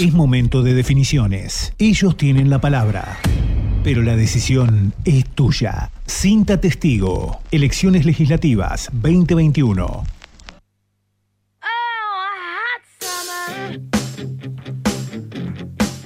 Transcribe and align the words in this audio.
Es 0.00 0.14
momento 0.14 0.62
de 0.62 0.74
definiciones. 0.74 1.72
Ellos 1.76 2.16
tienen 2.16 2.50
la 2.50 2.60
palabra. 2.60 3.18
Pero 3.82 4.00
la 4.02 4.14
decisión 4.14 4.94
es 5.04 5.24
tuya. 5.30 5.90
Cinta 6.06 6.60
Testigo. 6.60 7.40
Elecciones 7.50 8.06
Legislativas 8.06 8.90
2021. 8.92 10.04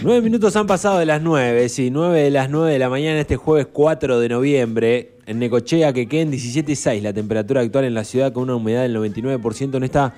Nueve 0.01 0.23
minutos 0.23 0.57
han 0.57 0.67
pasado 0.67 0.99
de 0.99 1.05
las 1.05 1.21
nueve, 1.21 1.69
sí, 1.69 1.91
nueve 1.91 2.23
de 2.23 2.31
las 2.31 2.49
nueve 2.49 2.73
de 2.73 2.79
la 2.79 2.89
mañana 2.89 3.21
este 3.21 3.37
jueves 3.37 3.69
4 3.71 4.21
de 4.21 4.29
noviembre. 4.31 5.19
En 5.27 5.39
Necochea 5.39 5.93
que 5.93 6.09
queden 6.09 6.33
17.6 6.33 7.03
la 7.03 7.13
temperatura 7.13 7.61
actual 7.61 7.85
en 7.85 7.93
la 7.93 8.05
ciudad 8.05 8.33
con 8.33 8.45
una 8.45 8.55
humedad 8.55 8.83
del 8.83 8.97
99% 8.97 9.77
en 9.77 9.83
esta 9.83 10.15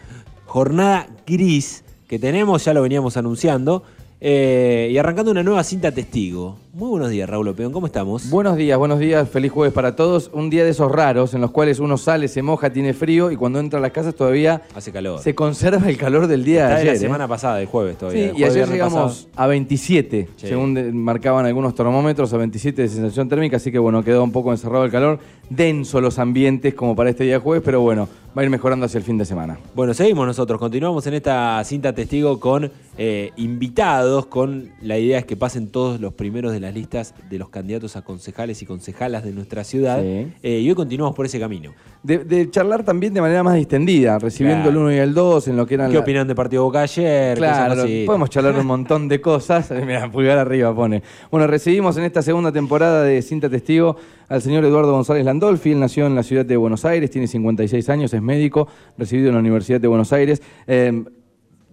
jornada 0.46 1.08
gris 1.26 1.82
que 2.08 2.18
tenemos, 2.18 2.64
ya 2.64 2.74
lo 2.74 2.82
veníamos 2.82 3.16
anunciando. 3.16 3.82
Eh, 4.20 4.88
y 4.90 4.96
arrancando 4.98 5.30
una 5.30 5.42
nueva 5.42 5.62
cinta 5.64 5.92
testigo. 5.92 6.56
Muy 6.76 6.88
buenos 6.88 7.10
días, 7.10 7.30
Raúl 7.30 7.46
Opeón, 7.46 7.70
¿cómo 7.70 7.86
estamos? 7.86 8.28
Buenos 8.30 8.56
días, 8.56 8.76
buenos 8.76 8.98
días, 8.98 9.28
feliz 9.28 9.52
jueves 9.52 9.72
para 9.72 9.94
todos. 9.94 10.28
Un 10.32 10.50
día 10.50 10.64
de 10.64 10.70
esos 10.70 10.90
raros 10.90 11.32
en 11.32 11.40
los 11.40 11.52
cuales 11.52 11.78
uno 11.78 11.96
sale, 11.96 12.26
se 12.26 12.42
moja, 12.42 12.72
tiene 12.72 12.94
frío 12.94 13.30
y 13.30 13.36
cuando 13.36 13.60
entra 13.60 13.78
a 13.78 13.82
las 13.82 13.92
casas 13.92 14.16
todavía 14.16 14.60
Hace 14.74 14.90
calor. 14.90 15.20
se 15.20 15.36
conserva 15.36 15.88
el 15.88 15.96
calor 15.96 16.26
del 16.26 16.42
día 16.42 16.62
Está 16.64 16.74
de 16.74 16.80
ayer. 16.80 16.86
la 16.88 16.92
¿eh? 16.94 16.98
semana 16.98 17.28
pasada, 17.28 17.60
el 17.60 17.68
jueves 17.68 17.96
todavía. 17.96 18.22
Sí, 18.24 18.28
el 18.30 18.30
y 18.30 18.38
jueves, 18.40 18.56
ayer 18.56 18.68
llegamos 18.70 19.14
pasado. 19.26 19.28
a 19.36 19.46
27, 19.46 20.28
Sí. 20.34 20.46
según 20.48 20.96
marcaban 20.96 21.46
algunos 21.46 21.76
termómetros, 21.76 22.32
a 22.32 22.38
27 22.38 22.82
de 22.82 22.88
sensación 22.88 23.28
térmica, 23.28 23.58
así 23.58 23.70
que 23.70 23.78
bueno, 23.78 24.02
quedó 24.02 24.24
un 24.24 24.32
poco 24.32 24.50
encerrado 24.50 24.84
el 24.84 24.90
calor, 24.90 25.20
denso 25.48 26.00
los 26.00 26.18
ambientes 26.18 26.74
como 26.74 26.96
para 26.96 27.08
este 27.10 27.22
día 27.22 27.38
jueves, 27.38 27.62
pero 27.64 27.82
bueno, 27.82 28.08
va 28.36 28.42
a 28.42 28.44
ir 28.46 28.50
mejorando 28.50 28.86
hacia 28.86 28.98
el 28.98 29.04
fin 29.04 29.16
de 29.16 29.24
semana. 29.24 29.60
Bueno, 29.76 29.94
seguimos 29.94 30.26
nosotros, 30.26 30.58
continuamos 30.58 31.06
en 31.06 31.14
esta 31.14 31.62
cinta 31.62 31.92
testigo 31.94 32.40
con 32.40 32.72
eh, 32.98 33.30
invitados, 33.36 34.26
con 34.26 34.70
la 34.82 34.98
idea 34.98 35.18
es 35.20 35.24
que 35.24 35.36
pasen 35.36 35.68
todos 35.68 36.00
los 36.00 36.12
primeros 36.14 36.50
de 36.52 36.63
las 36.64 36.74
listas 36.74 37.14
de 37.30 37.38
los 37.38 37.48
candidatos 37.48 37.94
a 37.96 38.02
concejales 38.02 38.60
y 38.62 38.66
concejalas 38.66 39.22
de 39.24 39.32
nuestra 39.32 39.62
ciudad. 39.64 40.00
Sí. 40.02 40.26
Eh, 40.42 40.60
y 40.60 40.68
hoy 40.68 40.74
continuamos 40.74 41.14
por 41.14 41.26
ese 41.26 41.38
camino. 41.38 41.72
De, 42.02 42.18
de 42.18 42.50
charlar 42.50 42.84
también 42.84 43.14
de 43.14 43.20
manera 43.20 43.42
más 43.42 43.54
distendida, 43.54 44.18
recibiendo 44.18 44.64
Claro. 44.64 44.70
el 44.70 44.84
1 44.86 44.92
y 44.94 44.98
el 44.98 45.14
2 45.14 45.48
en 45.48 45.56
lo 45.56 45.66
que 45.66 45.74
eran 45.74 45.88
¿Qué 45.90 45.94
la- 45.94 46.00
opinan 46.00 46.26
de 46.28 46.34
Partido 46.34 46.64
Boca 46.64 46.80
ayer? 46.82 47.36
Claro, 47.38 47.82
así. 47.82 48.04
podemos 48.06 48.28
charlar 48.30 48.56
un 48.58 48.66
montón 48.66 49.08
de 49.08 49.20
cosas. 49.20 49.70
Mira, 49.86 50.10
pulgar 50.10 50.38
arriba 50.38 50.74
pone. 50.74 51.02
Bueno, 51.30 51.46
recibimos 51.46 51.96
en 51.96 52.04
esta 52.04 52.20
segunda 52.22 52.50
temporada 52.52 53.02
de 53.02 53.22
Cinta 53.22 53.48
Testigo 53.48 53.96
al 54.28 54.42
señor 54.42 54.64
Eduardo 54.64 54.92
González 54.92 55.24
Landolfi. 55.24 55.72
Él 55.72 55.80
nació 55.80 56.06
en 56.06 56.14
la 56.14 56.22
ciudad 56.22 56.44
de 56.44 56.56
Buenos 56.56 56.84
Aires, 56.84 57.10
tiene 57.10 57.26
56 57.26 57.88
años, 57.90 58.12
es 58.14 58.22
médico, 58.22 58.68
recibido 58.98 59.28
en 59.28 59.34
la 59.34 59.40
Universidad 59.40 59.80
de 59.80 59.88
Buenos 59.88 60.12
Aires. 60.12 60.42
Eh, 60.66 61.04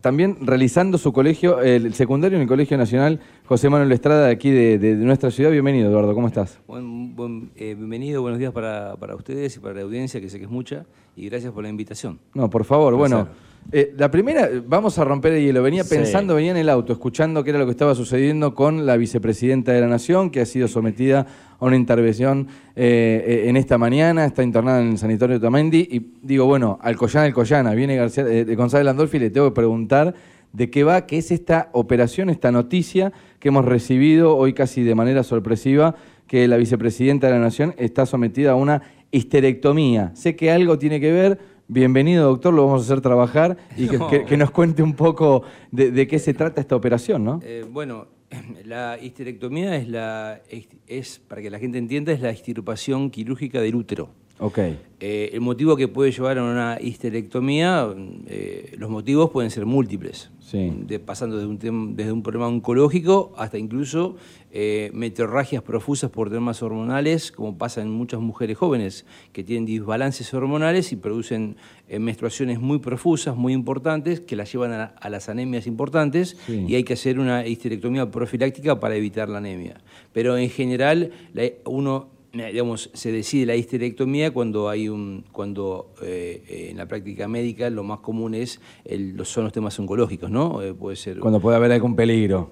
también 0.01 0.37
realizando 0.41 0.97
su 0.97 1.13
colegio, 1.13 1.61
el 1.61 1.93
secundario 1.93 2.35
en 2.37 2.41
el 2.41 2.47
Colegio 2.47 2.77
Nacional 2.77 3.19
José 3.45 3.69
Manuel 3.69 3.91
Estrada, 3.91 4.27
de 4.27 4.31
aquí 4.33 4.49
de, 4.49 4.77
de- 4.77 4.95
de 4.95 5.05
nuestra 5.05 5.31
ciudad. 5.31 5.51
Bienvenido, 5.51 5.89
Eduardo, 5.89 6.13
¿cómo 6.13 6.27
estás? 6.27 6.59
Buen- 6.67 7.15
buen- 7.15 7.51
eh, 7.55 7.75
bienvenido, 7.75 8.21
buenos 8.21 8.39
días 8.39 8.51
para, 8.51 8.95
para 8.97 9.15
ustedes 9.15 9.55
y 9.55 9.59
para 9.59 9.75
la 9.75 9.81
audiencia, 9.81 10.19
que 10.19 10.29
sé 10.29 10.39
que 10.39 10.45
es 10.45 10.51
mucha, 10.51 10.85
y 11.15 11.29
gracias 11.29 11.53
por 11.53 11.63
la 11.63 11.69
invitación. 11.69 12.19
No, 12.33 12.49
por 12.49 12.65
favor, 12.65 12.95
bueno. 12.95 13.27
Eh, 13.71 13.93
la 13.97 14.11
primera, 14.11 14.49
vamos 14.67 14.97
a 14.99 15.05
romper 15.05 15.33
el 15.33 15.45
hielo. 15.45 15.63
Venía 15.63 15.83
Sí. 15.83 15.95
pensando, 15.95 16.35
venía 16.35 16.51
en 16.51 16.57
el 16.57 16.69
auto, 16.69 16.91
escuchando 16.93 17.43
qué 17.43 17.51
era 17.51 17.59
lo 17.59 17.65
que 17.65 17.71
estaba 17.71 17.95
sucediendo 17.95 18.53
con 18.53 18.85
la 18.85 18.97
vicepresidenta 18.97 19.71
de 19.71 19.81
la 19.81 19.87
Nación, 19.87 20.29
que 20.29 20.41
ha 20.41 20.45
sido 20.45 20.67
sometida 20.67 21.25
a 21.59 21.65
una 21.65 21.75
intervención 21.75 22.47
eh, 22.75 23.23
eh, 23.25 23.49
en 23.49 23.55
esta 23.57 23.77
mañana, 23.77 24.25
está 24.25 24.43
internada 24.43 24.81
en 24.81 24.89
el 24.91 24.97
sanitario 24.97 25.35
de 25.35 25.39
Tamendi, 25.39 25.87
y 25.89 26.11
digo, 26.21 26.45
bueno, 26.45 26.79
Alcoyana, 26.81 27.27
Alcoyana, 27.27 27.73
viene 27.73 27.95
García, 27.95 28.25
eh, 28.27 28.45
de 28.45 28.55
González 28.55 28.85
Landolfi, 28.85 29.19
le 29.19 29.29
tengo 29.29 29.47
que 29.49 29.55
preguntar 29.55 30.15
de 30.53 30.69
qué 30.69 30.83
va, 30.83 31.05
qué 31.05 31.19
es 31.19 31.31
esta 31.31 31.69
operación, 31.71 32.29
esta 32.29 32.51
noticia 32.51 33.13
que 33.39 33.47
hemos 33.49 33.63
recibido 33.63 34.35
hoy 34.35 34.51
casi 34.53 34.83
de 34.83 34.95
manera 34.95 35.23
sorpresiva, 35.23 35.95
que 36.27 36.47
la 36.47 36.57
vicepresidenta 36.57 37.27
de 37.27 37.33
la 37.33 37.39
Nación 37.39 37.73
está 37.77 38.05
sometida 38.05 38.51
a 38.51 38.55
una 38.55 38.81
histerectomía. 39.11 40.11
Sé 40.13 40.35
que 40.35 40.51
algo 40.51 40.77
tiene 40.77 40.99
que 40.99 41.11
ver, 41.11 41.39
bienvenido 41.81 42.27
doctor, 42.27 42.53
lo 42.53 42.65
vamos 42.65 42.81
a 42.81 42.85
hacer 42.85 42.99
trabajar 43.01 43.55
y 43.77 43.87
que, 43.87 43.97
No. 43.97 44.07
que- 44.09 44.25
que 44.25 44.35
nos 44.37 44.51
cuente 44.51 44.83
un 44.83 44.93
poco 44.93 45.43
de, 45.71 45.89
de 45.91 46.05
qué 46.05 46.19
se 46.19 46.33
trata 46.33 46.59
esta 46.59 46.75
operación, 46.75 47.23
¿no? 47.23 47.39
Eh, 47.43 47.65
bueno, 47.69 48.07
la 48.65 48.97
histerectomía 49.01 49.77
es, 49.77 49.87
la, 49.87 50.41
es, 50.87 51.19
para 51.19 51.41
que 51.41 51.49
la 51.49 51.59
gente 51.59 51.77
entienda, 51.77 52.11
es 52.11 52.19
la 52.21 52.29
extirpación 52.29 53.09
quirúrgica 53.09 53.61
del 53.61 53.75
útero. 53.75 54.09
Ok. 54.41 54.57
Eh, 55.03 55.29
el 55.33 55.41
motivo 55.41 55.75
que 55.75 55.87
puede 55.87 56.11
llevar 56.11 56.37
a 56.39 56.43
una 56.43 56.77
histerectomía, 56.81 57.87
eh, 58.27 58.73
los 58.77 58.89
motivos 58.89 59.29
pueden 59.29 59.49
ser 59.51 59.65
múltiples, 59.65 60.29
Sí. 60.39 60.71
de- 60.87 60.99
pasando 60.99 61.37
desde 61.37 61.69
un, 61.69 61.95
desde 61.95 62.11
un 62.11 62.21
problema 62.23 62.47
oncológico 62.47 63.33
hasta 63.37 63.57
incluso 63.57 64.15
eh, 64.53 64.89
meteorragias 64.93 65.63
profusas 65.63 66.09
por 66.11 66.29
temas 66.29 66.61
hormonales, 66.61 67.31
como 67.31 67.57
pasa 67.57 67.81
en 67.81 67.89
muchas 67.89 68.19
mujeres 68.19 68.57
jóvenes 68.57 69.05
que 69.31 69.43
tienen 69.43 69.65
desbalances 69.65 70.33
hormonales 70.33 70.91
y 70.91 70.97
producen 70.97 71.55
eh, 71.87 71.99
menstruaciones 71.99 72.59
muy 72.59 72.79
profusas, 72.79 73.35
muy 73.35 73.53
importantes, 73.53 74.19
que 74.19 74.35
las 74.35 74.51
llevan 74.51 74.71
a, 74.73 74.83
a 74.99 75.09
las 75.09 75.29
anemias 75.29 75.67
importantes 75.67 76.35
Sí. 76.47 76.65
y 76.67 76.75
hay 76.75 76.83
que 76.83 76.93
hacer 76.93 77.17
una 77.19 77.47
histerectomía 77.47 78.11
profiláctica 78.11 78.79
para 78.79 78.95
evitar 78.95 79.29
la 79.29 79.37
anemia. 79.37 79.79
Pero 80.13 80.35
en 80.37 80.49
general, 80.49 81.11
la- 81.33 81.49
uno 81.65 82.09
digamos, 82.33 82.89
se 82.93 83.11
decide 83.11 83.45
la 83.45 83.55
histerectomía 83.55 84.31
cuando 84.31 84.69
hay 84.69 84.87
un, 84.87 85.25
cuando 85.31 85.93
eh, 86.01 86.43
eh, 86.47 86.67
en 86.71 86.77
la 86.77 86.87
práctica 86.87 87.27
médica 87.27 87.69
lo 87.69 87.83
más 87.83 87.99
común 87.99 88.33
es 88.35 88.61
el- 88.85 89.19
son 89.25 89.43
los 89.43 89.53
temas 89.53 89.77
oncológicos, 89.79 90.29
¿no? 90.31 90.61
Eh, 90.61 90.73
puede 90.73 90.95
ser. 90.95 91.19
Cuando 91.19 91.39
puede 91.41 91.57
haber 91.57 91.71
algún 91.73 91.95
peligro. 91.95 92.51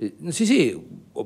Eh, 0.00 0.12
sí, 0.30 0.46
sí, 0.46 0.76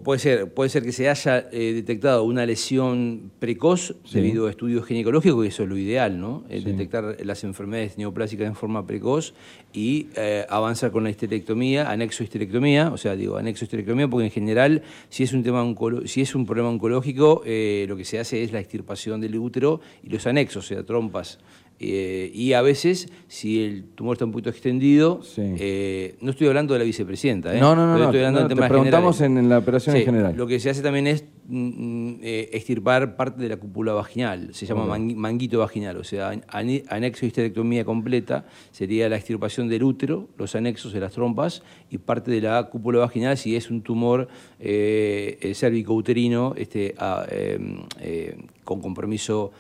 puede 0.03 0.19
ser, 0.19 0.55
puede 0.55 0.71
ser 0.71 0.83
que 0.83 0.93
se 0.93 1.06
haya 1.09 1.47
eh, 1.53 1.72
detectado 1.75 2.25
una 2.25 2.47
lesión 2.47 3.31
precoz 3.38 3.94
Sí. 4.05 4.15
debido 4.19 4.47
a 4.47 4.50
estudios 4.50 4.87
ginecológicos, 4.87 5.43
que 5.43 5.49
eso 5.49 5.65
es 5.65 5.69
lo 5.69 5.77
ideal, 5.77 6.19
¿no? 6.19 6.44
Eh, 6.49 6.60
Sí. 6.60 6.65
Detectar 6.71 7.16
las 7.22 7.44
enfermedades 7.44 7.99
neoplásicas 7.99 8.47
en 8.47 8.55
forma 8.55 8.87
precoz 8.87 9.34
y 9.75 10.06
eh, 10.16 10.47
avanzar 10.49 10.91
con 10.91 11.05
la 11.05 11.11
histerectomía, 11.11 11.91
anexo 11.91 12.25
histerectomía, 12.25 12.91
o 12.91 12.97
sea, 12.97 13.15
digo 13.15 13.37
anexo 13.37 13.65
histerectomía 13.66 14.09
porque 14.09 14.25
en 14.27 14.32
general, 14.32 14.82
si 15.11 15.22
es 15.25 15.34
un 15.34 15.43
tema 15.43 15.62
oncolo- 15.62 16.06
si 16.06 16.22
es 16.22 16.34
un 16.34 16.47
problema 16.47 16.71
oncológico, 16.71 17.43
eh, 17.44 17.84
lo 17.88 17.97
que 17.97 18.06
se 18.06 18.19
hace 18.19 18.43
es 18.43 18.53
la 18.53 18.61
extirpación 18.61 19.21
del 19.21 19.37
útero 19.37 19.81
y 20.03 20.09
los 20.09 20.27
anexos, 20.27 20.65
o 20.65 20.69
sea, 20.69 20.82
trompas. 20.82 21.38
Eh, 21.81 22.31
y 22.33 22.53
a 22.53 22.62
veces, 22.62 23.09
si 23.28 23.65
el 23.65 23.84
tumor 23.94 24.15
está 24.15 24.25
un 24.25 24.31
poquito 24.33 24.50
extendido, 24.50 25.21
Sí. 25.22 25.43
eh, 25.59 26.15
no 26.21 26.31
estoy 26.31 26.47
hablando 26.47 26.75
de 26.75 26.78
la 26.78 26.84
vicepresidenta, 26.84 27.56
¿eh? 27.56 27.60
No, 27.60 27.75
no, 27.75 27.87
no, 27.87 27.99
no, 27.99 28.05
estoy 28.05 28.19
hablando 28.21 28.41
no, 28.41 28.47
en 28.50 28.56
te 28.56 28.69
preguntamos 28.69 29.21
en- 29.21 29.38
en 29.38 29.49
la 29.49 29.59
operación 29.59 29.97
en 29.97 30.05
general. 30.05 30.37
Lo 30.37 30.47
que 30.47 30.61
se 30.61 30.71
hace 30.71 30.81
también 30.82 31.06
es 31.09 31.25
mm, 31.48 31.56
mm, 31.69 32.19
eh, 32.22 32.50
extirpar 32.53 33.16
parte 33.16 33.42
de 33.42 33.48
la 33.48 33.56
cúpula 33.56 33.92
vaginal, 33.92 34.54
se 34.54 34.66
llama 34.66 34.84
manguito 34.97 35.58
vaginal, 35.58 35.97
o 35.97 36.04
sea, 36.04 36.30
an- 36.30 36.82
anexo 36.88 37.26
histerectomía 37.26 37.84
completa 37.84 38.44
sería 38.70 39.08
la 39.08 39.16
extirpación 39.16 39.69
del 39.69 39.82
útero, 39.82 40.28
los 40.38 40.54
anexos 40.54 40.92
de 40.92 41.00
las 41.00 41.12
trompas 41.12 41.62
y 41.91 41.98
parte 41.98 42.31
de 42.31 42.41
la 42.41 42.62
cúpula 42.70 43.00
vaginal 43.00 43.36
si 43.36 43.56
es 43.56 43.70
un 43.70 43.82
tumor 43.82 44.28
eh, 44.60 45.38
eh, 45.41 45.54
cérvico-uterino 45.54 46.54
este, 46.56 46.94
ah, 46.98 47.26
eh, 47.31 48.36
con 48.64 48.81
compromiso 48.81 49.52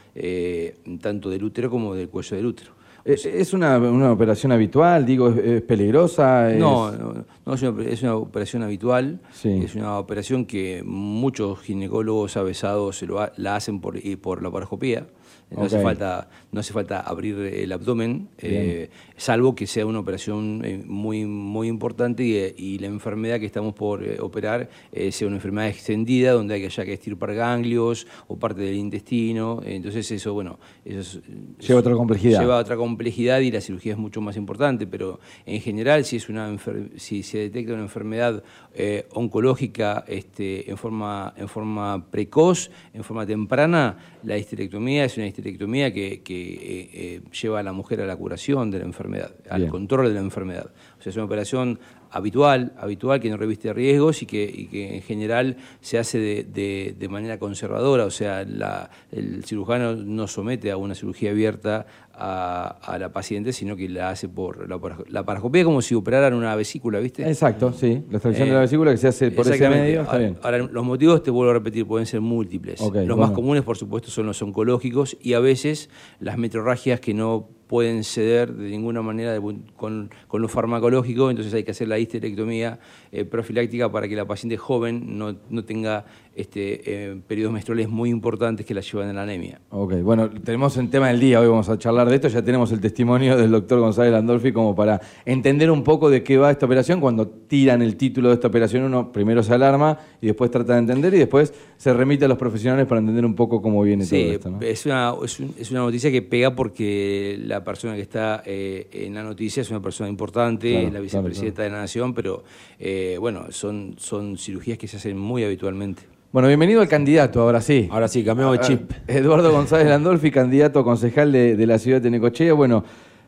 tanto 1.00 1.30
del 1.30 1.42
útero 1.44 1.70
como 1.70 1.94
del 1.94 2.08
cuello 2.08 2.36
del 2.36 2.46
útero. 2.46 2.72
Eh, 3.04 3.16
¿Es 3.24 3.52
una, 3.52 3.78
una 3.78 4.12
operación 4.12 4.52
habitual? 4.52 5.04
Digo, 5.04 5.28
¿es, 5.30 5.38
es 5.38 5.62
peligrosa? 5.62 6.50
Es- 6.52 6.58
No, 6.58 6.90
no, 6.92 7.24
no, 7.46 7.54
es, 7.54 7.62
una, 7.62 7.82
es 7.84 8.02
una 8.02 8.16
operación 8.16 8.62
habitual. 8.62 9.18
Sí. 9.32 9.60
Es 9.64 9.74
una 9.74 9.98
operación 9.98 10.44
que 10.44 10.82
muchos 10.84 11.60
ginecólogos 11.60 12.36
avesados 12.36 12.96
se 12.98 13.06
lo 13.06 13.20
ha- 13.20 13.32
la 13.36 13.56
hacen 13.56 13.80
por, 13.80 13.96
y 13.96 14.16
por 14.16 14.42
la 14.42 14.50
paroscopía. 14.50 15.06
No, 15.50 15.64
hace 15.64 15.82
falta, 15.82 16.28
no 16.52 16.60
hace 16.60 16.72
falta 16.74 17.00
abrir 17.00 17.38
el 17.38 17.72
abdomen, 17.72 18.28
eh, 18.38 18.90
salvo 19.16 19.54
que 19.54 19.66
sea 19.66 19.86
una 19.86 20.00
operación 20.00 20.62
eh, 20.64 20.82
muy, 20.86 21.24
muy 21.24 21.66
importante 21.66 22.22
y, 22.24 22.34
eh, 22.36 22.54
y 22.56 22.78
la 22.78 22.88
enfermedad 22.88 23.40
que 23.40 23.46
estamos 23.46 23.74
por 23.74 24.04
operar 24.20 24.68
eh, 24.92 25.10
sea 25.12 25.28
una 25.28 25.36
enfermedad 25.36 25.68
extendida 25.70 26.32
donde 26.32 26.54
hay 26.54 26.60
que 26.60 26.66
haya 26.66 26.84
que 26.84 26.92
estirpar 26.92 27.34
ganglios 27.34 28.06
o 28.28 28.36
parte 28.36 28.60
del 28.60 28.76
intestino. 28.76 29.62
Entonces 29.64 30.10
eso, 30.10 30.34
bueno, 30.34 30.58
eso 30.84 31.00
es- 31.00 31.20
Lleva 31.66 31.80
otra 31.80 31.94
complejidad. 31.94 32.40
Lleva 32.40 32.58
otra 32.58 32.76
complejidad 32.76 33.40
y 33.40 33.50
la 33.50 33.60
cirugía 33.62 33.92
es 33.92 33.98
mucho 33.98 34.20
más 34.20 34.36
importante, 34.36 34.86
pero 34.86 35.20
en 35.46 35.60
general 35.60 36.04
si 36.04 36.16
es 36.16 36.28
una 36.28 36.54
si 36.96 37.22
se 37.22 37.38
detecta 37.38 37.72
una 37.72 37.82
enfermedad 37.82 38.42
eh, 38.74 39.06
oncológica 39.12 40.04
este, 40.06 40.70
en, 40.70 40.76
forma, 40.76 41.32
en 41.36 41.48
forma 41.48 42.10
precoz, 42.10 42.70
en 42.92 43.04
forma 43.04 43.24
temprana, 43.26 43.96
la 44.22 44.36
histerectomía 44.36 45.04
es 45.04 45.16
una 45.16 45.26
histerectomía 45.26 45.92
que, 45.92 46.20
que, 46.22 46.41
eh, 46.42 46.90
eh, 46.92 47.20
lleva 47.40 47.60
a 47.60 47.62
la 47.62 47.72
mujer 47.72 48.00
a 48.00 48.06
la 48.06 48.16
curación 48.16 48.70
de 48.70 48.78
la 48.80 48.84
enfermedad, 48.84 49.32
al 49.48 49.60
Bien. 49.62 49.70
control 49.70 50.08
de 50.08 50.14
la 50.14 50.20
enfermedad. 50.20 50.70
O 50.98 51.02
sea, 51.02 51.10
es 51.10 51.16
una 51.16 51.24
operación 51.26 51.78
habitual, 52.10 52.72
habitual 52.78 53.20
que 53.20 53.30
no 53.30 53.36
reviste 53.38 53.72
riesgos 53.72 54.22
y 54.22 54.26
que, 54.26 54.44
y 54.44 54.66
que 54.66 54.96
en 54.96 55.02
general 55.02 55.56
se 55.80 55.98
hace 55.98 56.18
de, 56.18 56.44
de- 56.44 56.94
de 56.98 57.08
manera 57.08 57.38
conservadora, 57.38 58.04
o 58.04 58.10
sea, 58.10 58.44
la- 58.44 58.90
el 59.10 59.44
cirujano 59.44 59.96
no 59.96 60.26
somete 60.26 60.70
a 60.70 60.76
una 60.76 60.94
cirugía 60.94 61.30
abierta 61.30 61.86
a, 62.14 62.96
la 62.98 63.12
paciente, 63.12 63.52
sino 63.52 63.76
que 63.76 63.88
la 63.88 64.10
hace 64.10 64.28
por 64.28 64.68
la, 64.68 64.78
la 65.08 65.64
como 65.64 65.82
si 65.82 65.94
operaran 65.94 66.34
una 66.34 66.54
vesícula, 66.54 67.00
¿viste? 67.00 67.26
Exacto, 67.26 67.72
sí. 67.72 68.02
La 68.10 68.18
extracción 68.18 68.48
de 68.48 68.54
la 68.54 68.60
eh, 68.60 68.62
vesícula 68.62 68.90
que 68.90 68.96
se 68.96 69.08
hace 69.08 69.30
por 69.30 69.46
ese 69.46 69.68
medio. 69.68 70.02
Está 70.02 70.18
bien. 70.18 70.36
Ahora, 70.42 70.58
los 70.58 70.84
motivos, 70.84 71.22
te 71.22 71.30
vuelvo 71.30 71.50
a 71.50 71.54
repetir, 71.54 71.86
pueden 71.86 72.06
ser 72.06 72.20
múltiples. 72.20 72.80
los 72.80 73.18
más 73.18 73.30
comunes, 73.30 73.62
por 73.62 73.76
supuesto, 73.76 74.10
son 74.10 74.26
los 74.26 74.40
oncológicos 74.42 75.16
y 75.20 75.34
a 75.34 75.40
veces 75.40 75.90
las 76.20 76.38
metrorragias 76.38 77.00
que 77.00 77.14
no 77.14 77.48
pueden 77.72 78.04
ceder 78.04 78.52
de 78.52 78.68
ninguna 78.68 79.00
manera 79.00 79.40
con, 79.78 80.10
lo 80.30 80.48
farmacológico, 80.48 81.30
entonces 81.30 81.54
hay 81.54 81.64
que 81.64 81.70
hacer 81.70 81.88
la 81.88 81.98
histerectomía 81.98 82.78
eh, 83.10 83.24
profiláctica 83.24 83.90
para 83.90 84.06
que 84.08 84.14
la 84.14 84.26
paciente 84.26 84.58
joven 84.58 85.16
no, 85.16 85.64
tenga 85.64 86.04
este, 86.34 87.10
eh, 87.10 87.20
periodos 87.26 87.52
menstruales 87.52 87.88
muy 87.88 88.10
importantes 88.10 88.64
que 88.64 88.74
la 88.74 88.80
llevan 88.80 89.08
a 89.10 89.12
la 89.12 89.22
anemia. 89.22 89.60
Ok, 89.70 89.94
bueno, 90.02 90.30
tenemos 90.30 90.76
el 90.76 90.88
tema 90.90 91.08
del 91.08 91.20
día, 91.20 91.40
hoy 91.40 91.48
vamos 91.48 91.68
a 91.68 91.78
charlar 91.78 92.08
de 92.08 92.16
esto, 92.16 92.28
ya 92.28 92.42
tenemos 92.42 92.72
el 92.72 92.80
testimonio 92.80 93.36
del 93.36 93.50
doctor 93.50 93.80
González 93.80 94.12
Landolfi 94.12 94.52
como 94.52 94.74
para 94.74 95.00
entender 95.24 95.70
un 95.70 95.84
poco 95.84 96.10
de 96.10 96.22
qué 96.22 96.38
va 96.38 96.50
esta 96.50 96.66
operación. 96.66 97.00
Cuando 97.00 97.26
tiran 97.26 97.82
el 97.82 97.96
título 97.96 98.28
de 98.28 98.34
esta 98.34 98.48
operación 98.48 98.84
uno 98.84 99.12
primero 99.12 99.42
se 99.42 99.54
alarma 99.54 99.98
y 100.20 100.26
después 100.26 100.50
trata 100.50 100.74
de 100.74 100.80
entender 100.80 101.14
y 101.14 101.18
después 101.18 101.52
se 101.76 101.92
remite 101.92 102.24
a 102.24 102.28
los 102.28 102.38
profesionales 102.38 102.86
para 102.86 103.00
entender 103.00 103.24
un 103.24 103.34
poco 103.34 103.60
cómo 103.60 103.82
viene 103.82 104.06
todo 104.06 104.18
esto. 104.18 104.50
¿no? 104.50 104.60
Es, 104.60 104.86
una, 104.86 105.14
es, 105.24 105.40
es 105.58 105.70
una 105.70 105.80
noticia 105.80 106.10
que 106.10 106.22
pega 106.22 106.54
porque 106.54 107.38
la 107.44 107.62
persona 107.64 107.94
que 107.94 108.02
está 108.02 108.42
eh, 108.46 108.88
en 108.92 109.14
la 109.14 109.22
noticia 109.22 109.60
es 109.60 109.70
una 109.70 109.80
persona 109.80 110.08
importante, 110.08 110.90
la 110.90 111.00
vicepresidenta 111.00 111.62
de 111.62 111.70
la 111.70 111.78
Nación, 111.78 112.14
pero 112.14 112.44
eh, 112.78 113.16
bueno, 113.20 113.46
son, 113.50 113.94
son 113.98 114.38
cirugías 114.38 114.78
que 114.78 114.88
se 114.88 114.96
hacen 114.96 115.18
muy 115.18 115.44
habitualmente. 115.44 116.02
Bueno, 116.32 116.48
bienvenido 116.48 116.80
al 116.80 116.88
candidato, 116.88 117.42
ahora 117.42 117.60
sí. 117.60 117.88
Ahora 117.90 118.08
sí, 118.08 118.24
cambiamos 118.24 118.58
de 118.58 118.64
chip. 118.64 118.90
Eduardo 119.06 119.52
González 119.52 119.86
Landolfi, 119.86 120.30
candidato 120.30 120.80
a 120.80 120.84
concejal 120.84 121.30
de, 121.30 121.66
la 121.66 121.78
ciudad 121.78 122.00
de 122.00 122.10
Necochea. 122.10 122.54
Bueno, 122.54 122.84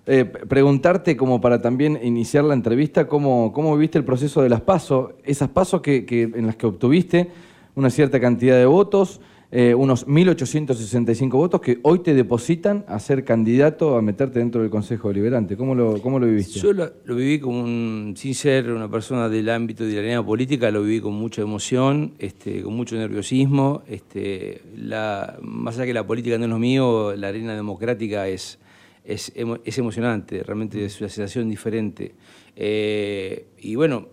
eh, 0.07 0.25
preguntarte 0.25 1.15
como 1.15 1.39
para 1.39 1.61
también 1.61 2.01
iniciar 2.03 2.45
la 2.45 2.55
entrevista, 2.55 3.07
¿cómo, 3.07 3.53
cómo 3.53 3.77
viviste 3.77 3.99
el 3.99 4.05
proceso 4.05 4.41
de 4.41 4.49
las 4.49 4.63
pasos? 4.63 5.11
Esas 5.23 5.51
pasos 5.51 5.83
que, 5.83 6.07
que, 6.07 6.23
en 6.23 6.47
las 6.47 6.57
que 6.57 6.65
obtuviste 6.65 7.31
una 7.75 7.91
cierta 7.91 8.19
cantidad 8.21 8.57
de 8.57 8.65
votos, 8.65 9.21
eh, 9.57 9.73
unos 9.73 10.09
1.865 10.09 11.31
votos 11.31 11.61
que 11.61 11.79
hoy 11.83 12.01
te 12.01 12.13
depositan 12.13 12.85
a 12.89 12.99
ser 12.99 13.23
candidato 13.23 13.97
a 13.97 14.03
meterte 14.03 14.41
dentro 14.41 14.61
del 14.61 14.69
Consejo 14.69 15.07
Deliberante. 15.11 15.57
¿Cómo 15.57 15.77
lo, 15.77 16.03
cómo 16.03 16.19
lo 16.19 16.27
viviste? 16.27 16.59
Yo 16.59 16.73
lo, 16.73 16.91
viví 17.15 17.39
como 17.39 17.63
un, 17.63 18.15
sin 18.17 18.35
ser 18.35 18.73
una 18.73 18.91
persona 18.91 19.29
del 19.29 19.49
ámbito 19.49 19.85
de 19.85 19.93
la 19.93 20.01
arena 20.01 20.27
política, 20.27 20.73
lo 20.73 20.83
viví 20.83 21.01
con 21.01 21.15
mucha 21.15 21.43
emoción, 21.43 22.15
este, 22.19 22.63
con 22.63 22.75
mucho 22.75 22.97
nerviosismo. 22.97 23.85
Este, 23.87 24.61
la, 24.77 25.39
más 25.41 25.77
allá 25.77 25.87
que 25.87 25.95
la 25.95 26.05
política 26.05 26.37
no 26.37 26.47
es 26.47 26.51
lo 26.51 26.59
mío, 26.59 27.15
la 27.15 27.29
arena 27.29 27.55
democrática 27.55 28.27
es, 28.27 28.59
es, 29.05 29.33
es 29.37 29.79
emocionante, 29.79 30.43
realmente 30.43 30.85
es 30.85 31.01
una 31.01 31.09
sensación 31.09 31.49
diferente. 31.49 32.17
Eh, 32.57 33.47
y 33.61 33.77
bueno, 33.77 34.09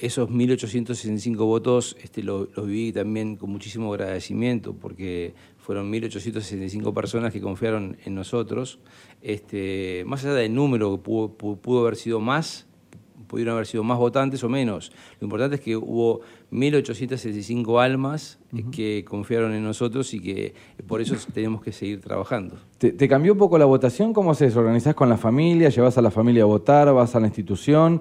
esos 0.00 0.28
1.865 0.28 1.36
votos 1.36 1.96
este, 2.02 2.22
los 2.22 2.48
viví 2.56 2.92
también 2.92 3.36
con 3.36 3.50
muchísimo 3.50 3.92
agradecimiento 3.92 4.74
porque 4.74 5.34
fueron 5.58 5.92
1.865 5.92 6.94
personas 6.94 7.32
que 7.32 7.40
confiaron 7.40 7.98
en 8.04 8.14
nosotros. 8.14 8.78
Este, 9.20 10.02
más 10.06 10.24
allá 10.24 10.34
del 10.34 10.54
número, 10.54 10.96
que 10.96 11.02
pudo, 11.02 11.80
haber 11.80 11.96
sido 11.96 12.20
más, 12.20 12.66
pudieron 13.26 13.52
haber 13.52 13.66
sido 13.66 13.84
más 13.84 13.98
votantes 13.98 14.42
o 14.42 14.48
menos. 14.48 14.90
Lo 15.20 15.26
importante 15.26 15.56
es 15.56 15.60
que 15.60 15.76
hubo 15.76 16.22
1.865 16.50 17.82
almas 17.82 18.38
que 18.72 19.04
confiaron 19.06 19.52
en 19.52 19.62
nosotros 19.62 20.14
y 20.14 20.20
que 20.20 20.54
por 20.86 21.02
eso 21.02 21.14
tenemos 21.34 21.62
que 21.62 21.72
seguir 21.72 22.00
trabajando. 22.00 22.56
¿Te, 22.78 22.92
¿Te, 22.92 23.06
cambió 23.06 23.32
un 23.32 23.38
poco 23.38 23.58
la 23.58 23.66
votación? 23.66 24.14
¿Cómo 24.14 24.30
haces? 24.30 24.56
¿Organizás 24.56 24.94
con 24.94 25.10
la 25.10 25.18
familia? 25.18 25.68
¿Llevas 25.68 25.98
a 25.98 26.02
la 26.02 26.10
familia 26.10 26.44
a 26.44 26.46
votar? 26.46 26.90
¿Vas 26.94 27.14
a 27.14 27.20
la 27.20 27.26
institución? 27.26 28.00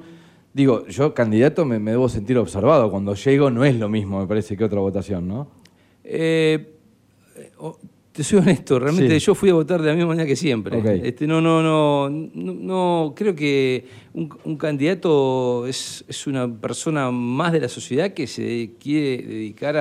Digo, 0.57 0.87
yo 0.87 1.13
candidato 1.13 1.65
me, 1.65 1.77
debo 1.77 2.09
sentir 2.09 2.35
observado. 2.39 2.89
Cuando 2.89 3.13
llego 3.13 3.51
no 3.51 3.63
es 3.63 3.75
lo 3.75 3.89
mismo, 3.89 4.19
me 4.19 4.25
parece, 4.25 4.57
que 4.57 4.63
otra 4.63 4.79
votación, 4.79 5.27
¿no? 5.27 5.51
Eh, 6.03 6.73
te 8.11 8.23
soy 8.23 8.39
honesto, 8.39 8.79
realmente 8.79 9.19
yo 9.19 9.35
fui 9.35 9.51
a 9.51 9.53
votar 9.53 9.79
de 9.83 9.89
la 9.89 9.93
misma 9.93 10.07
manera 10.07 10.25
que 10.25 10.35
siempre. 10.35 10.81
Este, 11.07 11.27
no, 11.27 11.41
no, 11.41 11.61
no, 11.61 12.09
no, 12.09 13.13
creo 13.15 13.35
que 13.35 13.85
un, 14.15 14.57
candidato 14.57 15.67
es, 15.67 16.25
una 16.25 16.51
persona 16.51 17.11
más 17.11 17.53
de 17.53 17.59
la 17.59 17.69
sociedad 17.69 18.13
que 18.13 18.25
se 18.25 18.71
quiere 18.79 19.27
dedicar 19.27 19.77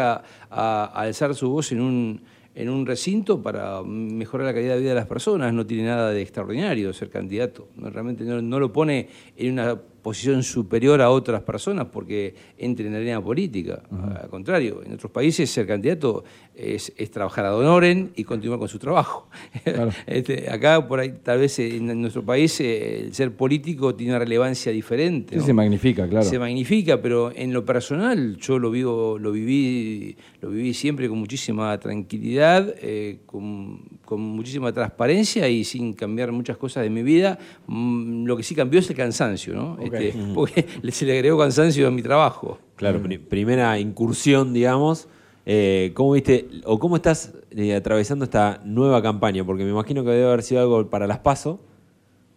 a 0.51 0.85
alzar 0.85 1.35
su 1.35 1.49
voz 1.49 1.73
en 1.73 1.81
un 1.81 2.21
en 2.57 2.71
un 2.71 2.87
recinto 2.87 3.43
para 3.43 3.83
mejorar 3.83 4.47
la 4.47 4.55
calidad 4.55 4.75
de 4.77 4.81
vida 4.81 4.91
de 4.91 4.97
las 4.97 5.07
personas. 5.07 5.53
No 5.53 5.67
tiene 5.67 5.85
nada 5.85 6.11
de 6.11 6.23
extraordinario 6.23 6.91
ser 6.95 7.11
candidato. 7.11 7.69
realmente 7.77 8.25
no, 8.25 8.59
lo 8.59 8.73
pone 8.73 9.09
en 9.37 9.53
una 9.53 9.79
posición 10.07 10.45
superior 10.45 11.03
a 11.03 11.11
otras 11.11 11.43
personas 11.43 11.89
porque 11.93 12.33
entre 12.59 12.87
en 12.87 12.93
la 12.93 12.99
arena 12.99 13.21
política. 13.21 13.83
Al 14.23 14.29
contrario, 14.29 14.81
en 14.87 14.93
otros 14.93 15.11
países 15.11 15.51
ser 15.51 15.67
candidato 15.67 16.23
es, 16.55 16.93
trabajar 17.11 17.45
a 17.47 17.57
honoren 17.57 18.13
y 18.15 18.23
continuar 18.23 18.61
con 18.61 18.69
su 18.69 18.79
trabajo. 18.79 19.29
Este, 20.07 20.49
acá, 20.49 20.87
por 20.87 21.01
ahí, 21.01 21.13
tal 21.23 21.41
vez 21.41 21.59
en 21.59 22.01
nuestro 22.01 22.25
país 22.25 22.61
eh, 22.61 23.01
el 23.01 23.15
ser 23.15 23.35
político 23.35 23.95
tiene 23.97 24.13
una 24.13 24.21
relevancia 24.21 24.71
diferente. 24.71 25.41
Sí, 25.41 25.47
se 25.47 25.53
magnifica, 25.53 26.09
claro. 26.09 26.25
Se 26.25 26.39
magnifica, 26.39 27.03
pero 27.03 27.33
en 27.35 27.53
lo 27.53 27.65
personal 27.65 28.37
yo 28.37 28.59
lo, 28.61 28.71
vivo, 28.71 29.19
lo, 29.19 29.33
viví, 29.33 30.17
lo 30.41 30.51
viví 30.51 30.73
siempre 30.73 31.09
con 31.09 31.19
muchísima 31.19 31.77
tranquilidad, 31.81 32.75
eh, 32.81 33.19
con, 33.27 33.81
muchísima 34.11 34.73
transparencia 34.73 35.49
y 35.49 35.65
sin 35.65 35.93
cambiar 35.93 36.31
muchas 36.31 36.57
cosas 36.57 36.85
de 36.85 36.91
mi 36.91 37.03
vida. 37.03 37.39
Mm, 37.67 38.25
lo 38.27 38.37
que 38.37 38.43
sí 38.43 38.55
cambió 38.55 38.79
es 38.81 38.89
el 38.89 38.97
cansancio, 38.97 39.55
¿no? 39.55 39.79
Este, 39.81 40.15
porque 40.35 40.67
se 40.91 41.05
le 41.05 41.15
agregó 41.15 41.39
cansancio 41.39 41.89
a 41.89 41.91
mi 41.91 42.03
trabajo. 42.03 42.59
Claro, 42.77 43.03
primera 43.29 43.79
incursión, 43.81 44.53
digamos. 44.53 45.09
Eh, 45.49 45.93
¿Cómo 45.95 46.13
viste 46.13 46.49
o 46.65 46.79
cómo 46.79 46.97
estás 46.97 47.33
eh, 47.51 47.75
atravesando 47.75 48.25
esta 48.25 48.61
nueva 48.65 49.03
campaña? 49.03 49.45
Porque 49.45 49.65
me 49.65 49.71
imagino 49.71 50.05
que 50.05 50.11
debe 50.11 50.27
haber 50.27 50.43
sido 50.43 50.61
algo 50.61 50.91
para 50.91 51.07
las 51.07 51.21
PASO, 51.21 51.61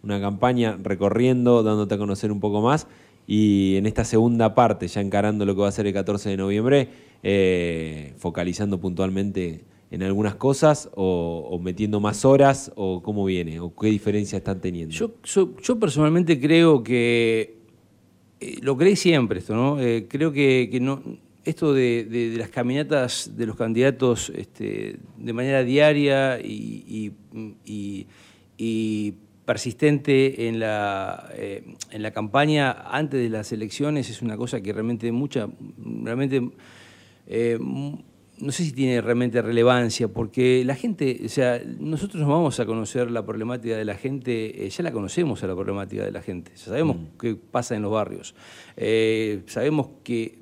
una 0.04 0.20
campaña 0.22 0.78
recorriendo, 0.82 1.64
dándote 1.64 1.96
a 1.96 1.98
conocer 1.98 2.32
un 2.32 2.40
poco 2.40 2.62
más. 2.62 2.88
Y 3.26 3.76
en 3.78 3.86
esta 3.86 4.06
segunda 4.06 4.56
parte, 4.56 4.88
ya 4.88 5.02
encarando 5.02 5.46
lo 5.46 5.54
que 5.56 5.62
va 5.62 5.68
a 5.68 5.72
ser 5.72 5.86
el 5.86 5.94
14 5.94 6.30
de 6.30 6.38
noviembre, 6.38 6.90
eh, 7.22 8.14
focalizando 8.18 8.80
puntualmente 8.80 9.66
en 9.92 10.04
algunas 10.04 10.36
cosas 10.36 10.90
o, 10.96 11.60
metiendo 11.62 12.00
más 12.00 12.26
horas 12.26 12.72
o 12.76 13.02
cómo 13.02 13.26
viene 13.26 13.60
o 13.60 13.74
qué 13.76 13.88
diferencia 13.88 14.38
están 14.38 14.62
teniendo? 14.62 14.94
Yo, 14.94 15.12
yo, 15.24 15.80
personalmente 15.80 16.40
creo 16.40 16.84
que, 16.84 17.58
eh, 18.40 18.58
lo 18.62 18.78
creí 18.78 18.96
siempre 18.96 19.40
esto, 19.40 19.56
¿no? 19.56 19.80
Eh, 19.80 20.06
creo 20.08 20.32
que, 20.32 20.78
no, 20.82 21.02
esto 21.44 21.74
de, 21.74 22.36
las 22.38 22.50
caminatas 22.50 23.32
de 23.36 23.46
los 23.48 23.56
candidatos 23.56 24.32
este, 24.36 24.98
de 25.18 25.34
manera 25.34 25.64
diaria 25.64 26.40
y, 26.40 27.14
persistente 29.46 30.48
en 30.48 30.60
la, 30.60 31.28
eh, 31.34 31.64
en 31.90 32.04
la 32.04 32.12
campaña 32.12 32.72
antes 32.72 33.20
de 33.20 33.30
las 33.30 33.52
elecciones 33.52 34.08
es 34.12 34.22
una 34.22 34.38
cosa 34.38 34.62
que 34.62 34.72
realmente 34.72 35.12
mucha, 35.12 35.50
realmente 36.04 36.52
no 38.42 38.52
sé 38.52 38.64
si 38.64 38.72
tiene 38.72 39.02
realmente 39.02 39.42
relevancia, 39.42 40.08
porque 40.08 40.64
la 40.66 40.76
gente, 40.76 41.22
o 41.26 41.30
sea, 41.30 41.62
nosotros 41.80 42.22
nos 42.22 42.30
vamos 42.30 42.60
a 42.60 42.66
conocer 42.66 43.12
la 43.12 43.26
problemática 43.26 43.78
de 43.78 43.86
la 43.86 43.96
gente, 43.96 44.66
eh, 44.66 44.70
ya 44.70 44.84
la 44.84 44.92
conocemos 44.92 45.44
a 45.44 45.48
la 45.48 45.56
problemática 45.56 46.04
de 46.04 46.12
la 46.12 46.22
gente, 46.22 46.52
sabemos 46.56 46.98
mm. 46.98 47.18
qué 47.20 47.36
pasa 47.36 47.76
en 47.76 47.82
los 47.82 47.92
barrios, 47.92 48.36
eh, 48.78 49.42
sabemos 49.48 49.90
que, 50.04 50.40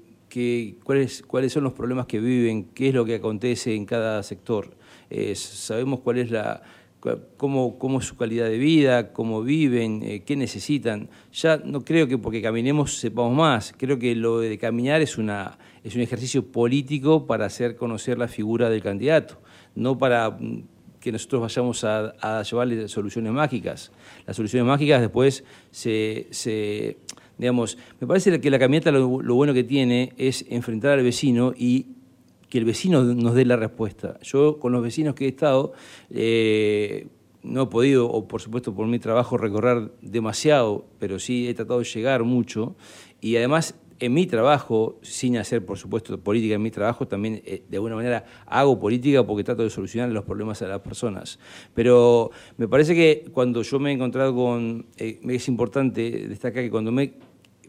cuáles, 0.83 1.23
cuáles 1.23 1.51
son 1.51 1.63
los 1.63 1.73
problemas 1.73 2.05
que 2.05 2.19
viven, 2.19 2.65
qué 2.65 2.89
es 2.89 2.93
lo 2.93 3.05
que 3.05 3.15
acontece 3.15 3.73
en 3.73 3.85
cada 3.85 4.21
sector, 4.23 4.75
eh, 5.09 5.33
sabemos 5.35 6.01
cuál 6.01 6.19
es 6.19 6.31
la, 6.31 6.61
Cómo, 7.37 7.77
cómo, 7.77 7.99
es 7.99 8.05
su 8.05 8.17
calidad 8.17 8.49
de 8.49 8.57
vida, 8.57 9.13
cómo 9.13 9.43
viven, 9.43 10.23
qué 10.25 10.35
necesitan. 10.35 11.09
Ya 11.31 11.57
no 11.57 11.85
creo 11.85 12.07
que 12.07 12.17
porque 12.17 12.41
caminemos 12.41 12.97
sepamos 12.97 13.37
más, 13.37 13.73
creo 13.77 13.99
que 13.99 14.15
lo 14.15 14.39
de 14.39 14.57
caminar 14.57 15.01
es 15.01 15.17
una, 15.17 15.57
es 15.83 15.95
un 15.95 16.01
ejercicio 16.01 16.51
político 16.51 17.25
para 17.25 17.45
hacer 17.45 17.75
conocer 17.77 18.17
la 18.17 18.27
figura 18.27 18.69
del 18.69 18.81
candidato, 18.81 19.39
no 19.75 19.97
para 19.97 20.31
mm, 20.31 20.63
que 20.99 21.11
nosotros 21.11 21.41
vayamos 21.41 21.83
a, 21.83 22.43
llevarle 22.43 22.87
soluciones 22.87 23.31
mágicas. 23.31 23.91
Las 24.25 24.35
soluciones 24.35 24.67
mágicas 24.67 24.99
después 24.99 25.43
se, 25.71 26.97
digamos, 27.37 27.77
me 27.99 28.07
parece 28.07 28.41
que 28.41 28.49
la 28.49 28.59
caminata 28.59 28.91
lo, 28.91 29.07
bueno 29.07 29.53
que 29.53 29.63
tiene 29.63 30.13
es 30.17 30.45
enfrentar 30.49 30.97
al 30.99 31.03
vecino 31.03 31.53
y 31.55 31.85
que 32.49 32.57
el 32.57 32.65
vecino 32.65 33.03
nos 33.03 33.35
dé 33.35 33.45
la 33.45 33.55
respuesta. 33.55 34.19
Yo 34.21 34.59
con 34.59 34.71
los 34.71 34.81
vecinos 34.81 35.15
que 35.15 35.25
he 35.25 35.29
estado, 35.29 35.73
eh, 36.09 37.07
no 37.43 37.63
he 37.63 37.67
podido, 37.67 38.09
o 38.09 38.27
por 38.27 38.41
supuesto 38.41 38.73
por 38.73 38.87
mi 38.87 38.99
trabajo, 38.99 39.37
recorrer 39.37 39.91
demasiado, 40.01 40.85
pero 40.99 41.19
sí 41.19 41.47
he 41.47 41.53
tratado 41.53 41.79
de 41.79 41.85
llegar 41.85 42.23
mucho 42.23 42.75
y 43.21 43.37
además 43.37 43.75
en 43.99 44.13
mi 44.13 44.27
trabajo, 44.27 44.99
sin 45.01 45.37
hacer, 45.37 45.65
por 45.65 45.77
supuesto, 45.77 46.19
política 46.19 46.55
en 46.55 46.61
mi 46.61 46.71
trabajo, 46.71 47.07
también 47.07 47.41
eh, 47.45 47.63
de 47.67 47.77
alguna 47.77 47.95
manera 47.95 48.25
hago 48.45 48.79
política 48.79 49.25
porque 49.25 49.43
trato 49.43 49.63
de 49.63 49.69
solucionar 49.69 50.09
los 50.09 50.23
problemas 50.23 50.61
a 50.61 50.67
las 50.67 50.81
personas. 50.81 51.39
Pero 51.73 52.31
me 52.57 52.67
parece 52.67 52.93
que 52.93 53.25
cuando 53.33 53.63
yo 53.63 53.79
me 53.79 53.89
he 53.89 53.93
encontrado 53.93 54.35
con, 54.35 54.85
eh, 54.97 55.19
es 55.27 55.47
importante 55.47 56.27
destacar 56.27 56.63
que 56.63 56.69
cuando 56.69 56.91
me, 56.91 57.13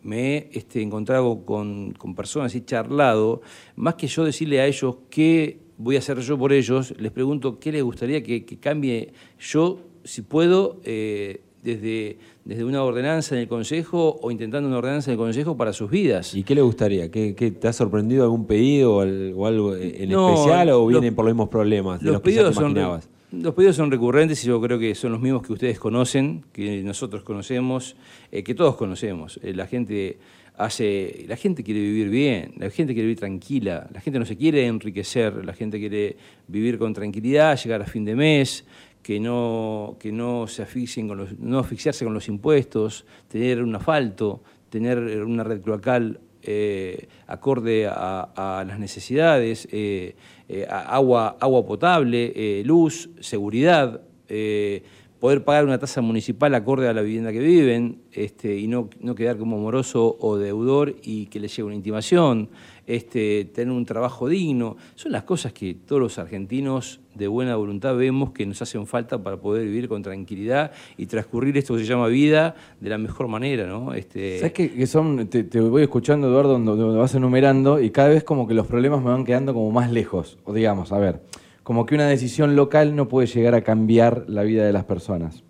me 0.02 0.36
he 0.36 0.48
este, 0.52 0.80
encontrado 0.82 1.44
con, 1.44 1.92
con 1.92 2.14
personas 2.14 2.54
y 2.54 2.60
charlado, 2.62 3.40
más 3.76 3.94
que 3.94 4.06
yo 4.06 4.24
decirle 4.24 4.60
a 4.60 4.66
ellos 4.66 4.96
qué 5.10 5.58
voy 5.76 5.96
a 5.96 5.98
hacer 6.00 6.18
yo 6.20 6.36
por 6.38 6.52
ellos, 6.52 6.94
les 6.98 7.12
pregunto 7.12 7.58
qué 7.58 7.70
les 7.72 7.82
gustaría 7.82 8.22
que, 8.22 8.44
que 8.44 8.58
cambie 8.58 9.12
yo, 9.38 9.80
si 10.04 10.22
puedo, 10.22 10.80
eh, 10.84 11.40
desde, 11.62 12.18
desde 12.44 12.64
una 12.64 12.82
ordenanza 12.82 13.34
en 13.34 13.42
el 13.42 13.48
Consejo 13.48 14.18
o 14.22 14.30
intentando 14.30 14.68
una 14.68 14.78
ordenanza 14.78 15.10
en 15.10 15.14
el 15.14 15.18
Consejo 15.18 15.56
para 15.56 15.72
sus 15.72 15.90
vidas. 15.90 16.34
¿Y 16.34 16.42
qué 16.44 16.54
le 16.54 16.62
gustaría? 16.62 17.10
¿Qué, 17.10 17.34
qué- 17.34 17.50
te 17.50 17.68
ha 17.68 17.72
sorprendido 17.72 18.22
algún 18.24 18.46
pedido 18.46 18.96
o, 18.96 19.00
al- 19.00 19.32
o 19.36 19.46
algo 19.46 19.74
en 19.76 20.08
No, 20.10 20.28
especial 20.34 20.68
o 20.70 20.78
los- 20.82 21.00
vienen 21.00 21.14
por 21.14 21.24
los 21.24 21.34
mismos 21.34 21.48
problemas 21.48 22.00
de 22.00 22.06
los, 22.06 22.12
Los 22.14 22.22
que 22.22 22.30
ya 22.30 22.36
te 22.36 22.42
pedidos, 22.44 22.54
son, 22.54 22.64
imaginabas? 22.70 23.10
Los 23.30 23.54
pedidos 23.54 23.76
son 23.76 23.90
recurrentes 23.90 24.42
y 24.44 24.46
yo 24.46 24.60
creo 24.60 24.78
que 24.78 24.94
son 24.94 25.12
los 25.12 25.20
mismos 25.20 25.42
que 25.42 25.52
ustedes 25.52 25.78
conocen, 25.78 26.44
que 26.52 26.82
nosotros 26.82 27.22
conocemos, 27.22 27.96
eh, 28.32 28.42
que 28.42 28.54
todos 28.54 28.76
conocemos. 28.76 29.38
Eh, 29.42 29.52
la 29.54 29.66
gente 29.66 30.18
hace, 30.56 31.24
la 31.28 31.36
gente 31.36 31.62
quiere 31.62 31.80
vivir 31.80 32.08
bien, 32.08 32.54
la 32.56 32.70
gente 32.70 32.94
quiere 32.94 33.06
vivir 33.06 33.18
tranquila, 33.18 33.88
la 33.92 34.00
gente 34.00 34.18
no 34.18 34.24
se 34.24 34.36
quiere 34.36 34.66
enriquecer, 34.66 35.44
la 35.44 35.52
gente 35.52 35.78
quiere 35.78 36.16
vivir 36.46 36.78
con 36.78 36.94
tranquilidad, 36.94 37.58
llegar 37.62 37.82
a 37.82 37.86
fin 37.86 38.04
de 38.04 38.14
mes, 38.14 38.64
que 39.02 39.20
no, 39.20 39.96
que 40.00 40.10
no 40.10 40.46
se 40.46 40.62
asfixien 40.62 41.06
con 41.08 41.18
los, 41.18 41.38
no 41.38 41.58
asfixiarse 41.58 42.04
con 42.04 42.14
los 42.14 42.28
impuestos, 42.28 43.04
tener 43.28 43.62
un 43.62 43.74
asfalto, 43.74 44.42
tener 44.70 44.98
una 45.24 45.44
red 45.44 45.60
cloacal 45.60 46.20
eh, 46.42 47.08
acorde 47.26 47.86
a, 47.86 48.64
las 48.66 48.78
necesidades, 48.78 49.68
eh, 49.70 50.14
eh, 50.48 50.66
agua, 50.68 51.36
agua 51.38 51.64
potable, 51.64 52.32
eh, 52.34 52.62
luz, 52.64 53.08
seguridad, 53.20 54.00
eh, 54.28 54.82
poder 55.20 55.44
pagar 55.44 55.64
una 55.64 55.78
tasa 55.78 56.00
municipal 56.00 56.54
acorde 56.54 56.88
a 56.88 56.92
la 56.92 57.02
vivienda 57.02 57.32
que 57.32 57.40
viven 57.40 58.02
este, 58.12 58.56
y 58.56 58.68
no, 58.68 58.88
no 59.00 59.14
quedar 59.14 59.36
como 59.36 59.58
moroso 59.58 60.16
o 60.20 60.36
deudor 60.36 60.94
y 61.02 61.26
que 61.26 61.40
le 61.40 61.48
llegue 61.48 61.64
una 61.64 61.74
intimación, 61.74 62.48
este, 62.86 63.44
tener 63.44 63.72
un 63.72 63.84
trabajo 63.84 64.28
digno. 64.28 64.76
Son 64.94 65.12
las 65.12 65.24
cosas 65.24 65.52
que 65.52 65.74
todos 65.74 66.00
los 66.00 66.18
argentinos 66.18 67.00
de 67.14 67.26
buena 67.26 67.56
voluntad 67.56 67.96
vemos 67.96 68.30
que 68.30 68.46
nos 68.46 68.62
hacen 68.62 68.86
falta 68.86 69.22
para 69.22 69.36
poder 69.38 69.66
vivir 69.66 69.88
con 69.88 70.02
tranquilidad 70.02 70.70
y 70.96 71.06
transcurrir 71.06 71.56
esto 71.58 71.74
que 71.74 71.80
se 71.80 71.86
llama 71.86 72.06
vida 72.06 72.54
de 72.80 72.88
la 72.88 72.98
mejor 72.98 73.26
manera. 73.26 73.66
¿no? 73.66 73.94
Este, 73.94 74.38
¿Sabes 74.38 74.52
qué? 74.52 74.70
que 74.70 74.86
son, 74.86 75.28
te, 75.28 75.42
te 75.44 75.60
voy 75.60 75.82
escuchando, 75.82 76.28
Eduardo, 76.28 76.58
donde 76.58 76.96
vas 76.96 77.14
enumerando 77.14 77.80
y 77.80 77.90
cada 77.90 78.08
vez 78.08 78.22
como 78.22 78.46
que 78.46 78.54
los 78.54 78.66
problemas 78.66 79.02
me 79.02 79.10
van 79.10 79.24
quedando 79.24 79.52
como 79.52 79.70
más 79.72 79.90
lejos. 79.90 80.38
O 80.44 80.54
digamos, 80.54 80.92
a 80.92 80.98
ver, 80.98 81.20
como 81.68 81.84
que 81.84 81.94
una 81.94 82.06
decisión 82.08 82.56
local 82.56 82.96
no 82.96 83.08
puede 83.08 83.26
llegar 83.26 83.54
a 83.54 83.60
cambiar 83.60 84.24
la 84.26 84.42
vida 84.42 84.64
de 84.64 84.72
las 84.72 84.84
personas. 84.84 85.44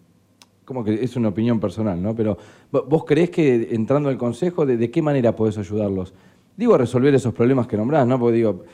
Como 0.64 0.82
que 0.82 1.04
es 1.04 1.14
una 1.14 1.28
opinión 1.28 1.60
personal, 1.60 2.02
¿no? 2.02 2.12
Pero 2.16 2.36
vo- 2.72 2.84
vos 2.88 3.04
creés 3.04 3.30
que 3.30 3.68
entrando 3.70 4.08
al 4.08 4.18
consejo, 4.18 4.66
¿de, 4.66 4.76
de 4.76 4.90
qué 4.90 5.00
manera 5.00 5.36
podés 5.36 5.58
ayudarlos? 5.58 6.12
Digo, 6.56 6.74
a 6.74 6.78
resolver 6.78 7.14
esos 7.14 7.32
problemas 7.32 7.68
que 7.68 7.76
nombrás, 7.76 8.04
¿no? 8.04 8.18
Porque 8.18 8.34
digo, 8.38 8.64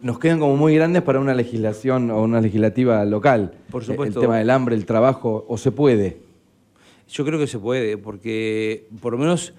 nos 0.00 0.20
quedan 0.20 0.38
como 0.38 0.56
muy 0.56 0.76
grandes 0.76 1.02
para 1.02 1.18
una 1.18 1.34
legislación 1.34 2.08
o 2.12 2.22
una 2.22 2.40
legislativa 2.40 3.04
local. 3.04 3.54
Por 3.68 3.82
supuesto. 3.82 4.20
El 4.20 4.24
tema 4.26 4.38
del 4.38 4.48
hambre, 4.50 4.76
el 4.76 4.86
trabajo, 4.86 5.44
o 5.48 5.58
se 5.58 5.72
puede. 5.72 6.18
Yo 7.08 7.24
creo 7.24 7.40
que 7.40 7.48
se 7.48 7.58
puede, 7.58 7.98
porque 7.98 8.86
por 9.00 9.12
lo 9.14 9.18
menos 9.18 9.54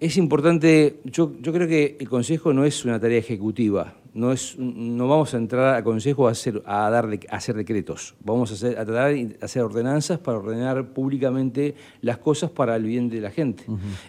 es 0.00 0.16
importante, 0.16 1.00
yo, 1.04 1.32
yo 1.42 1.52
creo 1.52 1.68
que 1.68 1.98
el 2.00 2.08
Consejo 2.08 2.54
no 2.54 2.64
es 2.64 2.82
una 2.86 2.98
tarea 2.98 3.18
ejecutiva, 3.18 3.92
no, 4.16 4.32
es, 4.32 4.58
no 4.58 5.06
vamos 5.08 5.32
a 5.34 5.36
entrar 5.36 5.74
al 5.76 5.84
Consejo 5.84 6.26
a 6.26 6.32
hacer, 6.32 6.62
a 6.66 6.90
dar, 6.90 7.08
a 7.30 7.36
hacer 7.36 7.54
decretos, 7.54 8.14
vamos 8.24 8.50
a, 8.50 8.54
hacer, 8.54 8.78
a 8.78 8.84
tratar 8.84 9.12
de 9.14 9.36
hacer 9.40 9.62
ordenanzas 9.62 10.18
para 10.18 10.38
ordenar 10.38 10.88
públicamente 10.92 11.74
las 12.00 12.18
cosas 12.18 12.50
para 12.50 12.74
el 12.76 12.82
bien 12.84 13.08
de 13.08 13.20
la 13.20 13.30
gente. 13.30 13.64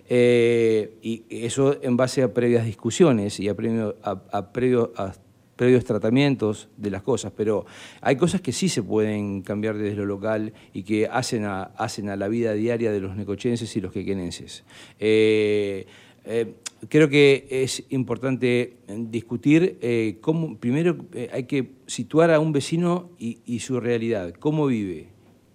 Eh, 0.09 0.97
y 1.01 1.23
eso 1.29 1.77
en 1.81 1.97
base 1.97 2.23
a 2.23 2.33
previas 2.33 2.65
discusiones 2.65 3.39
y 3.39 3.49
a, 3.49 3.55
previo- 3.55 3.95
a, 4.01 4.11
a 4.31 4.53
previo- 4.53 4.91
a 4.95 5.13
previos 5.55 5.83
tratamientos 5.85 6.69
de 6.77 6.91
las 6.91 7.01
cosas, 7.01 7.31
pero 7.35 7.65
hay 8.01 8.15
cosas 8.15 8.41
que 8.41 8.51
sí 8.51 8.69
se 8.69 8.83
pueden 8.83 9.41
cambiar 9.41 9.75
desde 9.75 9.95
lo 9.95 10.05
local 10.05 10.53
y 10.71 10.83
que 10.83 11.07
hacen 11.07 11.45
a, 11.45 11.63
hacen 11.63 12.09
a 12.09 12.15
la 12.15 12.27
vida 12.27 12.53
diaria 12.53 12.91
de 12.91 12.99
los 12.99 13.15
necochenses 13.15 13.75
y 13.75 13.81
los 13.81 13.91
quequenenses. 13.91 14.63
Eh, 14.99 15.87
eh, 16.25 16.53
creo 16.89 17.09
que 17.09 17.47
es 17.49 17.83
importante 17.89 18.77
discutir 18.87 19.77
eh, 19.81 20.17
cómo, 20.21 20.57
primero 20.57 20.97
eh, 21.13 21.29
hay 21.33 21.43
que 21.43 21.71
situar 21.87 22.31
a 22.31 22.39
un 22.39 22.51
vecino 22.51 23.09
y, 23.17 23.39
y 23.45 23.59
su 23.59 23.79
realidad, 23.79 24.33
cómo 24.39 24.67
vive, 24.67 25.07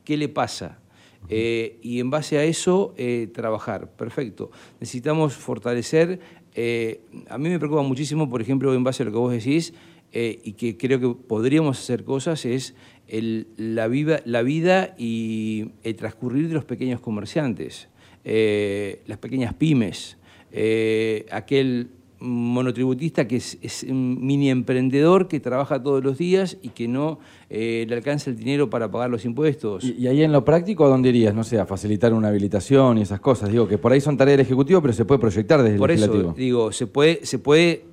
qué 0.05 0.17
le 0.17 0.29
pasa, 0.29 0.81
eh, 1.29 1.79
y 1.83 2.01
en 2.01 2.11
base 2.11 2.39
a 2.39 2.45
eso 2.45 2.95
eh, 2.97 3.29
trabajar. 3.33 3.91
Perfecto. 3.93 4.51
Necesitamos 4.81 5.35
fortalecer. 5.35 6.19
eh, 6.55 7.01
a 7.29 7.39
mí 7.39 7.49
me 7.49 7.59
preocupa 7.59 7.83
muchísimo, 7.83 8.29
por 8.29 8.43
ejemplo, 8.43 8.75
en 8.75 8.83
base 8.85 9.03
a 9.03 9.07
lo 9.07 9.13
que 9.13 9.19
vos 9.19 9.33
decís, 9.33 9.73
eh, 10.13 10.41
y 10.45 10.53
que 10.55 10.77
creo 10.77 11.01
que 11.01 11.09
podríamos 11.27 11.79
hacer 11.79 12.05
cosas, 12.05 12.45
es 12.45 12.75
el- 13.09 13.47
la, 13.57 13.87
viva- 13.89 14.21
la 14.27 14.43
vida 14.43 14.95
y 14.99 15.71
el 15.85 15.95
transcurrir 15.97 16.49
de 16.49 16.55
los 16.55 16.65
pequeños 16.65 17.01
comerciantes, 17.01 17.89
eh, 18.25 19.03
las 19.07 19.19
pequeñas 19.19 19.55
pymes, 19.55 20.19
eh, 20.53 21.27
aquel 21.31 21.89
monotributista 22.25 23.27
que 23.27 23.37
es, 23.37 23.59
es 23.63 23.83
un 23.83 24.25
mini 24.25 24.49
emprendedor 24.49 25.27
que 25.27 25.41
trabaja 25.41 25.83
todos 25.83 26.05
los 26.05 26.19
días 26.19 26.57
y 26.63 26.69
que 26.69 26.87
no 26.87 27.19
eh, 27.51 27.85
le 27.89 27.97
alcanza 27.97 28.31
el 28.31 28.37
dinero 28.37 28.71
para 28.71 28.91
pagar 28.91 29.11
los 29.11 29.25
impuestos. 29.25 29.83
Y, 29.85 29.95
y 29.95 30.07
ahí 30.07 30.23
en 30.23 30.31
lo 30.31 30.45
práctico, 30.45 30.85
¿a 30.85 30.89
dónde 30.89 31.09
irías? 31.09 31.35
No 31.35 31.43
sé, 31.43 31.59
a 31.59 31.67
facilitar 31.67 32.13
una 32.15 32.29
habilitación 32.29 32.99
y 32.99 33.03
esas 33.03 33.19
cosas. 33.21 33.51
Digo, 33.51 33.67
que 33.67 33.77
por 33.79 33.93
ahí 33.93 34.01
son 34.01 34.17
tareas 34.17 34.39
del 34.39 34.47
Ejecutivo, 34.47 34.81
pero 34.81 34.93
se 34.95 35.05
puede 35.05 35.19
proyectar 35.21 35.63
desde 35.63 35.79
Por 35.79 35.91
el 35.91 35.97
eso 35.99 36.07
Legislativo. 36.07 36.35
digo, 36.37 36.73
se 36.73 36.87
puede, 36.87 37.27
se 37.27 37.39
puede, 37.41 37.85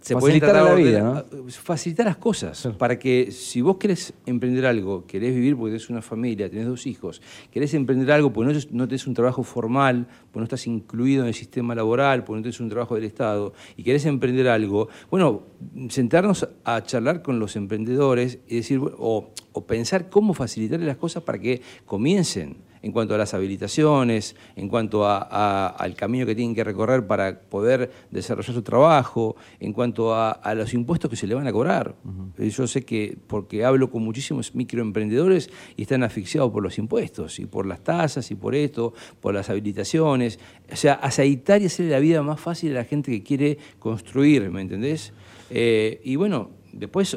se 0.00 0.14
pueden 0.16 0.40
Facilitar 0.40 0.50
tratar 0.50 0.64
la 0.64 0.74
de 0.74 0.82
vida, 0.82 1.24
ordenar- 1.30 1.50
facilitar 1.50 2.06
las 2.06 2.16
cosas 2.16 2.68
para 2.78 2.98
que 2.98 3.30
si 3.30 3.60
vos 3.60 3.76
querés 3.76 4.12
emprender 4.26 4.66
algo, 4.66 5.06
querés 5.06 5.32
vivir 5.34 5.56
porque 5.56 5.70
tenés 5.72 5.88
una 5.88 6.02
familia, 6.02 6.50
tenés 6.50 6.66
dos 6.66 6.84
hijos, 6.86 7.22
querés 7.50 7.72
emprender 7.74 8.10
algo 8.10 8.32
porque 8.32 8.52
no, 8.52 8.58
no 8.72 8.88
tenés 8.88 9.06
un 9.06 9.14
trabajo 9.14 9.44
formal, 9.44 10.06
porque 10.32 10.38
no 10.40 10.44
estás 10.44 10.66
incluido 10.66 11.22
en 11.22 11.28
el 11.28 11.34
sistema 11.34 11.74
laboral, 11.76 12.24
porque 12.24 12.38
no 12.38 12.42
tenés 12.42 12.58
un 12.60 12.68
trabajo 12.70 12.96
del 12.96 13.04
Estado 13.04 13.52
y 13.76 13.84
querés 13.84 14.04
emprender 14.06 14.48
algo, 14.48 14.88
bueno, 15.10 15.42
sentarnos 15.90 16.48
a 16.64 16.82
charlar 16.82 17.22
con 17.22 17.38
los 17.38 17.54
emprendedores 17.54 18.40
y 18.48 18.56
decir, 18.56 18.80
o, 18.98 19.30
o 19.52 19.66
pensar 19.66 20.10
cómo 20.10 20.34
facilitarles 20.34 20.88
las 20.88 20.96
cosas 20.96 21.22
para 21.22 21.38
que 21.38 21.62
comiencen 21.86 22.56
en 22.82 22.92
cuanto 22.92 23.14
a 23.14 23.18
las 23.18 23.32
habilitaciones, 23.34 24.36
en 24.56 24.68
cuanto 24.68 25.06
a- 25.06 25.26
a- 25.30 25.68
al 25.68 25.94
camino 25.94 26.26
que 26.26 26.34
tienen 26.34 26.54
que 26.54 26.64
recorrer 26.64 27.06
para 27.06 27.40
poder 27.40 27.90
desarrollar 28.10 28.54
su 28.54 28.62
trabajo, 28.62 29.36
en 29.60 29.72
cuanto 29.72 30.14
a, 30.14 30.32
a 30.32 30.54
los 30.54 30.74
impuestos 30.74 31.08
que 31.08 31.16
se 31.16 31.26
le 31.26 31.34
van 31.34 31.46
a 31.46 31.52
cobrar. 31.52 31.94
Yo 32.38 32.66
sé 32.66 32.84
que, 32.84 33.16
porque 33.28 33.64
hablo 33.64 33.90
con 33.90 34.02
muchísimos 34.02 34.54
microemprendedores 34.54 35.50
y 35.76 35.82
están 35.82 36.02
asfixiados 36.02 36.50
por 36.52 36.62
los 36.62 36.76
impuestos, 36.78 37.38
y 37.38 37.46
por 37.46 37.66
las 37.66 37.80
tasas, 37.84 38.30
y 38.30 38.34
por 38.34 38.54
esto, 38.54 38.92
por 39.20 39.32
las 39.34 39.48
habilitaciones. 39.48 40.38
O 40.72 40.76
sea, 40.76 40.94
aceitar 40.94 41.62
y 41.62 41.66
hacerle 41.66 41.92
la 41.92 42.00
vida 42.00 42.22
más 42.22 42.40
fácil 42.40 42.72
a 42.72 42.80
la 42.80 42.84
gente 42.84 43.10
que 43.12 43.22
quiere 43.22 43.58
construir, 43.78 44.50
¿me 44.50 44.60
entendés? 44.60 45.12
Eh, 45.50 46.00
y 46.04 46.16
bueno, 46.16 46.50
después 46.72 47.14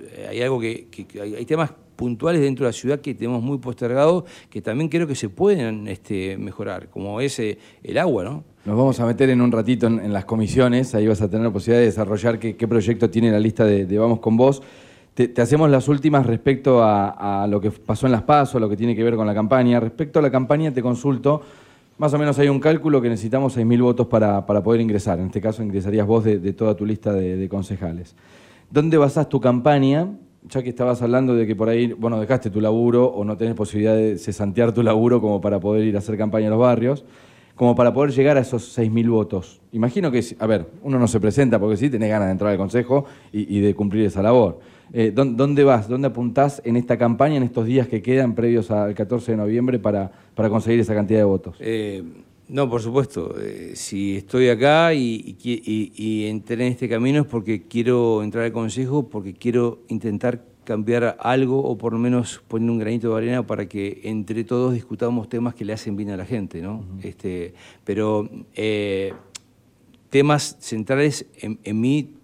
eh, 0.00 0.26
hay 0.30 0.40
algo 0.42 0.58
que, 0.60 0.88
que- 0.90 1.06
que 1.06 1.20
hay, 1.20 1.34
hay 1.36 1.44
temas 1.44 1.70
puntuales 1.94 2.40
dentro 2.40 2.64
de 2.64 2.70
la 2.70 2.72
ciudad 2.72 3.00
que 3.00 3.14
tenemos 3.14 3.42
muy 3.42 3.58
postergados 3.58 4.24
que 4.50 4.60
también 4.60 4.88
creo 4.88 5.06
que 5.06 5.14
se 5.14 5.28
pueden 5.28 5.88
este, 5.88 6.36
mejorar, 6.36 6.88
como 6.88 7.20
es 7.20 7.38
eh, 7.38 7.58
el 7.82 7.98
agua, 7.98 8.24
¿no? 8.24 8.44
Nos 8.64 8.78
vamos 8.78 8.98
a 8.98 9.04
meter 9.04 9.28
en 9.28 9.42
un 9.42 9.52
ratito 9.52 9.86
en, 9.86 10.10
las 10.10 10.24
comisiones, 10.24 10.94
ahí 10.94 11.06
vas 11.06 11.20
a 11.20 11.28
tener 11.28 11.44
la 11.44 11.52
posibilidad 11.52 11.80
de 11.80 11.86
desarrollar 11.86 12.38
qué, 12.38 12.66
proyecto 12.66 13.10
tiene 13.10 13.30
la 13.30 13.38
lista 13.38 13.66
de, 13.66 13.98
Vamos 13.98 14.20
con 14.20 14.38
Vos. 14.38 14.62
Te, 15.12 15.30
hacemos 15.40 15.68
las 15.68 15.86
últimas 15.86 16.24
respecto 16.24 16.82
a, 16.82 17.46
lo 17.46 17.60
que 17.60 17.70
pasó 17.70 18.06
en 18.06 18.12
Las 18.12 18.22
Pasos, 18.22 18.58
lo 18.58 18.68
que 18.70 18.76
tiene 18.76 18.96
que 18.96 19.04
ver 19.04 19.16
con 19.16 19.26
la 19.26 19.34
campaña. 19.34 19.80
Respecto 19.80 20.18
a 20.18 20.22
la 20.22 20.30
campaña, 20.30 20.72
te 20.72 20.80
consulto, 20.80 21.42
más 21.98 22.14
o 22.14 22.18
menos 22.18 22.38
hay 22.38 22.48
un 22.48 22.58
cálculo 22.58 23.02
que 23.02 23.10
necesitamos 23.10 23.54
6.000 23.54 23.82
votos 23.82 24.06
para, 24.06 24.46
para 24.46 24.62
poder 24.62 24.80
ingresar. 24.80 25.18
En 25.18 25.26
este 25.26 25.42
caso 25.42 25.62
ingresarías 25.62 26.06
vos 26.06 26.24
de, 26.24 26.38
de 26.38 26.54
toda 26.54 26.74
tu 26.74 26.86
lista 26.86 27.12
de, 27.12 27.36
de 27.36 27.48
concejales. 27.50 28.14
¿Dónde 28.70 28.96
basás 28.96 29.28
tu 29.28 29.42
campaña? 29.42 30.08
Ya 30.50 30.62
que 30.62 30.68
estabas 30.68 31.00
hablando 31.00 31.34
de 31.34 31.46
que 31.46 31.56
por 31.56 31.68
ahí, 31.70 31.92
bueno, 31.92 32.20
dejaste 32.20 32.50
tu 32.50 32.60
laburo 32.60 33.06
o 33.06 33.24
no 33.24 33.36
tenés 33.36 33.54
posibilidad 33.54 33.96
de 33.96 34.18
cesantear 34.18 34.72
tu 34.72 34.82
laburo 34.82 35.20
como 35.20 35.40
para 35.40 35.58
poder 35.58 35.84
ir 35.86 35.96
a 35.96 36.00
hacer 36.00 36.18
campaña 36.18 36.46
en 36.46 36.50
los 36.50 36.60
barrios, 36.60 37.04
como 37.54 37.74
para 37.74 37.94
poder 37.94 38.10
llegar 38.12 38.36
a 38.36 38.40
esos 38.40 38.64
6.000 38.76 39.08
votos. 39.08 39.60
Imagino 39.72 40.10
que, 40.10 40.22
a 40.38 40.46
ver, 40.46 40.66
uno 40.82 40.98
no 40.98 41.08
se 41.08 41.18
presenta 41.20 41.58
porque 41.58 41.76
sí 41.78 41.88
tenés 41.88 42.10
ganas 42.10 42.28
de 42.28 42.32
entrar 42.32 42.50
al 42.50 42.58
Consejo 42.58 43.06
y, 43.32 43.60
de 43.60 43.74
cumplir 43.74 44.04
esa 44.04 44.22
labor. 44.22 44.58
Eh, 44.92 45.12
¿dó- 45.14 45.24
¿Dónde 45.24 45.64
vas? 45.64 45.88
¿Dónde 45.88 46.08
apuntás 46.08 46.60
en 46.64 46.76
esta 46.76 46.98
campaña, 46.98 47.36
en 47.36 47.42
estos 47.44 47.64
días 47.64 47.88
que 47.88 48.02
quedan 48.02 48.34
previos 48.34 48.70
al 48.70 48.94
14 48.94 49.32
de 49.32 49.38
noviembre 49.38 49.78
para, 49.78 50.10
para 50.34 50.50
conseguir 50.50 50.80
esa 50.80 50.94
cantidad 50.94 51.20
de 51.20 51.24
votos? 51.24 51.56
Eh, 51.60 52.02
No, 52.48 52.68
por 52.68 52.82
supuesto. 52.82 53.34
Eh, 53.40 53.72
si 53.74 54.16
estoy 54.16 54.48
acá 54.48 54.92
y, 54.92 55.36
y, 55.42 55.62
y, 55.64 55.92
y, 55.96 56.26
entré 56.26 56.54
en 56.66 56.72
este 56.72 56.88
camino 56.88 57.22
es 57.22 57.26
porque 57.26 57.62
quiero 57.62 58.22
entrar 58.22 58.44
al 58.44 58.52
Consejo, 58.52 59.08
porque 59.08 59.32
quiero 59.32 59.82
intentar 59.88 60.44
cambiar 60.64 61.16
algo 61.20 61.62
o 61.62 61.76
por 61.76 61.92
lo 61.92 61.98
menos 61.98 62.42
poner 62.48 62.70
un 62.70 62.78
granito 62.78 63.10
de 63.10 63.16
arena 63.18 63.46
para 63.46 63.66
que 63.66 64.00
entre 64.04 64.44
todos 64.44 64.72
discutamos 64.72 65.28
temas 65.28 65.54
que 65.54 65.64
le 65.64 65.72
hacen 65.72 65.94
bien 65.96 66.10
a 66.10 66.16
la 66.16 66.24
gente, 66.24 66.60
¿no? 66.60 66.76
Uh 66.76 66.80
-huh. 66.80 67.04
este, 67.04 67.54
pero 67.84 68.28
eh, 68.54 69.12
temas 70.10 70.56
centrales 70.60 71.26
en, 71.36 71.58
en 71.64 71.80
mí, 71.80 72.14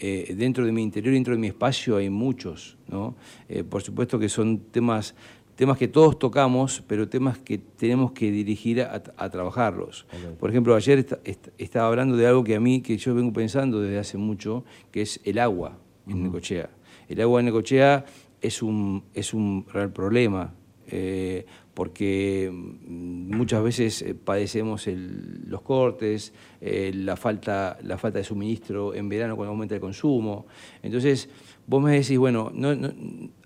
eh, 0.00 0.34
dentro 0.36 0.64
de 0.64 0.70
mi 0.70 0.82
interior, 0.82 1.12
dentro 1.14 1.34
de 1.34 1.40
mi 1.40 1.48
espacio, 1.48 1.96
hay 1.96 2.08
muchos, 2.08 2.76
¿no? 2.88 3.16
Eh, 3.48 3.64
por 3.64 3.82
supuesto 3.82 4.18
que 4.18 4.28
son 4.28 4.58
temas 4.70 5.14
temas 5.58 5.76
que 5.76 5.88
todos 5.88 6.16
tocamos, 6.20 6.84
pero 6.86 7.08
temas 7.08 7.36
que 7.36 7.58
tenemos 7.58 8.12
que 8.12 8.30
dirigir 8.30 8.80
a, 8.80 9.02
a 9.16 9.28
trabajarlos. 9.28 10.06
Okay. 10.06 10.36
Por 10.38 10.50
ejemplo, 10.50 10.76
ayer 10.76 11.00
est 11.00 11.12
est 11.24 11.48
estaba 11.58 11.88
hablando 11.88 12.16
de 12.16 12.28
algo 12.28 12.44
que 12.44 12.54
a 12.54 12.60
mí, 12.60 12.80
que 12.80 12.96
yo 12.96 13.12
vengo 13.12 13.32
pensando 13.32 13.80
desde 13.80 13.98
hace 13.98 14.18
mucho, 14.18 14.64
que 14.92 15.02
es 15.02 15.20
el 15.24 15.40
agua 15.40 15.76
en 16.06 16.14
uh 16.14 16.16
-huh. 16.18 16.22
Necochea. 16.26 16.70
El 17.08 17.20
agua 17.20 17.40
en 17.40 17.46
Necochea 17.46 18.04
es 18.40 18.62
un, 18.62 19.02
es 19.14 19.34
un 19.34 19.66
real 19.72 19.90
problema, 19.92 20.54
eh, 20.86 21.44
porque 21.74 22.50
muchas 22.52 23.62
veces 23.62 24.02
eh, 24.02 24.14
padecemos 24.14 24.86
el, 24.86 25.42
los 25.48 25.62
cortes, 25.62 26.32
eh, 26.60 26.92
la, 26.94 27.16
falta, 27.16 27.78
la 27.82 27.98
falta 27.98 28.18
de 28.18 28.24
suministro 28.24 28.94
en 28.94 29.08
verano 29.08 29.34
cuando 29.34 29.50
aumenta 29.50 29.74
el 29.74 29.80
consumo. 29.80 30.46
Entonces, 30.82 31.28
vos 31.68 31.82
me 31.82 31.92
decís, 31.92 32.18
bueno, 32.18 32.50
no, 32.52 32.74
no, 32.74 32.90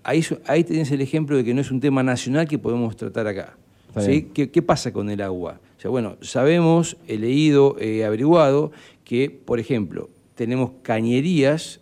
ahí, 0.03 0.23
ahí 0.47 0.63
tenés 0.63 0.91
el 0.91 1.01
ejemplo 1.01 1.37
de 1.37 1.43
que 1.43 1.53
no 1.53 1.61
es 1.61 1.69
un 1.69 1.79
tema 1.79 2.01
nacional 2.01 2.47
que 2.47 2.57
podemos 2.57 2.95
tratar 2.95 3.27
acá. 3.27 3.57
¿sí? 3.99 4.29
¿Qué, 4.33 4.49
¿Qué, 4.49 4.61
pasa 4.63 4.91
con 4.91 5.09
el 5.11 5.21
agua? 5.21 5.59
O 5.77 5.79
sea, 5.79 5.91
bueno, 5.91 6.17
sabemos, 6.21 6.97
he 7.07 7.19
leído, 7.19 7.75
he 7.79 8.03
averiguado 8.05 8.71
que, 9.03 9.29
por 9.29 9.59
ejemplo, 9.59 10.09
tenemos 10.35 10.71
cañerías 10.81 11.81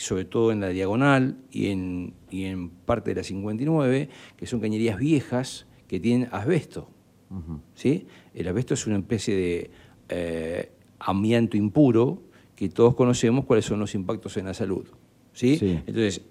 sobre 0.00 0.24
todo 0.24 0.50
en 0.50 0.60
la 0.60 0.68
diagonal 0.68 1.36
y 1.50 1.68
en, 1.68 2.14
y 2.30 2.44
en 2.44 2.70
parte 2.70 3.10
de 3.10 3.16
la 3.16 3.22
59, 3.22 4.08
que 4.36 4.46
son 4.46 4.58
cañerías 4.60 4.98
viejas 4.98 5.66
que 5.88 6.00
tienen 6.00 6.28
asbesto. 6.32 6.88
Uh 7.28 7.34
-huh. 7.34 7.60
¿sí? 7.74 8.06
El 8.34 8.48
asbesto 8.48 8.74
es 8.74 8.86
una 8.86 8.96
especie 8.96 9.36
de 9.36 9.70
eh, 10.08 10.72
amianto 10.98 11.58
impuro 11.58 12.22
que 12.56 12.70
todos 12.70 12.94
conocemos 12.94 13.44
cuáles 13.44 13.66
son 13.66 13.78
los 13.78 13.94
impactos 13.94 14.38
en 14.38 14.46
la 14.46 14.54
salud. 14.54 14.86
¿Sí? 15.32 15.56
sí. 15.56 15.80
Entonces, 15.86 16.22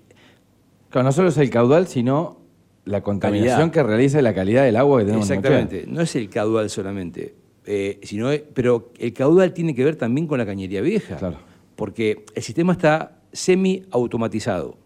claro, 0.89 1.05
no 1.05 1.11
solo 1.11 1.29
es 1.29 1.37
el 1.37 1.49
caudal, 1.49 1.87
sino 1.87 2.39
la 2.85 3.01
contaminación 3.01 3.69
calidad. 3.69 3.71
que 3.71 3.83
realiza 3.83 4.21
la 4.21 4.33
calidad 4.33 4.63
del 4.63 4.75
agua 4.75 4.99
que 4.99 5.05
tenemos 5.05 5.29
Exactamente, 5.29 5.85
no 5.87 6.01
es 6.01 6.15
el 6.15 6.29
caudal 6.29 6.69
solamente, 6.69 7.35
eh, 7.65 7.99
sino, 8.03 8.29
pero 8.53 8.91
el 8.97 9.13
caudal 9.13 9.53
tiene 9.53 9.75
que 9.75 9.83
ver 9.83 9.95
también 9.95 10.27
con 10.27 10.39
la 10.39 10.45
cañería 10.45 10.81
vieja. 10.81 11.17
Claro. 11.17 11.37
Porque 11.75 12.25
el 12.35 12.43
sistema 12.43 12.73
está 12.73 13.19
semi-automatizado. 13.31 14.77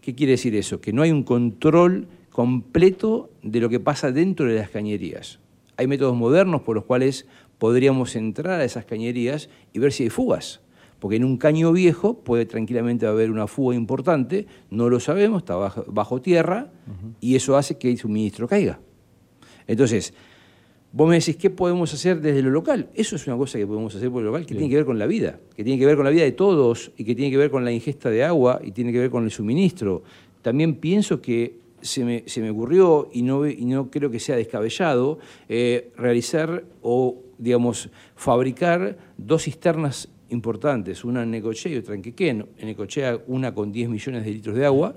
¿Qué 0.00 0.14
quiere 0.14 0.32
decir 0.32 0.54
eso? 0.54 0.80
Que 0.80 0.92
no 0.92 1.02
hay 1.02 1.10
un 1.10 1.22
control 1.22 2.08
completo 2.30 3.30
de 3.42 3.60
lo 3.60 3.68
que 3.68 3.80
pasa 3.80 4.12
dentro 4.12 4.46
de 4.46 4.56
las 4.56 4.70
cañerías. 4.70 5.40
Hay 5.76 5.86
métodos 5.86 6.16
modernos 6.16 6.62
por 6.62 6.76
los 6.76 6.84
cuales 6.84 7.26
podríamos 7.58 8.16
entrar 8.16 8.60
a 8.60 8.64
esas 8.64 8.84
cañerías 8.84 9.48
y 9.72 9.78
ver 9.78 9.92
si 9.92 10.04
hay 10.04 10.10
fugas. 10.10 10.60
Porque 11.00 11.16
en 11.16 11.24
un 11.24 11.36
caño 11.38 11.72
viejo 11.72 12.20
puede 12.20 12.46
tranquilamente 12.46 13.06
haber 13.06 13.30
una 13.30 13.46
fuga 13.46 13.74
importante, 13.74 14.46
no 14.70 14.88
lo 14.88 15.00
sabemos, 15.00 15.42
está 15.42 15.56
bajo, 15.56 15.84
bajo 15.88 16.20
tierra, 16.20 16.70
uh 16.86 16.90
-huh. 16.90 17.14
y 17.20 17.34
eso 17.34 17.56
hace 17.56 17.76
que 17.78 17.90
el 17.90 17.98
suministro 17.98 18.46
caiga. 18.46 18.78
Entonces, 19.66 20.14
Vos 20.92 21.08
me 21.08 21.14
decís, 21.14 21.36
¿qué 21.36 21.50
podemos 21.50 21.94
hacer 21.94 22.20
desde 22.20 22.42
lo 22.42 22.50
local? 22.50 22.88
Eso 22.94 23.14
es 23.14 23.24
una 23.28 23.36
cosa 23.36 23.58
que 23.58 23.66
podemos 23.66 23.94
hacer 23.94 24.10
por 24.10 24.22
lo 24.22 24.30
local 24.30 24.44
que 24.44 24.54
Bien. 24.54 24.62
tiene 24.62 24.70
que 24.70 24.76
ver 24.76 24.84
con 24.84 24.98
la 24.98 25.06
vida, 25.06 25.38
que 25.54 25.62
tiene 25.62 25.78
que 25.78 25.86
ver 25.86 25.94
con 25.94 26.04
la 26.04 26.10
vida 26.10 26.24
de 26.24 26.32
todos 26.32 26.90
y 26.96 27.04
que 27.04 27.14
tiene 27.14 27.30
que 27.30 27.36
ver 27.36 27.48
con 27.48 27.64
la 27.64 27.70
ingesta 27.70 28.10
de 28.10 28.24
agua 28.24 28.60
y 28.64 28.72
tiene 28.72 28.90
que 28.90 28.98
ver 28.98 29.10
con 29.10 29.22
el 29.22 29.30
suministro. 29.30 30.02
También 30.42 30.74
pienso 30.74 31.20
que 31.20 31.60
se 31.80 32.04
me, 32.04 32.24
se 32.26 32.40
me 32.40 32.50
ocurrió, 32.50 33.08
y 33.12 33.22
no, 33.22 33.46
y 33.46 33.64
no 33.66 33.88
creo 33.88 34.10
que 34.10 34.18
sea 34.18 34.34
descabellado, 34.34 35.20
eh, 35.48 35.92
realizar 35.96 36.64
o, 36.82 37.18
digamos, 37.38 37.88
fabricar 38.16 38.98
dos 39.16 39.44
cisternas 39.44 40.08
importantes, 40.30 41.04
una 41.04 41.22
en 41.22 41.30
Necochea 41.30 41.72
y 41.72 41.76
otra 41.76 41.94
en 41.94 42.02
Quequén. 42.02 42.46
En 42.58 42.66
Necochea 42.66 43.18
una 43.26 43.54
con 43.54 43.70
10 43.72 43.88
millones 43.88 44.24
de 44.24 44.30
litros 44.32 44.56
de 44.56 44.64
agua 44.64 44.94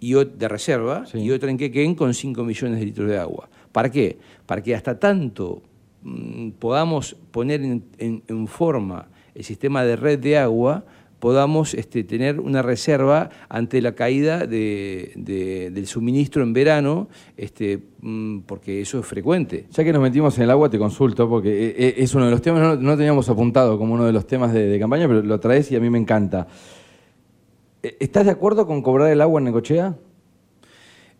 y 0.00 0.12
de 0.12 0.48
reserva 0.48 1.06
sí. 1.06 1.18
y 1.18 1.30
otra 1.30 1.50
en 1.50 1.56
Quequén 1.56 1.94
con 1.94 2.14
5 2.14 2.44
millones 2.44 2.78
de 2.78 2.86
litros 2.86 3.08
de 3.08 3.18
agua. 3.18 3.48
¿Para 3.72 3.90
qué? 3.90 4.18
Para 4.46 4.62
que 4.62 4.74
hasta 4.74 4.98
tanto 4.98 5.62
mmm, 6.02 6.50
podamos 6.50 7.16
poner 7.30 7.60
en, 7.62 7.84
en, 7.98 8.22
en, 8.28 8.46
forma 8.46 9.08
el 9.34 9.44
sistema 9.44 9.84
de 9.84 9.96
red 9.96 10.18
de 10.18 10.38
agua, 10.38 10.84
podamos 11.24 11.72
este, 11.72 12.04
tener 12.04 12.38
una 12.38 12.60
reserva 12.60 13.30
ante 13.48 13.80
la 13.80 13.94
caída 13.94 14.46
de, 14.46 15.10
de, 15.16 15.70
del 15.70 15.86
suministro 15.86 16.42
en 16.42 16.52
verano, 16.52 17.08
este, 17.38 17.80
mmm, 18.02 18.40
porque 18.40 18.82
eso 18.82 18.98
es 18.98 19.06
frecuente. 19.06 19.64
Ya 19.70 19.84
que 19.84 19.92
nos 19.94 20.02
metimos 20.02 20.36
en 20.36 20.44
el 20.44 20.50
agua, 20.50 20.68
te 20.68 20.78
consulto, 20.78 21.26
porque 21.26 21.48
eh, 21.48 21.74
eh, 21.78 21.94
es 21.96 22.14
uno 22.14 22.26
de 22.26 22.30
los 22.30 22.42
temas, 22.42 22.60
no, 22.60 22.76
no 22.76 22.94
teníamos 22.98 23.26
apuntado 23.30 23.78
como 23.78 23.94
uno 23.94 24.04
de 24.04 24.12
los 24.12 24.26
temas 24.26 24.52
de, 24.52 24.66
de 24.66 24.78
campaña, 24.78 25.08
pero 25.08 25.22
lo 25.22 25.40
traes 25.40 25.72
y 25.72 25.76
a 25.76 25.80
mí 25.80 25.88
me 25.88 25.96
encanta. 25.96 26.46
Eh, 27.82 27.96
¿Estás 28.00 28.26
de 28.26 28.32
acuerdo 28.32 28.66
con 28.66 28.82
cobrar 28.82 29.10
el 29.10 29.22
agua 29.22 29.40
en 29.40 29.44
Necochea? 29.44 29.96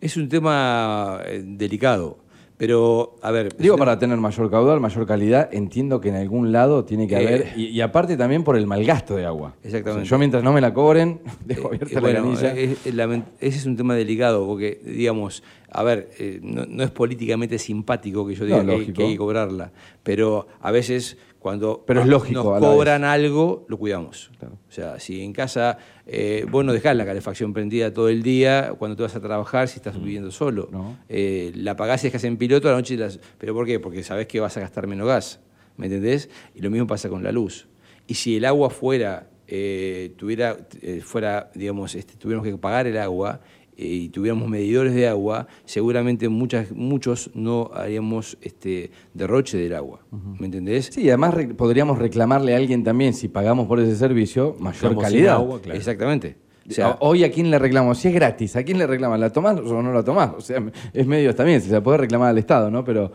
Es 0.01 0.17
un 0.17 0.29
tema 0.29 1.19
delicado. 1.43 2.19
Pero, 2.57 3.17
a 3.21 3.31
ver. 3.31 3.55
Digo, 3.57 3.75
para 3.75 3.99
tener 3.99 4.17
mayor 4.17 4.49
caudal, 4.49 4.79
mayor 4.79 5.05
calidad, 5.05 5.49
entiendo 5.51 5.99
que 5.99 6.09
en 6.09 6.15
algún 6.15 6.53
lado 6.53 6.85
tiene 6.85 7.07
que 7.07 7.17
haber. 7.17 7.41
Eh, 7.41 7.53
y, 7.57 7.65
y, 7.67 7.81
aparte 7.81 8.15
también 8.15 8.45
por 8.45 8.55
el 8.55 8.65
malgasto 8.65 9.15
de 9.15 9.25
agua. 9.25 9.55
Exactamente. 9.61 10.03
O 10.03 10.05
sea, 10.05 10.09
yo 10.09 10.17
mientras 10.17 10.43
no 10.43 10.53
me 10.53 10.61
la 10.61 10.73
cobren, 10.73 11.19
dejo 11.45 11.67
abierta 11.67 11.97
eh, 11.97 12.01
bueno, 12.01 12.33
la. 12.33 12.51
Es, 12.53 12.85
es, 12.85 13.23
ese 13.39 13.57
es 13.57 13.65
un 13.65 13.75
tema 13.75 13.95
delicado, 13.95 14.45
porque, 14.47 14.79
digamos, 14.85 15.43
a 15.69 15.83
ver, 15.83 16.09
eh, 16.17 16.39
no, 16.41 16.65
no, 16.65 16.83
es 16.83 16.91
políticamente 16.91 17.59
simpático 17.59 18.25
que 18.25 18.35
yo 18.35 18.45
diga 18.45 18.63
no, 18.63 18.77
que, 18.77 18.93
que, 18.93 19.03
hay 19.03 19.11
que 19.11 19.17
cobrarla, 19.17 19.73
pero 20.03 20.47
a 20.61 20.71
veces 20.71 21.17
cuando 21.45 21.83
pero 21.85 22.01
es 22.01 22.07
lógico, 22.07 22.57
nos 22.57 22.59
cobran 22.59 23.03
algo, 23.03 23.65
lo 23.67 23.77
cuidamos. 23.77 24.31
Claro. 24.39 24.55
O 24.67 24.71
sea, 24.71 24.99
si 24.99 25.21
en 25.21 25.31
casa 25.31 25.77
eh, 26.07 26.45
vos 26.49 26.63
no 26.63 26.71
dejás 26.71 26.95
la 26.95 27.05
calefacción 27.05 27.53
prendida 27.53 27.91
todo 27.93 28.09
el 28.09 28.21
día 28.21 28.73
cuando 28.77 28.95
te 28.95 29.03
vas 29.03 29.15
a 29.15 29.21
trabajar 29.21 29.67
si 29.67 29.77
estás 29.77 29.97
mm. 29.97 30.03
viviendo 30.03 30.31
solo. 30.31 30.69
No. 30.71 30.97
Eh, 31.09 31.51
la 31.55 31.71
apagás 31.71 32.03
y 32.03 32.07
dejas 32.07 32.23
en 32.25 32.37
piloto 32.37 32.67
a 32.67 32.71
la 32.71 32.77
noche. 32.77 32.95
Las... 32.97 33.19
¿Pero 33.37 33.53
por 33.53 33.65
qué? 33.65 33.79
Porque 33.79 34.03
sabés 34.03 34.27
que 34.27 34.39
vas 34.39 34.55
a 34.57 34.59
gastar 34.59 34.87
menos 34.87 35.07
gas. 35.07 35.39
¿Me 35.77 35.87
entendés? 35.87 36.29
Y 36.53 36.61
lo 36.61 36.69
mismo 36.69 36.87
pasa 36.87 37.09
con 37.09 37.23
la 37.23 37.31
luz. 37.31 37.67
Y 38.07 38.13
si 38.13 38.37
el 38.37 38.45
agua 38.45 38.69
fuera, 38.69 39.27
eh, 39.47 40.13
tuviera, 40.17 40.57
eh, 40.81 41.01
fuera 41.03 41.51
digamos, 41.53 41.95
este, 41.95 42.15
tuviéramos 42.15 42.47
que 42.47 42.57
pagar 42.57 42.87
el 42.87 42.97
agua 42.97 43.41
y 43.77 44.09
tuviéramos 44.09 44.49
medidores 44.49 44.93
de 44.93 45.07
agua, 45.07 45.47
seguramente 45.65 46.29
muchas, 46.29 46.71
muchos 46.71 47.31
no 47.33 47.71
haríamos 47.73 48.37
este 48.41 48.91
derroche 49.13 49.57
del 49.57 49.75
agua. 49.75 49.99
Uh 50.11 50.15
-huh. 50.15 50.39
¿Me 50.39 50.45
entendés? 50.45 50.89
Sí, 50.91 51.07
además 51.09 51.33
re 51.33 51.47
podríamos 51.49 51.99
reclamarle 51.99 52.53
a 52.53 52.57
alguien 52.57 52.83
también, 52.83 53.13
si 53.13 53.27
pagamos 53.27 53.67
por 53.67 53.79
ese 53.79 53.95
servicio, 53.95 54.55
mayor 54.59 54.75
Estamos 54.75 55.03
calidad. 55.03 55.35
Agua, 55.35 55.61
claro. 55.61 55.77
Exactamente. 55.77 56.37
O 56.67 56.71
sea, 56.71 56.97
hoy 56.99 57.23
a 57.23 57.31
quién 57.31 57.51
le 57.51 57.59
reclamo, 57.59 57.93
si 57.93 58.07
es 58.07 58.13
gratis, 58.13 58.55
¿a 58.55 58.63
quién 58.63 58.79
le 58.79 58.87
reclaman? 58.87 59.19
¿La 59.19 59.29
tomás 59.29 59.59
o 59.59 59.83
no 59.83 59.93
la 59.93 60.03
tomás? 60.03 60.31
O 60.35 60.41
sea, 60.41 60.63
es 60.93 61.05
medio 61.05 61.35
también, 61.35 61.61
se 61.61 61.71
la 61.71 61.81
puede 61.81 61.99
reclamar 61.99 62.29
al 62.29 62.37
Estado, 62.39 62.71
¿no? 62.71 62.83
Pero, 62.83 63.11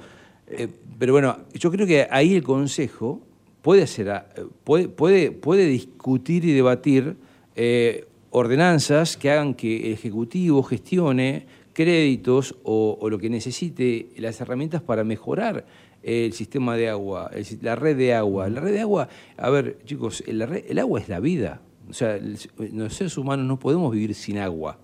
eh, 0.47 0.69
pero 0.99 1.13
bueno, 1.13 1.37
yo 1.55 1.71
creo 1.73 1.85
que 1.85 2.07
ahí 2.11 2.37
el 2.37 2.45
Consejo 2.45 3.21
puede 3.61 3.83
hacer, 3.83 4.07
eh, 4.09 4.43
puede, 4.63 4.89
puede, 4.89 5.33
puede 5.33 5.67
discutir 5.67 6.45
y 6.45 6.53
debatir 6.53 7.17
eh, 7.57 8.07
ordenanzas 8.31 9.17
que 9.17 9.31
hagan 9.31 9.55
que 9.55 9.89
el 9.89 9.93
Ejecutivo 9.93 10.63
gestione 10.63 11.47
créditos 11.73 12.57
o, 12.63 13.09
lo 13.09 13.19
que 13.19 13.31
necesite 13.31 14.11
las 14.17 14.41
herramientas 14.41 14.83
para 14.83 15.05
mejorar 15.05 15.65
el 16.03 16.33
sistema 16.33 16.77
de 16.77 16.89
agua, 16.89 17.31
la 17.61 17.77
red 17.77 17.97
de 17.97 18.15
agua. 18.15 18.49
La 18.49 18.61
red 18.61 18.73
de 18.73 18.81
agua, 18.81 19.09
a 19.37 19.51
ver, 19.51 19.79
chicos, 19.85 20.23
el, 20.27 20.43
agua 20.79 21.01
es 21.01 21.09
la 21.09 21.21
vida. 21.21 21.61
O 21.89 21.93
sea, 21.93 22.19
los 22.57 22.95
seres 22.95 23.17
humanos 23.19 23.47
no 23.47 23.59
podemos 23.59 23.93
vivir 23.93 24.15
sin 24.15 24.39
agua. 24.39 24.79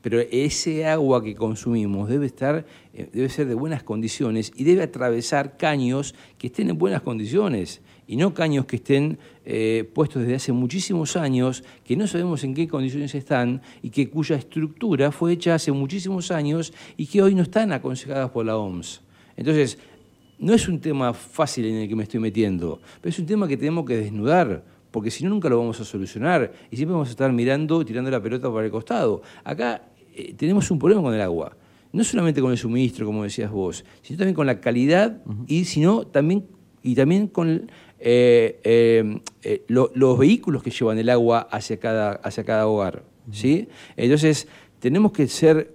Pero 0.00 0.20
ese 0.20 0.86
agua 0.86 1.22
que 1.22 1.34
consumimos 1.34 2.08
debe 2.08 2.26
estar, 2.26 2.64
eh, 2.94 3.08
debe 3.12 3.28
ser 3.28 3.48
de 3.48 3.54
buenas 3.54 3.82
condiciones 3.82 4.52
y 4.54 4.64
debe 4.64 4.84
atravesar 4.84 5.56
caños 5.56 6.14
que 6.38 6.46
estén 6.46 6.70
en 6.70 6.78
buenas 6.78 7.02
condiciones 7.02 7.80
y 8.08 8.16
no 8.16 8.32
caños 8.32 8.64
que 8.64 8.76
estén 8.76 9.18
eh, 9.44 9.88
puestos 9.94 10.22
desde 10.22 10.36
hace 10.36 10.52
muchísimos 10.52 11.14
años, 11.14 11.62
que 11.84 11.94
no 11.94 12.06
sabemos 12.06 12.42
en 12.42 12.54
qué 12.54 12.66
condiciones 12.66 13.14
están 13.14 13.60
y 13.82 13.90
que 13.90 14.08
cuya 14.08 14.36
estructura 14.36 15.12
fue 15.12 15.34
hecha 15.34 15.54
hace 15.54 15.70
muchísimos 15.72 16.30
años 16.30 16.72
y 16.96 17.06
que 17.06 17.22
hoy 17.22 17.34
no 17.34 17.42
están 17.42 17.70
aconsejadas 17.70 18.30
por 18.30 18.46
la 18.46 18.56
OMS. 18.56 19.02
Entonces, 19.36 19.78
no 20.38 20.54
es 20.54 20.68
un 20.68 20.80
tema 20.80 21.12
fácil 21.12 21.66
en 21.66 21.76
el 21.76 21.88
que 21.88 21.94
me 21.94 22.04
estoy 22.04 22.18
metiendo, 22.18 22.80
pero 23.02 23.10
es 23.10 23.18
un 23.18 23.26
tema 23.26 23.46
que 23.46 23.58
tenemos 23.58 23.84
que 23.84 23.98
desnudar, 23.98 24.64
porque 24.90 25.10
si 25.10 25.22
no 25.22 25.30
nunca 25.30 25.50
lo 25.50 25.58
vamos 25.58 25.78
a 25.78 25.84
solucionar 25.84 26.50
y 26.70 26.76
siempre 26.76 26.94
vamos 26.94 27.08
a 27.08 27.10
estar 27.10 27.30
mirando 27.30 27.82
y 27.82 27.84
tirando 27.84 28.10
la 28.10 28.22
pelota 28.22 28.50
para 28.50 28.64
el 28.64 28.72
costado. 28.72 29.20
Acá 29.44 29.82
eh, 30.14 30.32
tenemos 30.34 30.70
un 30.70 30.78
problema 30.78 31.02
con 31.02 31.12
el 31.12 31.20
agua, 31.20 31.54
no 31.92 32.02
solamente 32.04 32.40
con 32.40 32.52
el 32.52 32.58
suministro, 32.58 33.04
como 33.04 33.24
decías 33.24 33.50
vos, 33.50 33.84
sino 34.00 34.16
también 34.16 34.34
con 34.34 34.46
la 34.46 34.60
calidad 34.60 35.20
uh 35.26 35.30
-huh. 35.30 35.44
y 35.46 35.66
sino 35.66 36.06
también 36.06 36.46
y 36.82 36.94
también 36.94 37.26
con 37.26 37.70
eh, 38.00 38.60
eh, 38.64 39.20
eh, 39.42 39.62
lo- 39.68 39.90
los 39.94 40.18
vehículos 40.18 40.62
que 40.62 40.70
llevan 40.70 40.98
el 40.98 41.08
agua 41.10 41.48
hacia 41.50 41.78
cada, 41.78 42.12
hacia 42.12 42.44
cada 42.44 42.66
hogar. 42.66 43.02
¿sí? 43.32 43.68
Entonces, 43.96 44.48
tenemos 44.80 45.12
que 45.12 45.26
ser 45.28 45.72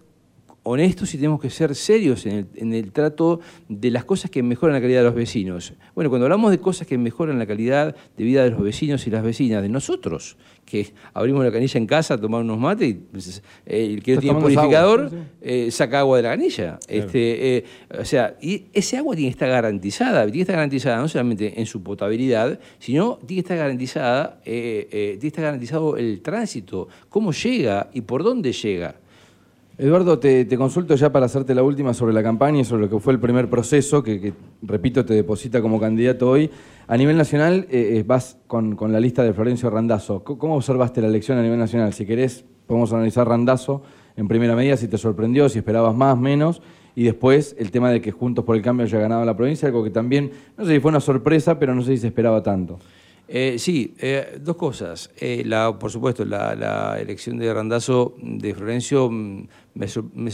honestos 0.64 1.14
y 1.14 1.18
tenemos 1.18 1.40
que 1.40 1.50
ser 1.50 1.76
serios 1.76 2.26
en 2.26 2.32
el, 2.34 2.48
en 2.56 2.74
el 2.74 2.92
trato 2.92 3.42
de 3.68 3.92
las 3.92 4.06
cosas 4.06 4.32
que 4.32 4.42
mejoran 4.42 4.74
la 4.74 4.82
calidad 4.82 5.00
de 5.02 5.06
los 5.06 5.16
vecinos. 5.16 5.74
Bueno, 5.94 6.10
cuando 6.10 6.26
hablamos 6.26 6.52
de 6.52 6.60
cosas 6.60 6.88
que 6.88 6.98
mejoran 6.98 7.38
la 7.38 7.46
calidad 7.46 7.96
de 8.18 8.24
vida 8.24 8.44
de 8.44 8.52
los 8.52 8.62
vecinos 8.62 9.06
y 9.08 9.10
las 9.10 9.24
vecinas, 9.24 9.44
de 9.62 9.70
nosotros, 9.70 10.38
que 10.66 10.94
abrimos 11.14 11.44
la 11.44 11.52
canilla 11.52 11.78
en 11.78 11.86
casa 11.86 12.20
tomar 12.20 12.42
unos 12.42 12.58
mates 12.58 12.90
y 12.90 12.94
pues, 12.94 13.44
eh, 13.66 13.94
el 13.94 14.02
que 14.02 14.16
no 14.16 14.22
tiene 14.22 14.40
purificador 14.40 15.00
agua, 15.02 15.10
sí, 15.10 15.18
sí. 15.18 15.24
eh, 15.42 15.72
saca 15.72 16.00
agua 16.00 16.18
de 16.18 16.24
la 16.24 16.30
canilla. 16.30 16.80
Este, 16.88 17.58
eh, 17.58 17.66
o 18.00 18.06
sea, 18.06 18.38
y 18.42 18.66
ese 18.74 18.98
agua 18.98 19.16
tiene 19.16 19.30
que 19.30 19.34
estar 19.34 19.50
garantizada, 19.50 20.24
tiene 20.24 20.38
que 20.38 20.42
estar 20.42 20.56
garantizada 20.56 20.98
no 20.98 21.08
solamente 21.08 21.60
en 21.60 21.66
su 21.66 21.84
potabilidad, 21.84 22.60
sino 22.80 23.18
tiene 23.18 23.44
que 23.44 23.46
estar 23.46 23.58
garantizada, 23.58 24.40
tiene 24.44 24.88
que 25.20 25.28
estar 25.28 25.44
garantizado 25.44 25.98
el 25.98 26.22
tránsito, 26.22 26.88
cómo 27.10 27.32
llega 27.34 27.90
y 27.94 28.02
por 28.02 28.24
dónde 28.24 28.54
llega. 28.54 28.96
Eduardo, 29.78 30.20
te, 30.20 30.48
consulto 30.56 30.96
ya 30.96 31.12
para 31.12 31.26
hacerte 31.26 31.56
la 31.56 31.64
última 31.64 31.96
sobre 31.96 32.14
la 32.14 32.22
campaña 32.22 32.60
y 32.60 32.64
sobre 32.64 32.84
lo 32.84 32.90
que 32.90 33.00
fue 33.00 33.12
el 33.14 33.20
primer 33.20 33.50
proceso, 33.50 34.04
que, 34.04 34.34
repito, 34.62 35.04
te 35.04 35.16
deposita 35.16 35.62
como 35.64 35.80
candidato 35.80 36.30
hoy. 36.30 36.50
A 36.88 36.96
nivel 36.96 37.18
nacional, 37.18 37.66
eh, 37.72 37.98
eh, 37.98 38.04
vas 38.06 38.38
con, 38.46 38.76
con 38.76 38.92
la 38.92 39.00
lista 39.00 39.24
de 39.24 39.34
Florencio 39.34 39.72
Randazzo. 39.72 40.24
C- 40.28 40.38
¿Cómo 40.38 40.56
observaste 40.56 41.02
la 41.02 41.08
elección 41.08 41.40
a 41.40 41.42
nivel 41.42 41.58
nacional? 41.58 41.92
Si 41.94 42.06
querés, 42.06 42.46
podemos 42.68 42.94
analizar 42.94 43.28
Randazzo 43.28 43.82
en 44.16 44.28
primera 44.28 44.56
medida, 44.56 44.78
si 44.78 44.88
te 44.88 45.00
sorprendió, 45.00 45.50
si 45.50 45.58
esperabas 45.58 45.96
más, 45.96 46.18
menos. 46.20 46.62
Y 46.96 47.06
después 47.06 47.56
el 47.58 47.72
tema 47.72 47.90
de 47.90 48.00
que 48.00 48.12
Juntos 48.12 48.46
por 48.46 48.56
el 48.56 48.62
Cambio 48.62 48.86
haya 48.86 49.00
ganado 49.00 49.26
la 49.26 49.36
provincia, 49.36 49.68
algo 49.68 49.84
que 49.84 49.90
también, 49.90 50.30
no 50.56 50.66
sé 50.66 50.74
si 50.76 50.80
fue 50.82 50.90
una 50.90 51.00
sorpresa, 51.00 51.58
pero 51.58 51.74
no 51.74 51.82
sé 51.82 51.94
si 51.96 51.98
se 51.98 52.08
esperaba 52.08 52.44
tanto. 52.44 52.78
Eh, 53.28 53.56
sí, 53.58 53.96
dos 54.42 54.58
cosas. 54.58 55.10
Por 55.80 55.90
supuesto, 55.90 56.26
la, 56.26 56.54
la 56.56 57.00
elección 57.00 57.38
de 57.38 57.52
Randazo 57.52 58.14
de 58.22 58.54
Florencio 58.54 59.10
mm, 59.10 59.48
me, 59.74 59.88
sor- 59.88 60.10
me- 60.14 60.32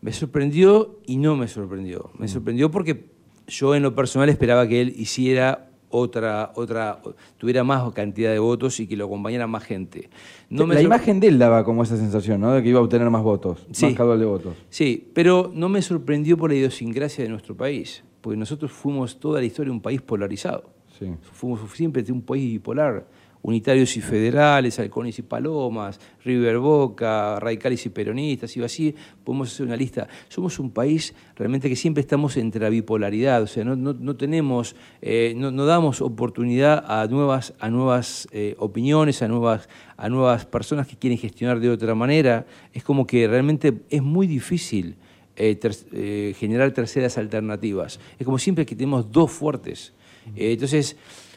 me 0.00 0.12
sorprendió 0.12 1.00
y 1.06 1.16
no 1.16 1.36
me 1.36 1.48
sorprendió. 1.48 2.10
Me 2.18 2.28
sorprendió 2.28 2.70
porque 2.70 3.06
yo 3.48 3.74
en 3.74 3.82
lo 3.82 3.94
personal 3.94 4.28
esperaba 4.28 4.66
que 4.68 4.80
él 4.80 4.92
hiciera 4.96 5.70
otra, 5.88 6.52
otra, 6.56 7.00
tuviera 7.38 7.62
más 7.64 7.90
cantidad 7.92 8.32
de 8.32 8.38
votos 8.40 8.80
y 8.80 8.86
que 8.86 8.96
lo 8.96 9.06
acompañara 9.06 9.46
más 9.46 9.62
gente. 9.64 10.10
No 10.50 10.66
me 10.66 10.74
la 10.74 10.82
imagen 10.82 11.20
de 11.20 11.28
él 11.28 11.38
daba 11.38 11.64
como 11.64 11.82
esa 11.84 11.96
sensación, 11.96 12.40
¿no? 12.40 12.52
De 12.52 12.62
que 12.62 12.68
iba 12.68 12.80
a 12.80 12.82
obtener 12.82 13.08
más 13.08 13.22
votos, 13.22 13.66
Sí. 13.70 13.86
más 13.86 13.94
caudal 13.94 14.18
de 14.18 14.26
votos. 14.26 14.54
Sí, 14.68 15.10
pero 15.14 15.50
no 15.54 15.68
me 15.68 15.80
sorprendió 15.82 16.36
por 16.36 16.50
la 16.50 16.56
idiosincrasia 16.56 17.22
de 17.24 17.30
nuestro 17.30 17.56
país, 17.56 18.02
porque 18.20 18.36
nosotros 18.36 18.72
fuimos 18.72 19.18
toda 19.20 19.40
la 19.40 19.46
historia 19.46 19.72
un 19.72 19.80
país 19.80 20.02
polarizado. 20.02 20.70
Sí. 20.98 21.06
Fuimos 21.32 21.60
siempre 21.72 22.04
un 22.10 22.22
país 22.22 22.44
bipolar, 22.50 23.06
unitarios 23.46 23.96
y 23.96 24.00
federales, 24.00 24.76
halcones 24.80 25.16
y 25.20 25.22
palomas, 25.22 26.00
River 26.24 26.58
Boca, 26.58 27.38
radicales 27.38 27.86
y 27.86 27.90
peronistas, 27.90 28.56
y 28.56 28.62
así 28.64 28.92
podemos 29.22 29.52
hacer 29.52 29.66
una 29.66 29.76
lista. 29.76 30.08
Somos 30.28 30.58
un 30.58 30.72
país 30.72 31.14
realmente 31.36 31.68
que 31.68 31.76
siempre 31.76 32.00
estamos 32.00 32.36
entre 32.38 32.60
la 32.60 32.70
bipolaridad, 32.70 33.40
o 33.42 33.46
sea, 33.46 33.62
no, 33.64 33.76
no- 33.76 33.92
no 33.94 34.16
tenemos, 34.16 34.74
eh, 35.00 35.32
no, 35.36 35.52
no 35.52 35.64
damos 35.64 36.00
oportunidad 36.00 36.84
a 36.88 37.06
nuevas, 37.06 37.54
a 37.60 37.70
nuevas 37.70 38.26
eh, 38.32 38.56
opiniones, 38.58 39.22
a 39.22 39.28
nuevas, 39.28 39.68
a 39.96 40.08
nuevas 40.08 40.44
personas 40.44 40.88
que 40.88 40.96
quieren 40.96 41.16
gestionar 41.16 41.60
de 41.60 41.70
otra 41.70 41.94
manera. 41.94 42.46
Es 42.74 42.82
como 42.82 43.06
que 43.06 43.28
realmente 43.28 43.72
es 43.90 44.02
muy 44.02 44.26
difícil 44.26 44.96
eh, 45.36 45.54
ter- 45.54 46.34
generar 46.34 46.72
terceras 46.72 47.16
alternativas. 47.16 48.00
Es 48.18 48.24
como 48.24 48.38
siempre 48.38 48.66
que 48.66 48.74
tenemos 48.74 49.12
dos 49.12 49.30
fuertes. 49.30 49.92
Entonces, 50.34 50.96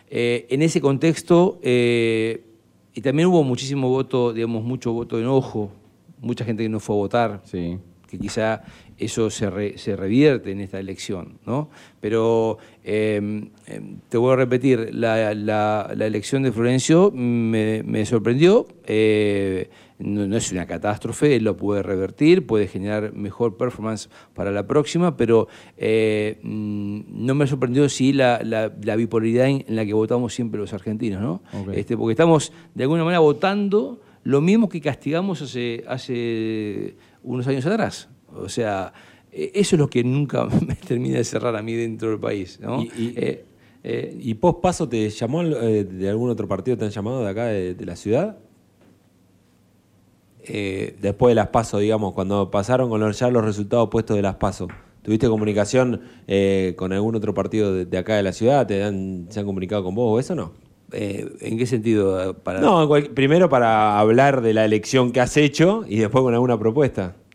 eh, 0.09 0.47
en 0.49 0.61
ese 0.61 0.81
contexto, 0.81 1.59
eh, 1.61 2.43
y 2.93 3.01
también 3.01 3.27
hubo 3.27 3.43
muchísimo 3.43 3.89
voto, 3.89 4.33
digamos, 4.33 4.63
mucho 4.63 4.91
voto 4.93 5.17
de 5.17 5.23
enojo, 5.23 5.71
mucha 6.21 6.43
gente 6.45 6.63
que 6.63 6.69
no 6.69 6.79
fue 6.79 6.95
a 6.95 6.99
votar, 6.99 7.41
Sí. 7.45 7.77
que 8.07 8.17
quizá 8.17 8.63
eso 8.97 9.29
se, 9.29 9.49
re- 9.49 9.77
se 9.77 9.95
revierte 9.95 10.51
en 10.51 10.59
esta 10.59 10.79
elección, 10.79 11.37
¿no? 11.45 11.69
Pero 12.01 12.57
eh, 12.83 13.47
eh, 13.67 13.81
te 14.09 14.17
voy 14.17 14.33
a 14.33 14.35
repetir, 14.35 14.89
la, 14.93 15.33
la- 15.35 15.93
la 15.95 16.05
elección 16.07 16.43
de 16.43 16.51
Florencio 16.51 17.11
me, 17.11 17.83
me 17.83 18.05
sorprendió, 18.05 18.67
eh, 18.85 19.69
no, 19.99 20.25
no 20.27 20.37
es 20.37 20.51
una 20.51 20.65
catástrofe, 20.65 21.35
él 21.35 21.43
lo 21.43 21.55
puede 21.57 21.83
revertir, 21.83 22.47
puede 22.47 22.67
generar 22.67 23.13
mejor 23.13 23.57
performance 23.57 24.09
para 24.33 24.49
la 24.51 24.65
próxima, 24.65 25.15
pero 25.17 25.47
eh, 25.77 26.39
mm, 26.41 27.01
no 27.25 27.35
me 27.35 27.45
sorprendió 27.47 27.87
sí 27.89 28.13
la, 28.13 28.41
la- 28.43 28.73
la 28.81 28.95
bipolaridad 28.95 29.47
en, 29.47 29.65
la 29.67 29.85
que 29.85 29.93
votamos 29.93 30.33
siempre 30.33 30.59
los 30.59 30.73
argentinos, 30.73 31.21
¿no? 31.21 31.41
Este, 31.73 31.97
porque 31.97 32.13
estamos 32.13 32.51
de 32.73 32.83
alguna 32.83 33.03
manera 33.03 33.19
votando 33.19 34.01
lo 34.23 34.41
mismo 34.41 34.69
que 34.69 34.81
castigamos 34.81 35.41
hace, 35.41 35.83
hace 35.87 36.95
unos 37.23 37.47
años 37.47 37.65
atrás. 37.65 38.09
O 38.33 38.49
sea, 38.49 38.93
eh, 39.31 39.51
eso 39.55 39.75
es 39.75 39.79
lo 39.79 39.89
que 39.89 40.03
nunca 40.03 40.45
me 40.67 40.75
termina 40.75 41.17
de 41.17 41.23
cerrar 41.23 41.55
a 41.55 41.61
mí 41.61 41.73
dentro 41.73 42.09
del 42.09 42.19
país. 42.19 42.59
¿no? 42.61 42.81
Y- 42.83 42.85
y- 42.97 43.13
Eh, 43.17 43.45
eh, 43.81 44.17
¿Y 44.21 44.33
post 44.33 44.59
paso 44.61 44.89
te 44.89 45.09
llamó 45.09 45.41
eh, 45.41 45.85
de 45.85 46.09
algún 46.09 46.29
otro 46.29 46.47
partido? 46.49 46.77
¿Te 46.77 46.83
han 46.85 46.91
llamado 46.91 47.23
de 47.23 47.29
acá, 47.29 47.45
de, 47.45 47.75
de 47.75 47.85
la 47.85 47.95
ciudad? 47.95 48.37
Eh, 50.49 50.95
Después 51.01 51.31
de 51.31 51.35
las 51.35 51.47
paso, 51.47 51.77
digamos, 51.79 52.13
cuando 52.13 52.49
pasaron 52.51 52.89
con 52.89 52.99
los- 52.99 53.17
ya 53.19 53.29
los 53.29 53.45
resultados 53.45 53.87
puestos 53.89 54.15
de 54.15 54.21
las 54.23 54.35
paso. 54.35 54.67
¿Tuviste 55.01 55.27
comunicación 55.29 56.01
eh, 56.27 56.73
con 56.77 56.91
algún 56.91 57.15
otro 57.15 57.33
partido 57.33 57.73
de, 57.73 57.85
de 57.85 57.97
acá 57.97 58.15
de 58.15 58.23
la 58.23 58.33
ciudad? 58.33 58.67
¿Te 58.67 58.83
han, 58.83 59.27
¿Se 59.29 59.39
han 59.39 59.45
comunicado 59.45 59.83
con 59.83 59.95
vos 59.95 60.15
o 60.15 60.19
eso 60.19 60.35
no? 60.35 60.51
eh, 60.91 61.29
¿En 61.41 61.57
qué 61.57 61.65
sentido? 61.67 62.33
Para, 62.43 62.59
No, 62.61 62.87
cual- 62.87 63.09
primero 63.11 63.47
para 63.47 63.99
hablar 63.99 64.41
de 64.41 64.53
la 64.53 64.65
elección 64.65 65.11
que 65.11 65.21
has 65.21 65.37
hecho 65.37 65.85
y 65.87 65.97
después 65.99 66.23
con 66.23 66.33
alguna 66.33 66.57
propuesta. 66.59 67.15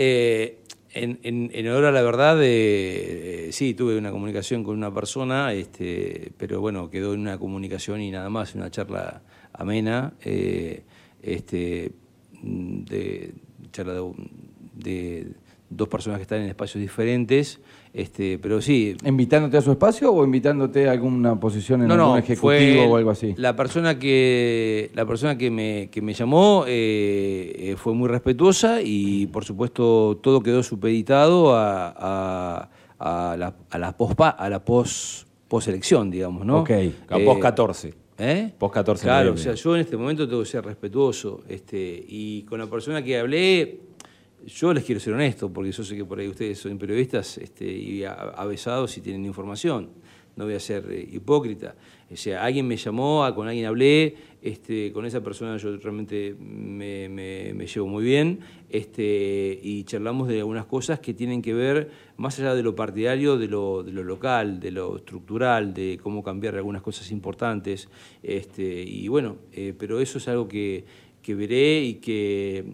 Eh, 0.00 0.60
en, 0.94 1.18
en, 1.22 1.50
en 1.52 1.68
honor 1.68 1.86
a 1.86 1.90
la 1.92 2.02
verdad, 2.02 2.38
eh, 2.40 3.48
sí, 3.52 3.74
tuve 3.74 3.98
una 3.98 4.10
comunicación 4.10 4.64
con 4.64 4.76
una 4.76 4.92
persona, 4.94 5.52
este, 5.52 6.32
pero 6.38 6.60
bueno, 6.60 6.88
quedó 6.90 7.14
en 7.14 7.20
una 7.20 7.38
comunicación 7.38 8.00
y 8.00 8.10
nada 8.10 8.30
más, 8.30 8.54
una 8.54 8.70
charla 8.70 9.22
amena, 9.52 10.12
eh, 10.24 10.82
este, 11.22 11.92
de 12.42 13.32
charla 13.72 13.94
de, 13.94 14.02
de 14.74 15.26
dos 15.70 15.88
personas 15.88 16.18
que 16.18 16.22
están 16.22 16.40
en 16.40 16.48
espacios 16.48 16.80
diferentes, 16.80 17.60
este, 17.92 18.38
pero 18.38 18.60
sí, 18.60 18.96
¿Invitándote 19.04 19.56
a 19.56 19.60
su 19.60 19.70
espacio 19.72 20.12
o 20.12 20.24
invitándote 20.24 20.88
a 20.88 20.92
alguna 20.92 21.38
posición 21.38 21.82
en 21.82 21.88
no, 21.88 21.94
algún 21.94 22.08
no, 22.10 22.16
ejecutivo 22.18 22.40
fue 22.40 22.86
o 22.86 22.96
algo 22.96 23.10
así? 23.10 23.34
La 23.36 23.56
persona 23.56 23.98
que, 23.98 24.90
la 24.94 25.04
persona 25.06 25.36
que, 25.36 25.50
me, 25.50 25.88
que 25.90 26.00
me 26.00 26.14
llamó 26.14 26.64
eh, 26.66 27.54
eh, 27.58 27.76
fue 27.76 27.94
muy 27.94 28.08
respetuosa 28.08 28.80
y, 28.82 29.26
por 29.26 29.44
supuesto, 29.44 30.18
todo 30.22 30.42
quedó 30.42 30.62
supeditado 30.62 31.54
a, 31.54 31.94
a, 31.96 32.68
a 32.98 33.36
la, 33.36 33.54
a 33.70 33.78
la 33.78 33.96
pos 33.96 34.14
a 34.18 34.48
la 34.48 34.64
pos 34.64 35.26
poselección, 35.48 36.10
digamos, 36.10 36.46
¿no? 36.46 36.60
Ok. 36.60 36.70
A 36.70 37.18
Eh, 37.18 37.24
post 37.24 37.40
14. 37.40 37.94
¿Eh? 38.18 38.52
Post 38.58 38.74
14 38.74 39.00
de 39.00 39.06
Claro, 39.06 39.32
o 39.34 39.36
sea, 39.36 39.54
yo 39.54 39.76
en 39.76 39.82
este 39.82 39.96
momento 39.96 40.28
tengo 40.28 40.42
que 40.42 40.48
ser 40.48 40.64
respetuoso. 40.64 41.44
Este, 41.48 42.04
y 42.08 42.42
con 42.42 42.58
la 42.58 42.66
persona 42.66 43.02
que 43.02 43.16
hablé, 43.16 43.80
yo 44.44 44.74
les 44.74 44.84
quiero 44.84 45.00
ser 45.00 45.14
honesto, 45.14 45.52
porque 45.52 45.70
yo 45.70 45.84
sé 45.84 45.96
que 45.96 46.04
por 46.04 46.18
ahí 46.18 46.28
ustedes 46.28 46.58
son 46.58 46.76
periodistas 46.78 47.38
este, 47.38 47.64
y 47.64 48.04
avesados 48.04 48.96
y 48.98 49.00
tienen 49.00 49.24
información. 49.24 49.90
No 50.34 50.44
voy 50.44 50.54
a 50.54 50.60
ser 50.60 50.86
eh, 50.90 51.08
hipócrita. 51.12 51.76
O 52.10 52.16
sea, 52.16 52.44
alguien 52.44 52.66
me 52.66 52.76
llamó, 52.76 53.32
con 53.34 53.46
alguien 53.46 53.66
hablé, 53.66 54.16
este, 54.40 54.92
con 54.92 55.04
esa 55.04 55.20
persona 55.20 55.56
yo 55.56 55.76
realmente 55.78 56.34
me, 56.38 57.66
llevo 57.66 57.88
muy 57.88 58.04
bien 58.04 58.40
este, 58.70 59.58
y 59.62 59.82
charlamos 59.84 60.28
de 60.28 60.38
algunas 60.38 60.64
cosas 60.66 61.00
que 61.00 61.12
tienen 61.12 61.42
que 61.42 61.54
ver, 61.54 61.90
más 62.16 62.38
allá 62.38 62.54
de 62.54 62.62
lo 62.62 62.74
partidario, 62.74 63.36
de 63.36 63.48
lo, 63.48 63.82
de 63.82 63.92
lo 63.92 64.04
local, 64.04 64.60
de 64.60 64.70
lo 64.70 64.96
estructural, 64.96 65.74
de 65.74 65.98
cómo 66.02 66.22
cambiar 66.22 66.54
algunas 66.54 66.82
cosas 66.82 67.10
importantes. 67.10 67.88
Este, 68.22 68.82
y 68.82 69.08
bueno, 69.08 69.38
eh, 69.52 69.74
pero 69.76 70.00
eso 70.00 70.18
es 70.18 70.28
algo 70.28 70.46
que, 70.46 70.84
veré 71.26 71.82
y 71.82 71.94
que, 71.96 72.64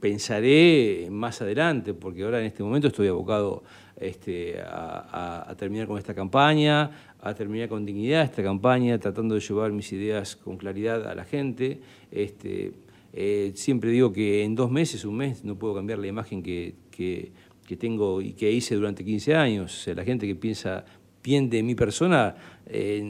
pensaré 0.00 1.08
más 1.10 1.40
adelante, 1.40 1.94
porque 1.94 2.22
ahora 2.22 2.40
en 2.40 2.46
este 2.46 2.62
momento 2.62 2.88
estoy 2.88 3.08
abocado 3.08 3.62
este, 3.96 4.60
a 4.60 5.54
terminar 5.56 5.86
con 5.86 5.96
esta 5.96 6.14
campaña, 6.14 7.13
a 7.24 7.34
terminar 7.34 7.68
con 7.68 7.84
dignidad 7.86 8.22
esta 8.24 8.42
campaña, 8.42 8.98
tratando 8.98 9.34
de 9.34 9.40
llevar 9.40 9.72
mis 9.72 9.90
ideas 9.92 10.36
con 10.36 10.56
claridad 10.58 11.06
a 11.08 11.14
la 11.14 11.24
gente. 11.24 11.80
Este, 12.12 12.72
eh, 13.12 13.52
siempre 13.54 13.90
digo 13.90 14.12
que 14.12 14.44
en 14.44 14.54
dos 14.54 14.70
meses, 14.70 15.04
un 15.04 15.16
mes, 15.16 15.42
no 15.44 15.56
puedo 15.58 15.74
cambiar 15.74 15.98
la 15.98 16.06
imagen 16.06 16.42
que, 16.42 16.74
que- 16.90 17.32
tengo 17.78 18.20
y 18.20 18.34
que 18.34 18.52
hice 18.52 18.74
durante 18.76 19.04
15 19.04 19.34
años. 19.34 19.88
La 19.96 20.04
gente 20.04 20.26
que 20.28 20.36
piensa 20.36 20.84
bien 21.24 21.48
de 21.50 21.62
mi 21.62 21.74
persona 21.74 22.36
eh, 22.66 23.02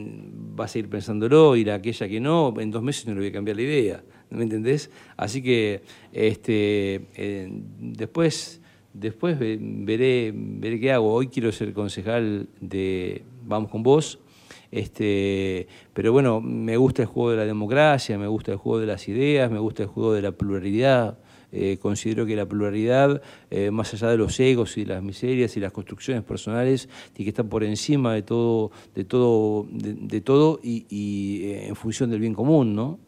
va 0.59 0.65
a 0.67 0.69
seguir 0.69 0.89
pensándolo 0.89 1.55
y 1.57 1.65
la 1.65 1.75
aquella 1.75 2.09
que 2.09 2.21
no, 2.21 2.55
en 2.59 2.71
dos 2.71 2.83
meses 2.83 3.07
no 3.07 3.13
le 3.15 3.19
voy 3.21 3.29
a 3.29 3.33
cambiar 3.33 3.57
la 3.57 3.63
idea. 3.63 4.05
¿Me 4.31 4.45
entendés? 4.45 4.91
Así 5.17 5.43
que 5.43 5.83
este, 6.13 7.03
eh, 7.17 7.49
después, 7.81 8.61
después 8.95 9.39
ve- 9.39 9.59
veré, 9.61 10.33
veré 10.35 10.79
qué 10.81 10.93
hago. 10.93 11.13
Hoy 11.13 11.27
quiero 11.27 11.51
ser 11.53 11.73
concejal 11.73 12.49
de, 12.61 13.23
vamos 13.47 13.71
con 13.71 13.83
vos. 13.83 14.19
Este, 14.71 15.69
pero 15.93 16.13
bueno, 16.13 16.41
me 16.41 16.77
gusta 16.77 17.03
el 17.03 17.09
juego 17.09 17.31
de 17.31 17.37
la 17.37 17.45
democracia, 17.45 18.19
me 18.19 18.27
gusta 18.27 18.53
el 18.53 18.59
juego 18.59 18.81
de 18.81 18.87
las 18.87 19.07
ideas, 19.09 19.51
me 19.51 19.61
gusta 19.61 19.85
el 19.85 19.89
juego 19.89 20.13
de 20.13 20.23
la 20.23 20.33
pluralidad. 20.33 21.19
Eh, 21.53 21.79
considero 21.81 22.27
que 22.27 22.35
la 22.35 22.47
pluralidad, 22.47 23.23
eh, 23.49 23.71
más 23.71 23.95
allá 23.95 24.09
de 24.09 24.17
los 24.17 24.41
egos 24.41 24.77
y 24.77 24.85
las 24.85 25.01
miserias 25.01 25.57
y 25.57 25.61
las 25.61 25.71
construcciones 25.71 26.25
personales, 26.25 26.89
tiene 27.13 27.27
que 27.27 27.31
estar 27.31 27.49
por 27.49 27.63
encima 27.63 28.13
de 28.13 28.23
todo, 28.23 28.73
de 28.93 29.05
todo, 29.05 29.65
de, 29.71 30.21
todo 30.21 30.59
y, 30.65 31.43
eh, 31.45 31.69
en 31.69 31.77
función 31.77 32.11
del 32.11 32.19
bien 32.19 32.35
común, 32.35 32.75
¿no? 32.75 32.99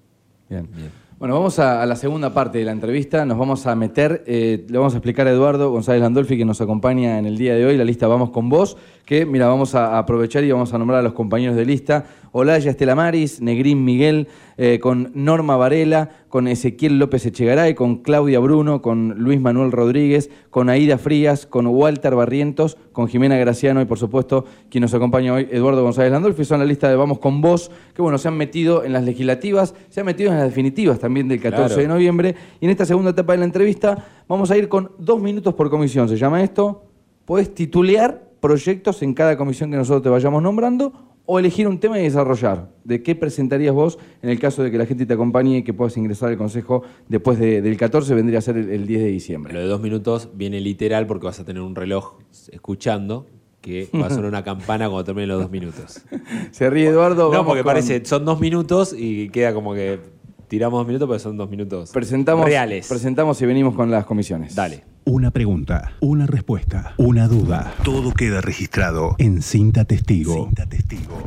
Bien. 0.48 0.68
Bien. 0.72 1.05
Bueno, 1.18 1.32
vamos 1.32 1.58
a, 1.58 1.86
la 1.86 1.96
segunda 1.96 2.34
parte 2.34 2.58
de 2.58 2.66
la 2.66 2.72
entrevista. 2.72 3.24
Nos 3.24 3.38
vamos 3.38 3.66
a 3.66 3.74
meter, 3.74 4.22
eh, 4.26 4.66
le 4.68 4.76
vamos 4.76 4.92
a 4.92 4.98
explicar 4.98 5.26
a 5.26 5.30
Eduardo 5.30 5.70
González 5.70 6.02
Landolfi, 6.02 6.36
que 6.36 6.44
nos 6.44 6.60
acompaña 6.60 7.18
en 7.18 7.24
el 7.24 7.38
día 7.38 7.54
de 7.54 7.64
hoy, 7.64 7.78
la 7.78 7.84
lista 7.84 8.06
Vamos 8.06 8.28
con 8.28 8.50
Vos, 8.50 8.76
que, 9.06 9.24
mira, 9.24 9.46
vamos 9.46 9.74
a 9.74 9.96
aprovechar 9.96 10.44
y 10.44 10.52
vamos 10.52 10.74
a 10.74 10.78
nombrar 10.78 11.00
a 11.00 11.02
los 11.02 11.14
compañeros 11.14 11.56
de 11.56 11.64
lista. 11.64 12.04
Olaya 12.32 12.70
Estela 12.70 12.94
Maris, 12.94 13.40
Negrín 13.40 13.84
Miguel, 13.84 14.28
eh, 14.58 14.78
con 14.80 15.10
Norma 15.14 15.56
Varela, 15.56 16.10
con 16.28 16.48
Ezequiel 16.48 16.98
López 16.98 17.26
Echegaray, 17.26 17.74
con 17.74 18.02
Claudia 18.02 18.38
Bruno, 18.40 18.82
con 18.82 19.14
Luis 19.18 19.40
Manuel 19.40 19.72
Rodríguez, 19.72 20.30
con 20.50 20.68
Aida 20.68 20.98
Frías, 20.98 21.46
con 21.46 21.66
Walter 21.66 22.14
Barrientos, 22.14 22.76
con 22.92 23.08
Jimena 23.08 23.36
Graciano 23.36 23.80
y 23.80 23.84
por 23.84 23.98
supuesto 23.98 24.44
quien 24.70 24.82
nos 24.82 24.94
acompaña 24.94 25.34
hoy, 25.34 25.48
Eduardo 25.50 25.82
González 25.82 26.12
Landolfi, 26.12 26.44
son 26.44 26.60
la 26.60 26.64
lista 26.64 26.88
de 26.88 26.96
Vamos 26.96 27.18
con 27.18 27.40
Vos, 27.40 27.70
que 27.94 28.02
bueno, 28.02 28.18
se 28.18 28.28
han 28.28 28.36
metido 28.36 28.84
en 28.84 28.92
las 28.92 29.04
legislativas, 29.04 29.74
se 29.88 30.00
han 30.00 30.06
metido 30.06 30.30
en 30.30 30.38
las 30.38 30.46
definitivas 30.46 30.98
también 30.98 31.28
del 31.28 31.40
14 31.40 31.80
de 31.80 31.88
noviembre, 31.88 32.34
y 32.60 32.64
en 32.64 32.70
esta 32.70 32.86
segunda 32.86 33.10
etapa 33.10 33.32
de 33.32 33.38
la 33.38 33.44
entrevista 33.44 34.06
vamos 34.28 34.50
a 34.50 34.56
ir 34.56 34.68
con 34.68 34.92
dos 34.98 35.20
minutos 35.20 35.54
por 35.54 35.70
comisión, 35.70 36.08
se 36.08 36.16
llama 36.16 36.42
esto, 36.42 36.84
puedes 37.24 37.54
titulear 37.54 38.26
proyectos 38.40 39.02
en 39.02 39.14
cada 39.14 39.36
comisión 39.36 39.70
que 39.70 39.76
nosotros 39.76 40.02
te 40.02 40.08
vayamos 40.08 40.42
nombrando 40.42 40.92
o 41.26 41.38
elegir 41.38 41.68
un 41.68 41.78
tema 41.78 41.98
y 41.98 42.04
desarrollar. 42.04 42.70
¿De 42.84 43.02
qué 43.02 43.14
presentarías 43.14 43.74
vos 43.74 43.98
en 44.22 44.30
el 44.30 44.38
caso 44.38 44.62
de 44.62 44.70
que 44.70 44.78
la 44.78 44.86
gente 44.86 45.06
te 45.06 45.14
acompañe 45.14 45.58
y 45.58 45.62
que 45.62 45.74
puedas 45.74 45.96
ingresar 45.96 46.30
al 46.30 46.38
Consejo 46.38 46.82
después 47.08 47.38
del 47.38 47.76
14, 47.76 48.14
vendría 48.14 48.38
a 48.38 48.42
ser 48.42 48.56
el, 48.56 48.86
10 48.86 49.02
de 49.02 49.08
diciembre? 49.08 49.52
Lo 49.52 49.60
de 49.60 49.66
dos 49.66 49.80
minutos 49.80 50.30
viene 50.34 50.60
literal 50.60 51.06
porque 51.06 51.26
vas 51.26 51.40
a 51.40 51.44
tener 51.44 51.62
un 51.62 51.74
reloj 51.74 52.18
escuchando 52.50 53.26
que 53.60 53.88
va 54.00 54.06
a 54.06 54.10
sonar 54.10 54.26
una 54.26 54.44
campana 54.44 54.86
cuando 54.86 55.04
terminen 55.04 55.28
los 55.30 55.42
dos 55.42 55.50
minutos. 55.50 56.02
Se 56.52 56.70
ríe 56.70 56.88
Eduardo. 56.88 57.32
No, 57.32 57.44
porque 57.44 57.64
parece, 57.64 58.04
son 58.04 58.24
dos 58.24 58.40
minutos 58.40 58.94
y 58.96 59.28
queda 59.30 59.52
como 59.52 59.74
que 59.74 59.98
tiramos 60.46 60.78
dos 60.78 60.86
minutos, 60.86 61.08
pero 61.08 61.18
son 61.18 61.36
dos 61.36 61.50
minutos 61.50 61.90
presentamos, 61.90 62.44
reales. 62.46 62.86
Presentamos 62.86 63.42
y 63.42 63.46
venimos 63.46 63.74
con 63.74 63.90
las 63.90 64.06
comisiones. 64.06 64.54
Dale. 64.54 64.95
Una 65.08 65.30
pregunta, 65.30 65.92
una 66.00 66.26
respuesta, 66.26 66.94
una 66.96 67.28
duda. 67.28 67.72
Todo 67.84 68.12
queda 68.12 68.40
registrado 68.40 69.14
en 69.18 69.40
Cinta 69.40 69.84
Testigo. 69.84 70.46
Cinta 70.46 70.66
Testigo. 70.68 71.22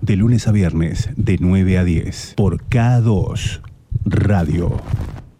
De 0.00 0.16
lunes 0.16 0.48
a 0.48 0.52
viernes, 0.52 1.10
de 1.14 1.36
9 1.38 1.76
a 1.76 1.84
10, 1.84 2.32
por 2.38 2.64
K2 2.70 3.60
Radio. 4.06 4.80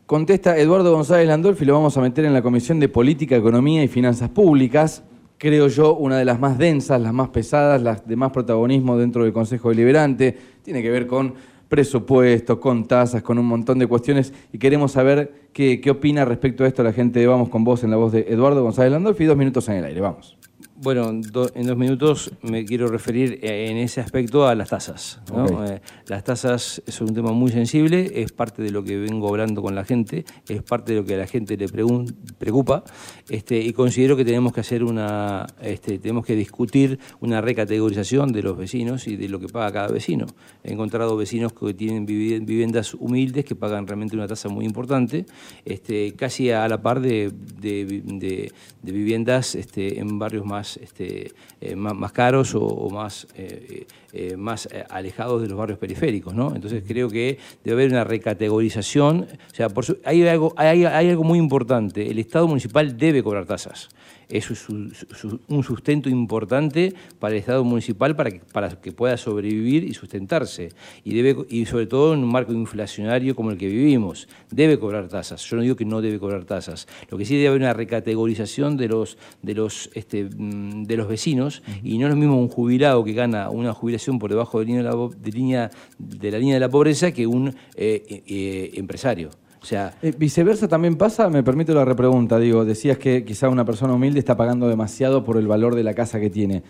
Contesta 0.04 0.58
Eduardo 0.58 0.92
González 0.92 1.28
Landolfi, 1.28 1.64
lo 1.64 1.72
vamos 1.72 1.96
a 1.96 2.02
meter 2.02 2.26
en 2.26 2.34
la 2.34 2.42
Comisión 2.42 2.78
de 2.78 2.90
Política, 2.90 3.36
Economía 3.36 3.82
y 3.82 3.88
Finanzas 3.88 4.28
Públicas. 4.28 5.02
Creo 5.38 5.68
yo, 5.68 5.94
una 5.94 6.18
de 6.18 6.26
las 6.26 6.38
más 6.38 6.58
densas, 6.58 7.00
las 7.00 7.14
más 7.14 7.30
pesadas, 7.30 7.80
las 7.80 8.06
de 8.06 8.16
más 8.16 8.32
protagonismo 8.32 8.98
dentro 8.98 9.24
del 9.24 9.32
Consejo 9.32 9.70
Deliberante. 9.70 10.36
Tiene 10.62 10.82
que 10.82 10.90
ver 10.90 11.06
con 11.06 11.32
presupuesto, 11.68 12.60
con 12.60 12.86
tasas, 12.86 13.22
con 13.22 13.38
un 13.38 13.46
montón 13.46 13.78
de 13.78 13.86
cuestiones 13.86 14.32
y 14.52 14.58
queremos 14.58 14.92
saber 14.92 15.48
qué, 15.52 15.80
qué 15.80 15.90
opina 15.90 16.24
respecto 16.24 16.64
a 16.64 16.66
esto 16.66 16.82
la 16.82 16.92
gente 16.92 17.26
Vamos 17.26 17.48
con 17.48 17.64
Vos 17.64 17.84
en 17.84 17.90
la 17.90 17.96
voz 17.96 18.12
de 18.12 18.26
Eduardo 18.28 18.62
González 18.62 18.92
Landolfi. 18.92 19.24
Dos 19.24 19.36
minutos 19.36 19.68
en 19.68 19.76
el 19.76 19.84
aire, 19.84 20.00
vamos. 20.00 20.37
Bueno, 20.80 21.10
en 21.10 21.22
dos 21.66 21.76
minutos 21.76 22.30
me 22.40 22.64
quiero 22.64 22.86
referir 22.86 23.40
eh, 23.42 23.68
en 23.68 23.78
ese 23.78 24.00
aspecto 24.00 24.46
a 24.46 24.54
las 24.54 24.68
tasas. 24.68 25.20
Eh, 25.66 25.80
las 26.06 26.22
tasas 26.22 26.80
son 26.86 27.08
un 27.08 27.14
tema 27.16 27.32
muy 27.32 27.50
sensible, 27.50 28.12
es 28.14 28.30
parte 28.30 28.62
de 28.62 28.70
lo 28.70 28.84
que 28.84 28.96
vengo 28.96 29.28
hablando 29.28 29.60
con 29.60 29.74
la 29.74 29.84
gente, 29.84 30.24
es 30.48 30.62
parte 30.62 30.92
de 30.92 31.00
lo 31.00 31.04
que 31.04 31.14
a 31.14 31.18
la 31.18 31.26
gente 31.26 31.56
le 31.56 31.66
preocupa, 31.68 32.84
este, 33.28 33.58
y 33.58 33.72
considero 33.72 34.16
que 34.16 34.24
tenemos 34.24 34.52
que 34.52 34.60
hacer 34.60 34.84
una, 34.84 35.46
este, 35.60 35.98
tenemos 35.98 36.24
que 36.24 36.36
discutir 36.36 37.00
una 37.18 37.40
recategorización 37.40 38.30
de 38.30 38.44
los 38.44 38.56
vecinos 38.56 39.08
y 39.08 39.16
de 39.16 39.28
lo 39.28 39.40
que 39.40 39.48
paga 39.48 39.72
cada 39.72 39.88
vecino. 39.88 40.26
He 40.62 40.72
encontrado 40.74 41.16
vecinos 41.16 41.54
que 41.54 41.74
tienen 41.74 42.06
viviendas 42.06 42.94
humildes 42.94 43.44
que 43.44 43.56
pagan 43.56 43.84
realmente 43.84 44.14
una 44.14 44.28
tasa 44.28 44.48
muy 44.48 44.64
importante, 44.64 45.26
este, 45.64 46.12
casi 46.12 46.52
a 46.52 46.68
la 46.68 46.80
par 46.80 47.00
de, 47.00 47.32
de, 47.60 48.52
de 48.82 48.92
viviendas 48.92 49.56
este, 49.56 49.98
en 49.98 50.20
barrios 50.20 50.46
más 50.46 50.67
este, 50.76 51.32
eh, 51.60 51.74
más, 51.74 52.12
caros 52.12 52.54
o, 52.54 52.90
más, 52.90 53.26
eh, 53.36 53.86
eh, 54.12 54.36
más 54.36 54.68
alejados 54.90 55.42
de 55.42 55.48
los 55.48 55.56
barrios 55.56 55.78
periféricos. 55.78 56.34
¿no? 56.34 56.54
Entonces 56.54 56.84
creo 56.86 57.08
que 57.08 57.38
debe 57.64 57.82
haber 57.82 57.90
una 57.90 58.04
recategorización. 58.04 59.26
O 59.50 59.54
sea, 59.54 59.68
por 59.68 59.84
hay, 60.04 60.26
algo, 60.28 60.52
hay, 60.56 60.84
hay 60.84 61.10
algo 61.10 61.24
muy 61.24 61.38
importante. 61.38 62.10
El 62.10 62.18
Estado 62.18 62.46
municipal 62.46 62.96
debe 62.96 63.22
cobrar 63.22 63.46
tasas 63.46 63.88
es 64.28 64.68
un 64.68 65.64
sustento 65.64 66.08
importante 66.08 66.92
para 67.18 67.34
el 67.34 67.40
Estado 67.40 67.64
municipal 67.64 68.14
para 68.14 68.30
que, 68.30 68.40
para 68.40 68.68
que 68.80 68.92
pueda 68.92 69.16
sobrevivir 69.16 69.84
y 69.84 69.94
sustentarse. 69.94 70.70
Y, 71.04 71.14
debe, 71.14 71.46
y 71.48 71.64
sobre 71.66 71.86
todo 71.86 72.14
en 72.14 72.20
un 72.20 72.30
marco 72.30 72.52
inflacionario 72.52 73.34
como 73.34 73.50
el 73.50 73.58
que 73.58 73.68
vivimos. 73.68 74.28
Debe 74.50 74.78
cobrar 74.78 75.08
tasas. 75.08 75.42
Yo 75.44 75.56
no 75.56 75.62
digo 75.62 75.76
que 75.76 75.84
no 75.84 76.02
debe 76.02 76.18
cobrar 76.18 76.44
tasas. 76.44 76.86
Lo 77.10 77.16
que 77.16 77.24
sí 77.24 77.36
debe 77.36 77.48
haber 77.48 77.62
una 77.62 77.72
recategorización 77.72 78.76
de 78.76 78.88
los, 78.88 79.16
de 79.42 79.54
los, 79.54 79.90
este, 79.94 80.24
mm, 80.24 80.84
de 80.84 80.96
los 80.96 81.08
vecinos 81.08 81.62
y 81.82 81.98
no 81.98 82.06
es 82.06 82.10
lo 82.10 82.16
mismo 82.16 82.38
un 82.38 82.48
jubilado 82.48 83.04
que 83.04 83.12
gana 83.14 83.50
una 83.50 83.72
jubilación 83.72 84.18
por 84.18 84.30
debajo 84.30 84.60
de, 84.60 84.66
línea 84.66 84.82
de, 84.82 84.90
la, 84.90 85.10
línea, 85.30 85.70
de 85.98 86.30
la 86.30 86.38
línea 86.38 86.54
de 86.54 86.60
la 86.60 86.68
pobreza 86.68 87.12
que 87.12 87.26
un 87.26 87.48
eh, 87.76 88.22
eh, 88.26 88.70
empresario. 88.74 89.30
O 89.60 89.64
sea, 89.64 89.94
eh, 90.02 90.12
viceversa 90.16 90.68
también 90.68 90.96
pasa, 90.96 91.28
me 91.28 91.42
permito 91.42 91.74
la 91.74 91.84
repregunta, 91.84 92.38
digo, 92.38 92.64
decías 92.64 92.98
que 92.98 93.24
quizá 93.24 93.48
una 93.48 93.64
persona 93.64 93.92
humilde 93.92 94.18
está 94.18 94.36
pagando 94.36 94.68
demasiado 94.68 95.24
por 95.24 95.36
el 95.36 95.46
valor 95.46 95.74
de 95.74 95.82
la 95.82 95.94
casa 95.94 96.20
que 96.20 96.30
tiene. 96.30 96.62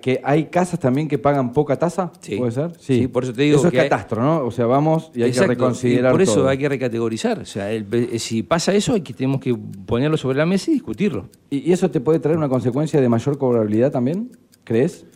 ¿Que 0.00 0.20
¿Hay 0.22 0.44
casas 0.44 0.78
también 0.78 1.08
que 1.08 1.18
pagan 1.18 1.52
poca 1.52 1.76
tasa? 1.76 2.12
Sí. 2.20 2.36
¿Puede 2.36 2.52
ser? 2.52 2.70
Sí. 2.78 3.08
por 3.08 3.24
eso 3.24 3.32
te 3.32 3.42
digo 3.42 3.58
Eso 3.58 3.68
es 3.68 3.74
catastro, 3.74 4.22
¿no? 4.22 4.44
O 4.44 4.50
sea, 4.50 4.66
vamos 4.66 5.10
y 5.14 5.22
hay 5.22 5.32
que 5.32 5.46
reconsiderar 5.46 6.12
Por 6.12 6.22
eso 6.22 6.46
hay 6.48 6.58
que 6.58 6.68
recategorizar. 6.68 7.40
O 7.40 7.46
sea, 7.46 7.68
si 8.18 8.42
pasa 8.42 8.74
eso, 8.74 8.92
hay 8.92 9.00
que, 9.00 9.14
tenemos 9.14 9.40
que 9.40 9.56
ponerlo 9.86 10.16
sobre 10.16 10.38
la 10.38 10.46
mesa 10.46 10.70
y 10.70 10.74
discutirlo. 10.74 11.28
¿Y 11.48 11.72
eso 11.72 11.90
te 11.90 12.00
puede 12.00 12.20
traer 12.20 12.36
una 12.36 12.48
consecuencia 12.48 13.00
de 13.00 13.08
mayor 13.08 13.38
cobrabilidad 13.38 13.90
también? 13.90 14.30
¿Crees? 14.64 15.06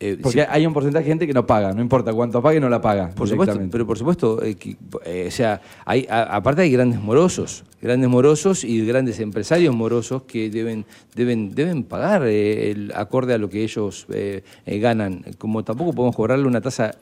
Eh, 0.00 0.16
Porque 0.22 0.46
hay 0.48 0.64
un 0.64 0.72
porcentaje 0.72 1.04
de 1.04 1.10
gente 1.10 1.26
que 1.26 1.32
no 1.32 1.44
paga, 1.44 1.72
no 1.72 1.82
importa 1.82 2.12
cuánto 2.12 2.40
pague, 2.40 2.60
no 2.60 2.68
la 2.68 2.80
paga. 2.80 3.10
Por 3.10 3.28
supuesto, 3.28 3.60
pero 3.68 3.84
por 3.84 3.98
supuesto, 3.98 4.40
eh, 4.44 4.56
eh, 5.04 5.24
o 5.26 5.30
sea, 5.30 5.60
hay, 5.84 6.06
aparte 6.08 6.62
hay 6.62 6.70
grandes 6.70 7.00
morosos, 7.00 7.64
grandes 7.82 8.08
morosos 8.08 8.62
y 8.62 8.86
grandes 8.86 9.18
empresarios 9.18 9.74
morosos 9.74 10.22
que 10.22 10.50
deben, 10.50 10.84
deben, 11.16 11.52
deben 11.52 11.82
pagar 11.82 12.22
el 12.22 12.92
acorde 12.94 13.34
a 13.34 13.38
lo 13.38 13.48
que 13.48 13.64
ellos 13.64 14.06
ganan. 14.66 15.24
Como 15.36 15.64
tampoco 15.64 15.92
podemos 15.92 16.14
cobrarle 16.14 16.46
una 16.46 16.60
tasa 16.60 16.94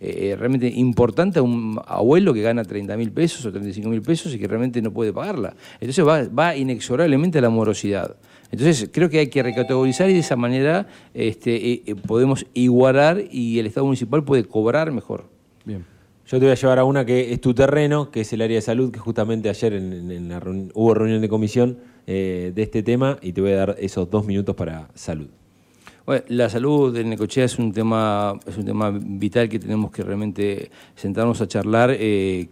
realmente 0.00 0.68
importante 0.68 1.40
a 1.40 1.42
un 1.42 1.80
abuelo 1.86 2.32
que 2.32 2.42
gana 2.42 2.62
30 2.62 2.96
mil 2.96 3.10
pesos 3.10 3.44
o 3.46 3.50
35 3.50 3.88
mil 3.88 4.02
pesos 4.02 4.32
y 4.32 4.38
que 4.38 4.46
realmente 4.46 4.80
no 4.80 4.92
puede 4.92 5.12
pagarla. 5.12 5.54
Entonces 5.80 6.06
va, 6.06 6.22
va 6.28 6.54
inexorablemente 6.54 7.38
a 7.38 7.42
la 7.42 7.50
morosidad. 7.50 8.14
Entonces 8.50 8.88
creo 8.92 9.10
que 9.10 9.18
hay 9.18 9.28
que 9.28 9.42
recategorizar 9.42 10.08
y 10.08 10.14
de 10.14 10.20
esa 10.20 10.36
manera 10.36 10.86
este, 11.12 11.54
eh, 11.54 11.82
eh, 11.86 11.94
podemos 11.94 12.46
igualar 12.54 13.22
y 13.30 13.58
el 13.58 13.66
Estado 13.66 13.86
municipal 13.86 14.24
puede 14.24 14.44
cobrar 14.44 14.90
mejor. 14.90 15.24
Bien. 15.64 15.84
Yo 16.26 16.38
te 16.38 16.44
voy 16.44 16.52
a 16.52 16.54
llevar 16.54 16.78
a 16.78 16.84
una 16.84 17.06
que 17.06 17.32
es 17.32 17.40
tu 17.40 17.54
terreno, 17.54 18.10
que 18.10 18.20
es 18.20 18.32
el 18.32 18.42
área 18.42 18.56
de 18.56 18.62
salud, 18.62 18.90
que 18.90 18.98
justamente 18.98 19.48
ayer 19.48 19.72
en, 19.72 20.70
hubo 20.74 20.94
reunión 20.94 21.22
de 21.22 21.28
comisión 21.28 21.78
eh, 22.06 22.52
de 22.54 22.62
este 22.62 22.82
tema 22.82 23.18
y 23.22 23.32
te 23.32 23.40
voy 23.40 23.52
a 23.52 23.56
dar 23.56 23.76
esos 23.78 24.10
dos 24.10 24.26
minutos 24.26 24.54
para 24.54 24.88
salud. 24.94 25.28
Bueno, 26.04 26.24
la 26.28 26.48
salud 26.48 26.96
en 26.96 27.10
Necochea 27.10 27.44
es 27.44 27.58
un 27.58 27.70
tema 27.72 28.40
es 28.46 28.56
un 28.56 28.64
tema 28.64 28.90
vital 28.90 29.46
que 29.50 29.58
tenemos 29.58 29.90
que 29.90 30.02
realmente 30.02 30.70
sentarnos 30.96 31.42
a 31.42 31.48
charlar 31.48 31.98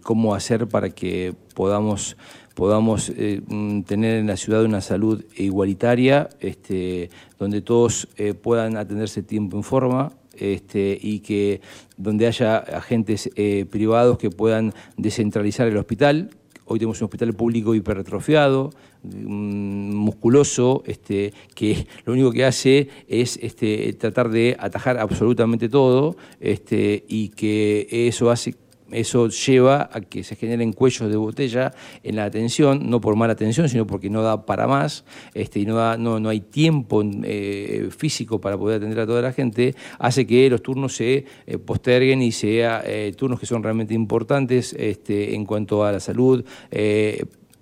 cómo 0.03 0.35
hacer 0.35 0.67
para 0.67 0.91
que 0.91 1.33
podamos 1.55 2.17
podamos 2.57 3.11
eh, 3.15 3.39
mm, 3.47 3.81
tener 3.83 4.15
en 4.17 4.25
la 4.25 4.35
ciudad 4.35 4.63
una 4.63 4.81
salud 4.81 5.23
igualitaria, 5.35 6.27
este, 6.39 7.11
donde 7.37 7.61
todos 7.61 8.07
eh, 8.17 8.33
puedan 8.33 8.77
atenderse 8.77 9.21
tiempo 9.21 9.57
en 9.57 9.63
forma, 9.63 10.11
este, 10.35 10.97
y 10.99 11.19
que 11.19 11.61
donde 11.97 12.25
haya 12.25 12.57
agentes 12.57 13.29
eh, 13.35 13.67
privados 13.69 14.17
que 14.17 14.31
puedan 14.31 14.73
descentralizar 14.97 15.67
el 15.67 15.77
hospital. 15.77 16.31
Hoy 16.65 16.79
tenemos 16.79 16.99
un 16.99 17.05
hospital 17.05 17.31
público 17.33 17.75
hiperretrofiado, 17.75 18.71
mm, 19.03 19.93
musculoso, 19.93 20.81
este, 20.87 21.33
que 21.53 21.85
lo 22.05 22.13
único 22.13 22.31
que 22.31 22.43
hace 22.43 22.89
es 23.07 23.37
este, 23.39 23.93
tratar 23.93 24.29
de 24.29 24.57
atajar 24.59 24.97
absolutamente 24.97 25.69
todo 25.69 26.17
este, 26.39 27.05
y 27.07 27.29
que 27.29 27.87
eso 27.91 28.31
hace 28.31 28.55
eso 28.91 29.29
lleva 29.29 29.89
a 29.91 30.01
que 30.01 30.23
se 30.23 30.35
generen 30.35 30.73
cuellos 30.73 31.09
de 31.09 31.15
botella 31.15 31.73
en 32.03 32.15
la 32.15 32.25
atención, 32.25 32.89
no 32.89 33.01
por 33.01 33.15
mala 33.15 33.33
atención, 33.33 33.69
sino 33.69 33.85
porque 33.85 34.09
no 34.09 34.21
da 34.21 34.45
para 34.45 34.67
más 34.67 35.05
este, 35.33 35.59
y 35.59 35.65
no, 35.65 35.75
da, 35.75 35.97
no, 35.97 36.19
no 36.19 36.29
hay 36.29 36.41
tiempo 36.41 37.03
eh, 37.23 37.89
físico 37.95 38.39
para 38.39 38.57
poder 38.57 38.77
atender 38.77 38.99
a 38.99 39.05
toda 39.05 39.21
la 39.21 39.33
gente, 39.33 39.75
hace 39.99 40.25
que 40.25 40.49
los 40.49 40.61
turnos 40.61 40.95
se 40.95 41.25
eh, 41.45 41.57
posterguen 41.57 42.21
y 42.21 42.31
sea 42.31 42.83
eh, 42.85 43.13
turnos 43.15 43.39
que 43.39 43.45
son 43.45 43.63
realmente 43.63 43.93
importantes 43.93 44.73
este, 44.77 45.35
en 45.35 45.45
cuanto 45.45 45.83
a 45.83 45.91
la 45.91 45.99
salud 45.99 46.43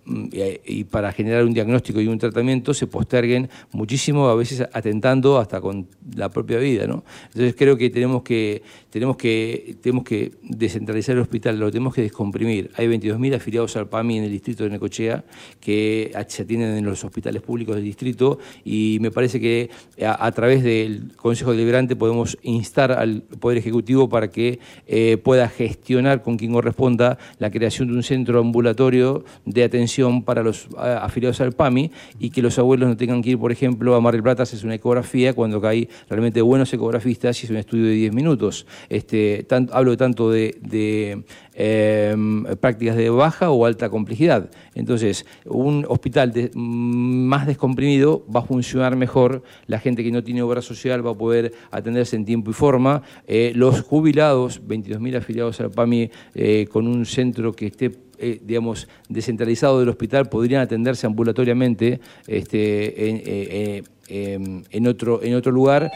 y 0.08 0.84
para 0.84 1.12
generar 1.12 1.46
un 1.46 1.54
diagnóstico 1.54 2.00
y 2.00 2.08
un 2.08 2.20
tratamiento 2.20 2.74
se 2.74 2.86
posterguen 2.86 3.50
muchísimo, 3.72 4.28
a 4.28 4.36
veces 4.36 4.68
atentando 4.72 5.39
hasta 5.39 5.60
con 5.60 5.88
la 6.15 6.30
propia 6.30 6.60
vida. 6.60 6.86
¿no? 6.86 7.04
Entonces 7.28 7.56
creo 7.58 7.76
que 7.78 7.89
tenemos 7.89 8.22
que, 8.22 8.62
tenemos 8.91 9.18
que, 9.18 9.78
tenemos 9.82 10.04
que 10.04 10.34
descentralizar 10.44 11.15
el 11.15 11.22
hospital, 11.22 11.60
lo 11.60 11.72
tenemos 11.72 11.94
que 11.94 12.04
descomprimir. 12.04 12.72
Hay 12.76 12.88
22.000 12.88 13.36
afiliados 13.36 13.76
al 13.78 13.89
PAMI 13.89 14.20
en 14.20 14.24
el 14.26 14.32
distrito 14.32 14.63
de 14.63 14.70
Necochea 14.70 15.24
que 15.60 16.12
se 16.28 16.44
atienden 16.44 16.78
en 16.78 16.86
los 16.86 17.04
hospitales 17.04 17.41
públicos 17.41 17.76
del 17.76 17.84
distrito 17.84 18.38
y 18.63 19.00
me 19.02 19.10
parece 19.10 19.39
que 19.39 19.70
a, 20.06 20.32
través 20.32 20.63
del 20.63 21.13
Consejo 21.15 21.52
Deliberante 21.52 21.96
podemos 21.96 22.38
instar 22.44 22.91
al 22.91 23.24
Poder 23.24 23.58
Ejecutivo 23.58 24.08
para 24.08 24.30
que 24.30 24.60
eh, 24.88 25.18
pueda 25.18 25.50
gestionar 25.50 26.22
con 26.22 26.38
quien 26.38 26.54
corresponda 26.54 27.18
la 27.39 27.50
creación 27.50 27.88
de 27.88 27.96
un 27.96 28.04
centro 28.04 28.39
ambulatorio 28.39 29.26
de 29.46 29.63
atención 29.63 29.94
para 30.25 30.43
los 30.43 30.67
afiliados 30.77 31.41
al 31.41 31.53
PAMI 31.53 31.91
y 32.19 32.29
que 32.29 32.41
los 32.41 32.58
abuelos 32.60 32.89
no 32.89 32.97
tengan 32.97 33.21
que 33.21 33.31
ir, 33.31 33.39
por 33.39 33.51
ejemplo, 33.51 33.95
a 33.95 34.01
Mar 34.01 34.13
del 34.13 34.23
Plata 34.23 34.41
a 34.41 34.43
hacerse 34.43 34.65
una 34.65 34.75
ecografía 34.75 35.34
cuando 35.34 35.65
hay 35.65 35.89
realmente 36.10 36.41
buenos 36.41 36.73
ecografistas 36.73 37.41
y 37.41 37.45
es 37.45 37.49
un 37.49 37.58
estudio 37.58 37.86
de 37.86 37.93
10 37.93 38.13
minutos. 38.13 38.65
Este, 38.89 39.45
hablo 39.71 39.97
tanto 39.97 40.29
de, 40.29 41.23
em, 41.53 42.43
prácticas 42.60 42.95
de 42.97 43.10
baja 43.10 43.49
o 43.51 43.65
alta 43.65 43.89
complejidad. 43.89 44.49
Entonces, 44.73 45.25
un 45.45 45.86
hospital 45.88 46.34
más 46.53 47.47
descomprimido 47.47 48.25
va 48.34 48.41
a 48.41 48.43
funcionar 48.43 48.95
mejor, 48.95 49.43
la 49.67 49.79
gente 49.79 50.03
que 50.03 50.12
no 50.12 50.23
tiene 50.23 50.41
obra 50.41 50.62
social 50.62 51.05
va 51.05 51.12
a 51.12 51.15
poder 51.15 51.53
atenderse 51.71 52.15
en 52.15 52.25
tiempo 52.25 52.51
y 52.51 52.53
forma, 52.53 53.01
eh, 53.27 53.53
los 53.55 53.81
jubilados, 53.81 54.62
22.000 54.65 55.17
afiliados 55.17 55.60
al 55.62 55.71
PAMI, 55.71 56.10
eh, 56.34 56.67
con 56.71 56.88
un 56.88 57.05
centro 57.05 57.53
que 57.53 57.67
esté 57.67 57.89
eh, 58.19 58.39
digamos, 58.43 58.88
descentralizado 59.10 59.80
del 59.80 59.89
hospital 59.89 60.30
podrían 60.30 60.62
atenderse 60.62 61.06
ambulatoriamente 61.08 61.99
este, 62.28 63.10
en, 63.10 63.17
eh, 63.17 63.84
eh, 64.08 64.63
em, 64.71 64.86
otro, 64.88 65.21
en 65.23 65.36
otro 65.36 65.51
lugar, 65.51 65.91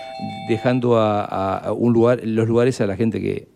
dejando 0.47 0.97
a, 0.97 1.71
un 1.73 1.93
lugar, 1.93 2.21
los 2.23 2.47
lugares 2.47 2.79
a 2.81 2.87
la 2.87 2.95
gente 2.95 3.21
que, 3.21 3.47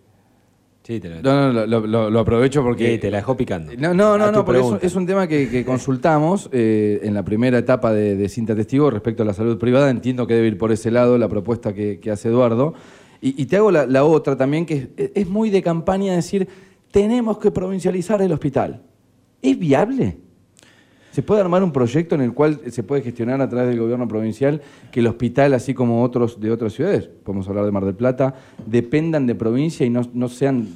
Sí, 0.84 1.02
no, 1.23 1.54
no, 1.54 2.10
lo, 2.10 2.19
aprovecho 2.19 2.62
porque... 2.62 2.97
te 2.97 3.10
la 3.10 3.17
dejó 3.17 3.38
picando. 3.38 3.71
No, 3.78 3.93
no, 3.93 4.17
no, 4.17 4.34
no 4.34 4.43
porque 4.43 4.86
es, 4.86 4.95
un 4.95 5.06
tema 5.06 5.28
que, 5.28 5.63
consultamos 5.63 6.49
en 6.52 7.13
la 7.13 7.23
primera 7.23 7.58
etapa 7.58 7.93
de, 7.93 8.28
Cinta 8.28 8.54
Testigo 8.54 8.89
respecto 8.89 9.23
a 9.23 9.26
la 9.26 9.34
salud 9.34 9.58
privada. 9.58 9.89
Entiendo 9.89 10.28
que 10.28 10.34
debe 10.34 10.47
ir 10.47 10.58
por 10.58 10.73
ese 10.73 10.91
lado 10.91 11.17
la 11.17 11.30
propuesta 11.30 11.73
que, 11.73 12.02
hace 12.12 12.28
Eduardo. 12.28 12.73
Y, 13.21 13.45
te 13.45 13.56
hago 13.56 13.71
la, 13.71 14.04
otra 14.04 14.36
también, 14.36 14.65
que 14.65 14.89
es, 14.97 15.12
es 15.15 15.30
muy 15.30 15.49
de 15.49 15.62
campaña 15.62 16.15
decir 16.15 16.49
tenemos 16.93 17.39
que 17.39 17.49
provincializar 17.49 18.21
el 18.21 18.32
hospital. 18.32 18.84
¿Es 19.41 19.58
viable? 19.58 20.15
¿Se 21.12 21.23
puede 21.23 21.41
armar 21.41 21.63
un 21.63 21.71
proyecto 21.71 22.13
en 22.13 22.21
el 22.21 22.34
cual 22.34 22.60
se 22.69 22.84
puede 22.84 23.01
gestionar 23.01 23.41
a 23.41 23.49
través 23.49 23.69
del 23.69 23.79
gobierno 23.79 24.08
provincial 24.08 24.62
que 24.91 24.99
el 24.99 25.08
hospital, 25.08 25.56
así 25.56 25.73
como 25.73 26.03
otros 26.03 26.39
de 26.39 26.51
otras 26.51 26.73
ciudades, 26.73 27.10
podemos 27.23 27.49
hablar 27.49 27.65
de 27.65 27.71
Mar 27.71 27.86
del 27.86 27.95
Plata, 27.95 28.36
dependan 28.67 29.25
de 29.25 29.34
provincia 29.34 29.84
y 29.88 29.89
no, 29.89 30.29
sean 30.29 30.67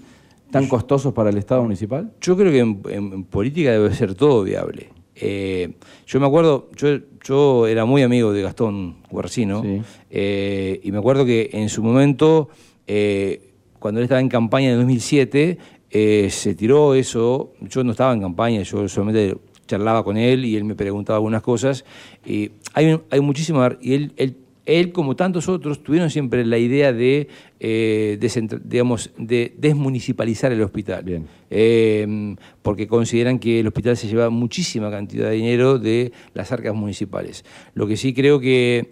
tan 0.49 0.67
costosos 0.67 1.13
para 1.13 1.29
el 1.29 1.37
Estado 1.37 1.61
municipal? 1.61 2.11
Yo 2.19 2.35
creo 2.35 2.51
que 2.51 2.93
en, 2.95 3.23
política 3.25 3.71
debe 3.71 3.93
ser 3.93 4.15
todo 4.15 4.43
viable. 4.43 4.89
Eh, 5.13 5.73
yo 6.07 6.19
me 6.19 6.25
acuerdo, 6.25 6.71
yo, 6.75 6.97
yo, 7.23 7.67
era 7.67 7.85
muy 7.85 8.01
amigo 8.01 8.33
de 8.33 8.41
Gastón 8.41 8.97
Guarcino 9.11 9.63
eh, 10.09 10.79
y 10.83 10.91
me 10.91 10.97
acuerdo 10.97 11.25
que 11.25 11.51
en 11.53 11.69
su 11.69 11.83
momento, 11.83 12.49
eh, 12.87 13.51
cuando 13.77 13.99
él 13.99 14.05
estaba 14.05 14.21
en 14.21 14.29
campaña 14.29 14.71
en 14.71 14.77
2007, 14.77 15.57
eh, 15.91 16.27
se 16.29 16.55
tiró 16.55 16.95
eso, 16.95 17.53
yo 17.61 17.83
no 17.83 17.91
estaba 17.91 18.13
en 18.13 18.21
campaña, 18.21 18.61
yo 18.61 18.87
solamente 18.87 19.37
charlaba 19.67 20.03
con 20.03 20.17
él 20.17 20.45
y 20.45 20.55
él 20.55 20.63
me 20.63 20.75
preguntaba 20.75 21.17
algunas 21.17 21.41
cosas. 21.41 21.85
Y 22.25 22.51
hay, 22.73 22.99
hay 23.09 23.19
muchísima... 23.19 23.77
Y 23.81 23.93
él, 23.93 24.13
él, 24.17 24.37
él, 24.65 24.91
como 24.91 25.15
tantos 25.15 25.47
otros, 25.47 25.81
tuvieron 25.81 26.09
siempre 26.09 26.45
la 26.45 26.57
idea 26.57 26.91
de, 26.91 27.29
eh, 27.59 28.19
digamos, 28.65 29.11
de 29.17 29.53
desmunicipalizar 29.57 30.51
el 30.51 30.61
hospital. 30.61 31.03
Bien. 31.03 31.25
Eh, 31.49 32.35
porque 32.61 32.85
consideran 32.85 33.39
que 33.39 33.61
el 33.61 33.67
hospital 33.67 33.95
se 33.95 34.07
lleva 34.07 34.29
muchísima 34.29 34.91
cantidad 34.91 35.29
de 35.29 35.35
dinero 35.35 35.79
de 35.79 36.11
las 36.33 36.51
arcas 36.51 36.75
municipales. 36.75 37.45
Lo 37.75 37.87
que 37.87 37.95
sí 37.95 38.13
creo 38.13 38.41
que 38.41 38.89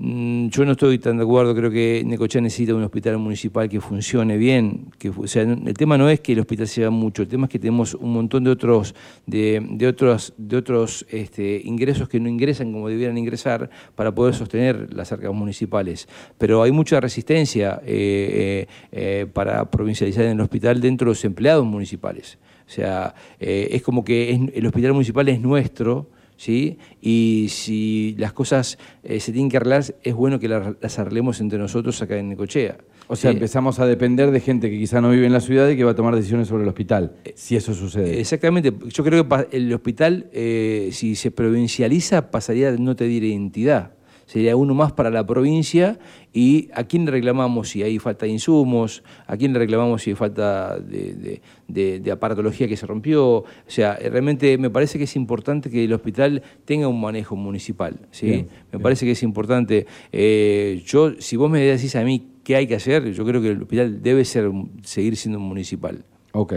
yo 0.00 0.64
no 0.64 0.72
estoy 0.72 1.00
tan 1.00 1.16
de 1.16 1.24
acuerdo, 1.24 1.56
creo 1.56 1.72
que 1.72 2.04
Necochea 2.06 2.40
necesita 2.40 2.72
un 2.72 2.84
hospital 2.84 3.18
municipal 3.18 3.68
que 3.68 3.80
funcione 3.80 4.36
bien. 4.36 4.92
Que, 4.96 5.08
o 5.08 5.26
sea, 5.26 5.42
el 5.42 5.74
tema 5.74 5.98
no 5.98 6.08
es 6.08 6.20
que 6.20 6.34
el 6.34 6.40
hospital 6.40 6.68
sea 6.68 6.90
mucho, 6.90 7.22
el 7.22 7.28
tema 7.28 7.46
es 7.46 7.50
que 7.50 7.58
tenemos 7.58 7.94
un 7.94 8.12
montón 8.12 8.44
de 8.44 8.50
otros, 8.50 8.94
de, 9.26 9.60
de 9.70 9.86
otros, 9.88 10.34
de 10.36 10.56
otros 10.56 11.04
este, 11.10 11.60
ingresos 11.64 12.08
que 12.08 12.20
no 12.20 12.28
ingresan 12.28 12.72
como 12.72 12.88
debieran 12.88 13.18
ingresar 13.18 13.70
para 13.96 14.14
poder 14.14 14.34
sostener 14.34 14.94
las 14.94 15.10
arcas 15.10 15.32
municipales. 15.34 16.08
Pero 16.38 16.62
hay 16.62 16.70
mucha 16.70 17.00
resistencia 17.00 17.80
eh, 17.84 18.66
eh, 18.66 18.68
eh, 18.92 19.26
para 19.26 19.68
provincializar 19.68 20.24
en 20.26 20.32
el 20.32 20.40
hospital 20.40 20.80
dentro 20.80 21.06
de 21.06 21.10
los 21.10 21.24
empleados 21.24 21.66
municipales. 21.66 22.38
O 22.68 22.70
sea, 22.70 23.14
es 23.40 23.80
como 23.82 24.04
que 24.04 24.50
el 24.54 24.66
hospital 24.66 24.92
municipal 24.92 25.26
es 25.28 25.40
nuestro 25.40 26.10
¿sí? 26.38 26.78
Y 27.02 27.48
si 27.50 28.14
las 28.16 28.32
cosas 28.32 28.78
eh, 29.02 29.20
se 29.20 29.32
tienen 29.32 29.50
que 29.50 29.58
arreglar, 29.58 29.84
es 30.02 30.14
bueno 30.14 30.38
que 30.38 30.48
las, 30.48 30.98
arreglemos 30.98 31.40
entre 31.40 31.58
nosotros 31.58 32.00
acá 32.00 32.16
en 32.16 32.30
Necochea. 32.30 32.78
O 33.08 33.16
sea, 33.16 33.30
empezamos 33.30 33.78
a 33.80 33.86
depender 33.86 34.30
de 34.30 34.40
gente 34.40 34.70
que 34.70 34.78
quizá 34.78 35.00
no 35.00 35.10
vive 35.10 35.26
en 35.26 35.32
la 35.32 35.40
ciudad 35.40 35.68
y 35.68 35.76
que 35.76 35.84
va 35.84 35.92
a 35.92 35.94
tomar 35.94 36.14
decisiones 36.14 36.48
sobre 36.48 36.62
el 36.62 36.68
hospital, 36.68 37.16
eh, 37.24 37.32
si 37.36 37.56
eso 37.56 37.74
sucede. 37.74 38.20
Exactamente. 38.20 38.72
Yo 38.86 39.04
creo 39.04 39.26
que 39.26 39.46
el 39.56 39.72
hospital, 39.72 40.28
eh, 40.32 40.90
si 40.92 41.14
se 41.14 41.30
provincializa, 41.30 42.30
pasaría 42.30 42.70
de 42.70 42.78
no 42.78 42.96
tener 42.96 43.24
identidad 43.24 43.97
sería 44.28 44.56
uno 44.56 44.74
más 44.74 44.92
para 44.92 45.10
la 45.10 45.26
provincia 45.26 45.98
y 46.34 46.68
a 46.74 46.84
quién 46.84 47.06
le 47.06 47.10
reclamamos 47.10 47.70
si 47.70 47.82
hay 47.82 47.98
falta 47.98 48.26
de 48.26 48.32
insumos, 48.32 49.02
a 49.26 49.38
quién 49.38 49.54
le 49.54 49.58
reclamamos 49.58 50.02
si 50.02 50.10
hay 50.10 50.16
falta 50.16 50.78
de, 50.78 51.40
de, 51.66 52.12
aparatología 52.12 52.68
que 52.68 52.76
se 52.76 52.84
rompió. 52.84 53.38
O 53.38 53.46
sea, 53.66 53.94
realmente 53.96 54.58
me 54.58 54.68
parece 54.68 54.98
que 54.98 55.04
es 55.04 55.16
importante 55.16 55.70
que 55.70 55.84
el 55.84 55.92
hospital 55.94 56.42
tenga 56.66 56.88
un 56.88 57.00
manejo 57.00 57.36
municipal. 57.36 57.98
¿sí? 58.10 58.46
me 58.70 58.78
parece 58.78 59.06
que 59.06 59.12
es 59.12 59.22
importante. 59.22 59.86
Eh, 60.12 60.82
yo, 60.84 61.18
si 61.18 61.36
vos 61.36 61.50
me 61.50 61.60
decís 61.60 61.96
a 61.96 62.02
mí 62.02 62.26
qué 62.44 62.56
hay 62.56 62.66
que 62.66 62.74
hacer, 62.74 63.10
yo 63.12 63.24
creo 63.24 63.40
que 63.40 63.52
el 63.52 63.62
hospital 63.62 64.02
debe 64.02 64.26
ser, 64.26 64.50
seguir 64.82 65.16
siendo 65.16 65.40
municipal. 65.40 66.04
Ok. 66.32 66.52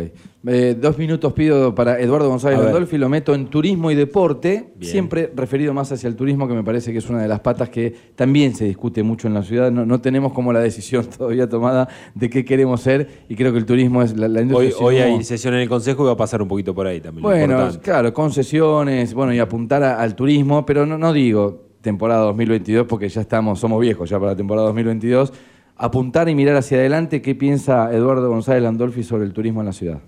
Eh, 0.48 0.76
dos 0.80 0.98
minutos 0.98 1.32
pido 1.34 1.74
para 1.74 2.00
Eduardo 2.00 2.28
González 2.28 2.60
Landolfi, 2.60 2.98
lo 2.98 3.08
meto 3.08 3.34
en 3.34 3.48
turismo 3.48 3.90
y 3.90 3.96
deporte, 3.96 4.74
siempre 4.82 5.32
referido 5.36 5.74
más 5.74 5.92
hacia 5.92 6.08
el 6.08 6.16
turismo, 6.16 6.48
que 6.48 6.54
me 6.54 6.64
parece 6.64 6.92
que 6.92 6.98
es 6.98 7.10
una 7.10 7.22
de 7.22 7.28
las 7.28 7.40
patas 7.40 7.70
que 7.70 7.94
también 8.16 8.54
se 8.54 8.66
discute 8.66 9.02
mucho 9.02 9.28
en 9.28 9.34
la 9.34 9.44
ciudad. 9.44 9.72
No, 9.72 10.02
tenemos 10.02 10.34
como 10.34 10.52
la 10.52 10.60
decisión 10.60 11.06
todavía 11.18 11.48
tomada 11.48 11.88
de 12.16 12.30
qué 12.30 12.44
queremos 12.44 12.82
ser 12.82 13.26
y 13.30 13.36
creo 13.36 13.54
que 13.54 13.60
el 13.60 13.66
turismo 13.66 14.04
es 14.04 14.18
la, 14.18 14.42
industria. 14.42 14.86
Hoy, 14.86 14.98
hay 14.98 15.24
sesión 15.24 15.54
en 15.54 15.62
el 15.62 15.70
Consejo 15.70 16.04
y 16.04 16.08
va 16.08 16.14
a 16.14 16.18
pasar 16.18 16.42
un 16.42 16.48
poquito 16.48 16.76
por 16.76 16.88
ahí 16.88 17.00
también. 17.00 17.24
Bueno, 17.24 17.70
claro, 17.82 18.14
concesiones, 18.14 19.14
bueno, 19.14 19.34
y 19.34 19.40
apuntar 19.40 19.84
al 19.84 20.16
turismo, 20.16 20.66
pero 20.66 20.86
no, 20.86 20.98
no 20.98 21.14
digo 21.14 21.72
temporada 21.82 22.22
2022 22.26 22.86
porque 22.88 23.10
ya 23.10 23.22
estamos, 23.22 23.60
somos 23.60 23.80
viejos 23.82 24.10
ya 24.10 24.20
para 24.20 24.32
la 24.32 24.38
temporada 24.38 24.68
2022 24.68 25.34
apuntar 25.82 26.30
y 26.30 26.36
mirar 26.36 26.58
hacia 26.58 26.78
adelante, 26.78 27.24
¿qué 27.24 27.34
piensa 27.34 27.92
Eduardo 27.92 28.30
González 28.30 28.62
Landolfi 28.62 29.02
sobre 29.02 29.26
el 29.26 29.34
turismo 29.34 29.62
en 29.62 29.66
la 29.66 29.74
ciudad? 29.74 30.00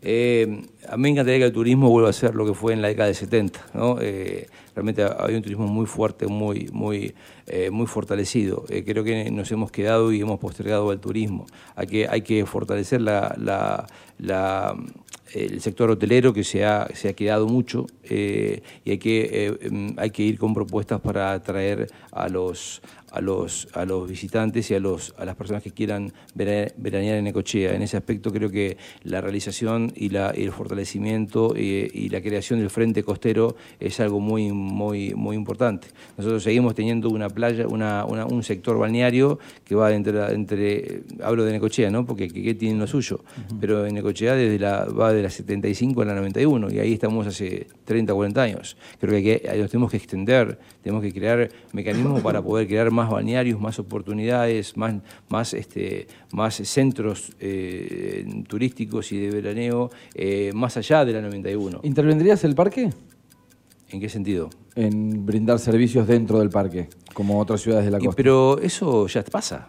Eh, 0.00 0.62
a 0.88 0.96
mí 0.96 1.02
me 1.02 1.08
encantaría 1.10 1.40
que 1.40 1.44
el 1.44 1.52
turismo 1.52 1.90
vuelva 1.90 2.08
a 2.08 2.14
ser 2.14 2.34
lo 2.34 2.46
que 2.46 2.54
fue 2.54 2.72
en 2.72 2.80
la 2.80 2.88
década 2.88 3.08
de 3.08 3.14
70. 3.14 3.60
Eh, 4.00 4.46
realmente 4.74 5.02
había 5.02 5.36
un 5.36 5.42
turismo 5.42 5.66
muy 5.66 5.84
fuerte, 5.84 6.26
muy, 6.28 6.70
muy, 6.72 7.14
eh, 7.46 7.68
muy 7.68 7.86
fortalecido. 7.86 8.64
creo 8.86 9.04
que 9.04 9.30
nos 9.30 9.52
hemos 9.52 9.70
quedado 9.70 10.12
y 10.12 10.20
hemos 10.22 10.38
postergado 10.38 10.90
al 10.90 10.98
turismo. 10.98 11.44
Hay 11.76 11.88
que, 11.88 12.08
hay 12.08 12.22
que 12.22 12.46
fortalecer 12.46 13.02
la, 13.02 13.86
el 15.34 15.60
sector 15.60 15.90
hotelero 15.90 16.32
que 16.32 16.42
se 16.44 16.64
ha, 16.64 16.88
se 16.94 17.10
ha 17.10 17.12
quedado 17.12 17.46
mucho 17.46 17.86
y 18.10 18.90
hay 18.90 18.98
que, 18.98 19.58
em, 19.60 19.94
hay 19.98 20.10
que 20.10 20.22
ir 20.22 20.38
con 20.38 20.54
propuestas 20.54 21.00
para 21.00 21.32
atraer 21.32 21.88
a 22.12 22.28
los, 22.30 22.80
a 23.12 23.20
los, 23.20 23.68
a 23.74 23.84
los 23.84 24.08
visitantes 24.08 24.70
y 24.70 24.74
a, 24.74 24.80
los, 24.80 25.14
a 25.18 25.24
las 25.26 25.36
personas 25.36 25.62
que 25.62 25.70
quieran 25.72 26.12
veranear 26.34 27.18
en 27.18 27.26
Ecochea. 27.26 27.74
En 27.74 27.82
ese 27.82 27.96
aspecto 27.98 28.32
creo 28.32 28.50
que 28.50 28.76
la 29.02 29.20
realización 29.20 29.92
y, 29.94 30.08
la, 30.08 30.30
el 30.30 30.50
fortalecimiento 30.52 31.52
eh, 31.56 31.90
y, 31.92 32.08
la 32.08 32.22
creación 32.22 32.58
del 32.60 32.70
frente 32.70 33.02
costero 33.02 33.54
es 33.80 34.00
algo 34.00 34.20
muy, 34.20 34.50
muy, 34.52 35.14
muy 35.14 35.36
importante. 35.36 35.88
Nosotros 36.16 36.42
seguimos 36.42 36.74
teniendo 36.74 37.10
una 37.10 37.28
playa, 37.28 37.66
una, 37.68 38.04
una- 38.06 38.24
un 38.26 38.42
sector 38.42 38.78
balneario 38.78 39.38
que 39.64 39.74
va 39.74 39.92
entre, 39.92 40.32
entre 40.32 41.02
hablo 41.22 41.44
de 41.44 41.52
Necochea, 41.52 41.90
¿no? 41.90 42.06
Porque 42.06 42.28
que 42.28 42.54
tiene 42.54 42.78
lo 42.78 42.86
suyo, 42.86 43.20
pero 43.60 43.84
en 43.86 43.94
Necochea 43.94 44.34
desde 44.34 44.58
la, 44.58 44.84
va 44.98 45.12
de 45.12 45.22
la 45.22 45.30
75 45.30 46.02
a 46.02 46.04
la 46.04 46.14
91 46.14 46.70
y 46.72 46.78
ahí 46.78 46.92
estamos 46.92 47.26
hace 47.26 47.66
30, 47.84 48.12
40 48.14 48.42
años. 48.42 48.76
Creo 49.00 49.10
que, 49.12 49.16
hay 49.16 49.40
que- 49.40 49.56
los 49.58 49.70
tenemos 49.70 49.90
que 49.90 49.96
extender, 49.96 50.58
tenemos 50.82 51.02
que 51.02 51.12
crear 51.12 51.48
mecanismos 51.72 52.20
para 52.22 52.42
poder 52.42 52.66
crear 52.66 52.90
más 52.90 53.08
balnearios, 53.10 53.60
más 53.60 53.78
oportunidades, 53.78 54.76
más, 54.76 54.94
más, 55.28 55.54
este, 55.54 56.06
más 56.32 56.56
centros 56.56 57.32
eh, 57.40 58.26
turísticos 58.48 59.12
y 59.12 59.18
de 59.18 59.30
veraneo, 59.30 59.90
eh, 60.14 60.50
más 60.54 60.76
allá 60.76 61.04
de 61.04 61.12
la 61.12 61.22
91. 61.22 61.80
¿Intervendrías 61.82 62.42
el 62.44 62.54
parque? 62.54 62.90
¿En 63.90 64.00
qué 64.00 64.08
sentido? 64.08 64.50
En 64.74 65.24
brindar 65.24 65.58
servicios 65.58 66.06
dentro 66.06 66.38
del 66.40 66.50
parque, 66.50 66.88
como 67.14 67.38
otras 67.40 67.60
ciudades 67.62 67.84
de 67.86 67.90
la 67.90 67.98
Y, 67.98 68.04
costa. 68.04 68.16
pero 68.16 68.58
eso 68.60 69.06
ya 69.06 69.24
pasa. 69.24 69.68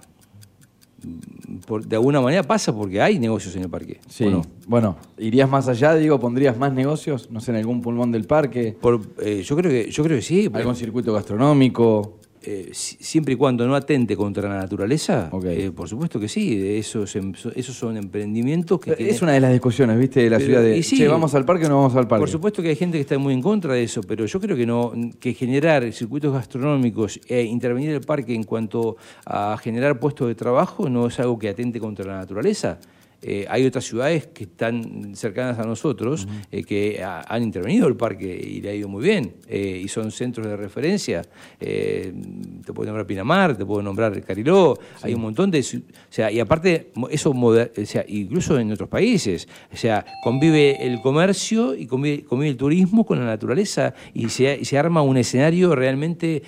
Por- 1.70 1.86
de 1.86 1.96
alguna 1.98 2.20
manera 2.20 2.42
pasa 2.42 2.76
porque 2.76 3.00
hay 3.00 3.20
negocios 3.20 3.56
en 3.56 3.62
el 3.62 3.70
parque. 3.70 4.00
Sí. 4.10 4.26
Bueno, 4.66 4.98
¿irías 5.20 5.48
más 5.48 5.68
allá, 5.68 5.94
digo? 5.94 6.20
¿Pondrías 6.20 6.58
más 6.58 6.74
negocios? 6.74 7.30
No 7.30 7.40
sé, 7.40 7.52
en 7.52 7.58
algún 7.58 7.80
pulmón 7.80 8.12
del 8.12 8.26
parque. 8.26 8.76
Por- 8.82 9.02
eh, 9.22 9.44
yo, 9.46 9.56
creo 9.56 9.70
que, 9.70 9.92
yo 9.92 10.04
creo 10.04 10.18
que 10.18 10.24
sí. 10.24 10.50
¿Algún 10.52 10.76
circuito 10.76 11.14
gastronómico? 11.14 12.18
Eh, 12.42 12.70
si- 12.72 12.96
siempre 13.02 13.34
y 13.34 13.38
cuando 13.38 13.68
no 13.68 13.76
atente 13.76 14.16
contra 14.16 14.48
la 14.48 14.56
naturaleza, 14.60 15.30
eh, 15.44 15.72
por 15.76 15.90
supuesto 15.90 16.20
que 16.22 16.30
sí. 16.30 16.58
Esos, 16.78 17.14
em- 17.18 17.34
esos 17.56 17.76
son 17.76 17.98
emprendimientos 17.98 18.80
que... 18.80 18.96
Es 18.98 19.22
una 19.22 19.34
de 19.34 19.42
las 19.42 19.52
discusiones, 19.52 20.00
¿viste? 20.00 20.22
De 20.22 20.30
la 20.30 20.38
Pero- 20.38 20.48
ciudad 20.48 20.62
de, 20.64 20.82
sí. 20.82 20.98
che, 20.98 21.08
¿vamos 21.10 21.36
al 21.36 21.44
parque 21.44 21.66
o 21.66 21.70
no 21.70 21.76
vamos 21.82 21.96
al 21.96 22.08
parque? 22.08 22.22
Por 22.22 22.30
supuesto 22.30 22.62
que 22.62 22.70
hay 22.70 22.76
gente 22.78 22.98
que 22.98 23.02
está 23.02 23.18
muy 23.18 23.34
en 23.34 23.42
contra 23.42 23.74
de 23.74 23.84
eso, 23.84 24.02
pero 24.04 24.26
yo 24.26 24.40
creo 24.40 24.56
que 24.56 24.66
no 24.66 24.94
que 25.20 25.34
generar 25.34 25.92
circuitos 25.92 26.32
gastronómicos 26.34 27.20
e 27.28 27.44
intervenir 27.44 27.90
el 27.92 28.02
parque 28.02 28.34
en 28.34 28.44
cuanto 28.44 28.96
a 29.26 29.58
generar 29.62 30.00
puestos 30.00 30.28
de 30.30 30.36
trabajo 30.36 30.90
no 30.90 31.08
es 31.08 31.20
algo 31.20 31.38
que 31.38 31.50
atente 31.50 31.80
contra 31.80 32.06
la 32.06 32.18
naturaleza. 32.20 32.80
Eh, 33.22 33.46
hay 33.50 33.66
otras 33.66 33.84
ciudades 33.86 34.28
que 34.28 34.46
están 34.46 35.14
cercanas 35.16 35.60
a 35.60 35.64
nosotros 35.66 36.26
eh, 36.52 36.64
que 36.64 37.04
ha- 37.04 37.22
han 37.28 37.44
intervenido 37.44 37.88
el 37.88 37.98
parque 37.98 38.34
y 38.42 38.62
le 38.62 38.70
ha 38.70 38.74
ido 38.76 38.88
muy 38.88 39.04
bien 39.04 39.34
eh, 39.50 39.82
y 39.84 39.88
son 39.90 40.10
centros 40.12 40.48
de 40.48 40.56
referencia. 40.56 41.24
Te 41.60 42.14
puedo 42.74 42.86
nombrar 42.88 43.06
Pinamar, 43.06 43.58
te 43.58 43.66
puedo 43.66 43.82
nombrar 43.82 44.22
Cariló, 44.24 44.78
hay 45.02 45.14
un 45.16 45.22
montón 45.22 45.52
de... 45.52 45.60
O 45.60 45.64
sea, 46.10 46.32
y 46.32 46.40
aparte, 46.40 46.92
eso 47.10 47.34
moder- 47.34 47.72
o 47.78 47.86
sea, 47.86 48.06
incluso 48.08 48.58
en 48.60 48.72
otros 48.72 48.88
países, 48.90 49.48
o 49.74 49.76
sea, 49.76 50.06
convive 50.24 50.86
el 50.86 51.02
comercio 51.02 51.76
y 51.76 51.88
convive, 51.88 52.24
convive 52.24 52.52
el 52.52 52.58
turismo 52.58 53.06
con 53.06 53.20
la 53.20 53.26
naturaleza 53.26 53.94
y 54.14 54.30
se, 54.30 54.58
y 54.62 54.66
se 54.66 54.78
arma 54.78 55.02
un 55.02 55.18
escenario 55.18 55.76
realmente 55.76 56.42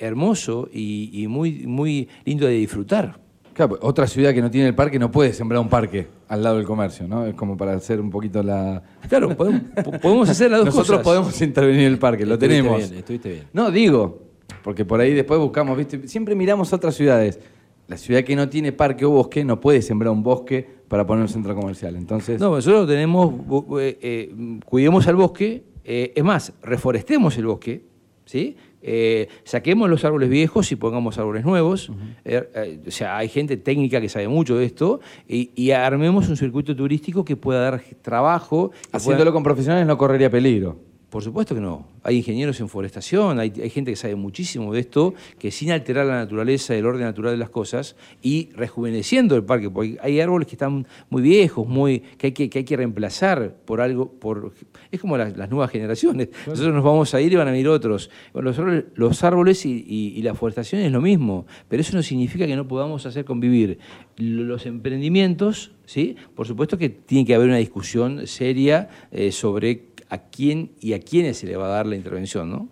hermoso 0.00 0.68
y, 0.72 1.10
y 1.12 1.28
muy, 1.28 1.66
muy 1.66 2.08
lindo 2.24 2.46
de 2.46 2.54
disfrutar. 2.54 3.21
Claro, 3.54 3.78
otra 3.82 4.06
ciudad 4.06 4.32
que 4.32 4.40
no 4.40 4.50
tiene 4.50 4.68
el 4.68 4.74
parque 4.74 4.98
no 4.98 5.10
puede 5.10 5.32
sembrar 5.32 5.60
un 5.60 5.68
parque 5.68 6.06
al 6.28 6.42
lado 6.42 6.56
del 6.56 6.64
comercio, 6.66 7.06
¿no? 7.06 7.26
Es 7.26 7.34
como 7.34 7.56
para 7.56 7.74
hacer 7.74 8.00
un 8.00 8.08
poquito 8.10 8.42
la... 8.42 8.82
Claro, 9.08 9.36
podemos, 9.36 9.60
po- 9.84 9.90
podemos 10.00 10.28
hacer 10.28 10.50
las 10.50 10.60
dos 10.60 10.66
Nosotros 10.66 10.88
cosas. 10.98 11.04
podemos 11.04 11.42
intervenir 11.42 11.80
en 11.82 11.92
el 11.92 11.98
parque, 11.98 12.24
lo 12.24 12.34
Estuviste 12.34 12.56
tenemos. 12.56 12.78
bien, 12.78 12.98
estuviste 12.98 13.28
bien. 13.30 13.44
No, 13.52 13.70
digo, 13.70 14.22
porque 14.64 14.84
por 14.84 15.00
ahí 15.00 15.12
después 15.12 15.38
buscamos, 15.38 15.76
¿viste? 15.76 16.08
Siempre 16.08 16.34
miramos 16.34 16.72
otras 16.72 16.94
ciudades. 16.94 17.40
La 17.88 17.96
ciudad 17.98 18.22
que 18.24 18.34
no 18.36 18.48
tiene 18.48 18.72
parque 18.72 19.04
o 19.04 19.10
bosque 19.10 19.44
no 19.44 19.60
puede 19.60 19.82
sembrar 19.82 20.12
un 20.12 20.22
bosque 20.22 20.66
para 20.88 21.04
poner 21.06 21.22
un 21.22 21.28
centro 21.28 21.54
comercial. 21.54 21.94
Entonces, 21.96 22.40
No, 22.40 22.50
nosotros 22.54 22.86
tenemos, 22.88 23.34
eh, 23.80 23.98
eh, 24.00 24.58
cuidemos 24.64 25.06
al 25.08 25.16
bosque, 25.16 25.64
eh, 25.84 26.12
es 26.14 26.24
más, 26.24 26.52
reforestemos 26.62 27.36
el 27.36 27.46
bosque, 27.46 27.84
¿sí? 28.24 28.56
Eh, 28.82 29.28
saquemos 29.44 29.88
los 29.88 30.04
árboles 30.04 30.28
viejos 30.28 30.70
y 30.72 30.76
pongamos 30.76 31.16
árboles 31.18 31.44
nuevos. 31.44 31.90
Eh, 32.24 32.42
eh, 32.54 32.80
o 32.86 32.90
sea, 32.90 33.16
hay 33.16 33.28
gente 33.28 33.56
técnica 33.56 34.00
que 34.00 34.08
sabe 34.08 34.26
mucho 34.28 34.56
de 34.56 34.64
esto 34.64 35.00
y, 35.28 35.50
y 35.54 35.70
armemos 35.70 36.28
un 36.28 36.36
circuito 36.36 36.74
turístico 36.74 37.24
que 37.24 37.36
pueda 37.36 37.60
dar 37.60 37.82
trabajo. 38.02 38.70
pueda- 38.70 38.96
haciéndolo 38.96 39.32
con 39.32 39.42
profesionales 39.42 39.86
no 39.86 39.96
correría 39.96 40.30
peligro. 40.30 40.76
Por 41.12 41.22
supuesto 41.22 41.54
que 41.54 41.60
no. 41.60 41.86
Hay 42.04 42.16
ingenieros 42.16 42.58
en 42.60 42.70
forestación, 42.70 43.38
hay, 43.38 43.52
hay 43.62 43.68
gente 43.68 43.92
que 43.92 43.96
sabe 43.96 44.14
muchísimo 44.16 44.72
de 44.72 44.80
esto, 44.80 45.12
que 45.38 45.50
sin 45.50 45.70
alterar 45.70 46.06
la 46.06 46.14
naturaleza, 46.16 46.74
el 46.74 46.86
orden 46.86 47.02
natural 47.02 47.32
de 47.32 47.36
las 47.36 47.50
cosas, 47.50 47.96
y 48.22 48.48
rejuveneciendo 48.54 49.36
el 49.36 49.44
parque, 49.44 49.68
porque 49.68 49.98
hay 50.02 50.20
árboles 50.20 50.48
que 50.48 50.54
están 50.54 50.86
muy 51.10 51.20
viejos, 51.20 51.68
muy 51.68 52.00
que 52.16 52.28
hay 52.28 52.32
que, 52.32 52.48
que 52.48 52.60
hay 52.60 52.64
que 52.64 52.76
reemplazar 52.78 53.54
por 53.66 53.82
algo, 53.82 54.10
por 54.10 54.54
es 54.90 55.00
como 55.00 55.18
las, 55.18 55.36
las 55.36 55.50
nuevas 55.50 55.70
generaciones. 55.70 56.30
Nosotros 56.46 56.72
nos 56.74 56.82
vamos 56.82 57.12
a 57.14 57.20
ir 57.20 57.30
y 57.30 57.36
van 57.36 57.46
a 57.48 57.50
venir 57.50 57.68
otros. 57.68 58.08
Bueno, 58.32 58.48
los 58.48 58.58
árboles, 58.58 58.84
los 58.94 59.22
árboles 59.22 59.66
y, 59.66 59.84
y- 59.86 60.14
y 60.18 60.22
la 60.22 60.34
forestación 60.34 60.80
es 60.80 60.90
lo 60.90 61.02
mismo, 61.02 61.44
pero 61.68 61.82
eso 61.82 61.94
no 61.94 62.02
significa 62.02 62.46
que 62.46 62.56
no 62.56 62.66
podamos 62.66 63.04
hacer 63.04 63.26
convivir 63.26 63.78
los 64.16 64.64
emprendimientos, 64.64 65.72
¿sí? 65.84 66.16
Por 66.34 66.46
supuesto 66.46 66.78
que 66.78 66.88
tiene 66.88 67.26
que 67.26 67.34
haber 67.34 67.48
una 67.48 67.58
discusión 67.58 68.26
seria 68.26 68.88
eh, 69.10 69.30
sobre 69.30 69.91
a 70.12 70.18
quién 70.18 70.72
y 70.78 70.92
a 70.92 71.00
quiénes 71.00 71.38
se 71.38 71.46
le 71.46 71.56
va 71.56 71.64
a 71.64 71.70
dar 71.70 71.86
la 71.86 71.96
intervención, 71.96 72.50
¿no? 72.50 72.68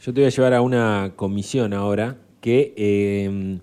Yo 0.00 0.14
te 0.14 0.22
voy 0.22 0.28
a 0.28 0.30
llevar 0.30 0.54
a 0.54 0.62
una 0.62 1.12
comisión 1.14 1.74
ahora 1.74 2.16
que 2.40 2.72
eh, 2.74 3.58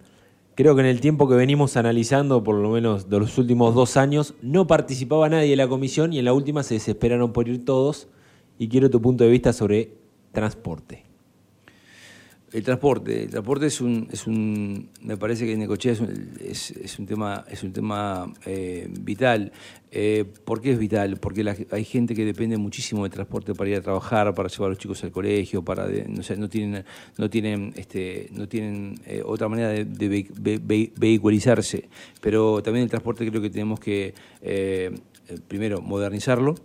creo 0.54 0.76
que 0.76 0.82
en 0.82 0.88
el 0.88 1.02
tiempo 1.02 1.28
que 1.28 1.34
venimos 1.34 1.78
analizando, 1.78 2.44
por 2.44 2.54
lo 2.58 2.70
menos 2.70 3.10
de 3.10 3.20
los 3.20 3.36
últimos 3.40 3.74
dos 3.74 3.98
años, 3.98 4.36
no 4.44 4.68
participaba 4.68 5.30
nadie 5.30 5.50
de 5.50 5.56
la 5.56 5.68
comisión 5.68 6.14
y 6.14 6.20
en 6.20 6.26
la 6.26 6.34
última 6.34 6.62
se 6.62 6.76
desesperaron 6.76 7.34
por 7.34 7.48
ir 7.48 7.66
todos. 7.66 8.08
Y 8.60 8.70
quiero 8.70 8.92
tu 8.92 9.02
punto 9.02 9.24
de 9.24 9.32
vista 9.32 9.52
sobre 9.52 9.94
transporte. 10.32 11.07
El 12.54 12.64
transporte, 12.64 13.24
el 13.24 13.30
transporte 13.30 13.66
es 13.66 13.82
un, 13.82 14.08
es 14.10 14.26
un 14.26 14.90
me 15.02 15.18
parece 15.18 15.46
que 15.46 15.58
Necochea 15.58 15.92
es 15.92 16.00
un, 16.00 16.30
es, 16.40 16.98
un 16.98 17.06
tema, 17.06 17.44
es 17.52 17.62
un 17.62 17.74
tema 17.74 18.34
eh, 18.46 18.88
vital. 19.02 19.52
Eh, 19.92 20.24
¿Por 20.46 20.62
qué 20.62 20.72
es 20.72 20.80
vital? 20.80 21.18
Porque 21.18 21.44
la- 21.44 21.58
hay 21.72 21.84
gente 21.84 22.16
que 22.16 22.24
depende 22.24 22.56
muchísimo 22.58 23.04
del 23.04 23.12
transporte 23.12 23.54
para 23.54 23.70
ir 23.70 23.76
a 23.76 23.82
trabajar, 23.82 24.34
para 24.34 24.48
llevar 24.48 24.68
a 24.68 24.70
los 24.70 24.78
chicos 24.78 25.04
al 25.04 25.12
colegio, 25.12 25.62
para 25.62 25.88
de- 25.88 26.06
no, 26.08 26.24
sé, 26.24 26.38
no 26.38 26.48
tienen, 26.48 26.86
no 27.18 27.30
tienen, 27.30 27.74
este, 27.76 28.30
no 28.32 28.48
tienen 28.48 28.96
eh, 29.06 29.22
otra 29.26 29.50
manera 29.50 29.68
de, 29.70 29.84
de. 29.84 31.82
Pero 32.22 32.64
también 32.64 32.84
el 32.84 32.90
transporte 32.90 33.28
creo 33.30 33.42
que 33.42 33.50
tenemos 33.50 33.80
que 33.82 34.14
eh, 34.42 34.92
primero 35.50 35.82
modernizarlo. 35.82 36.56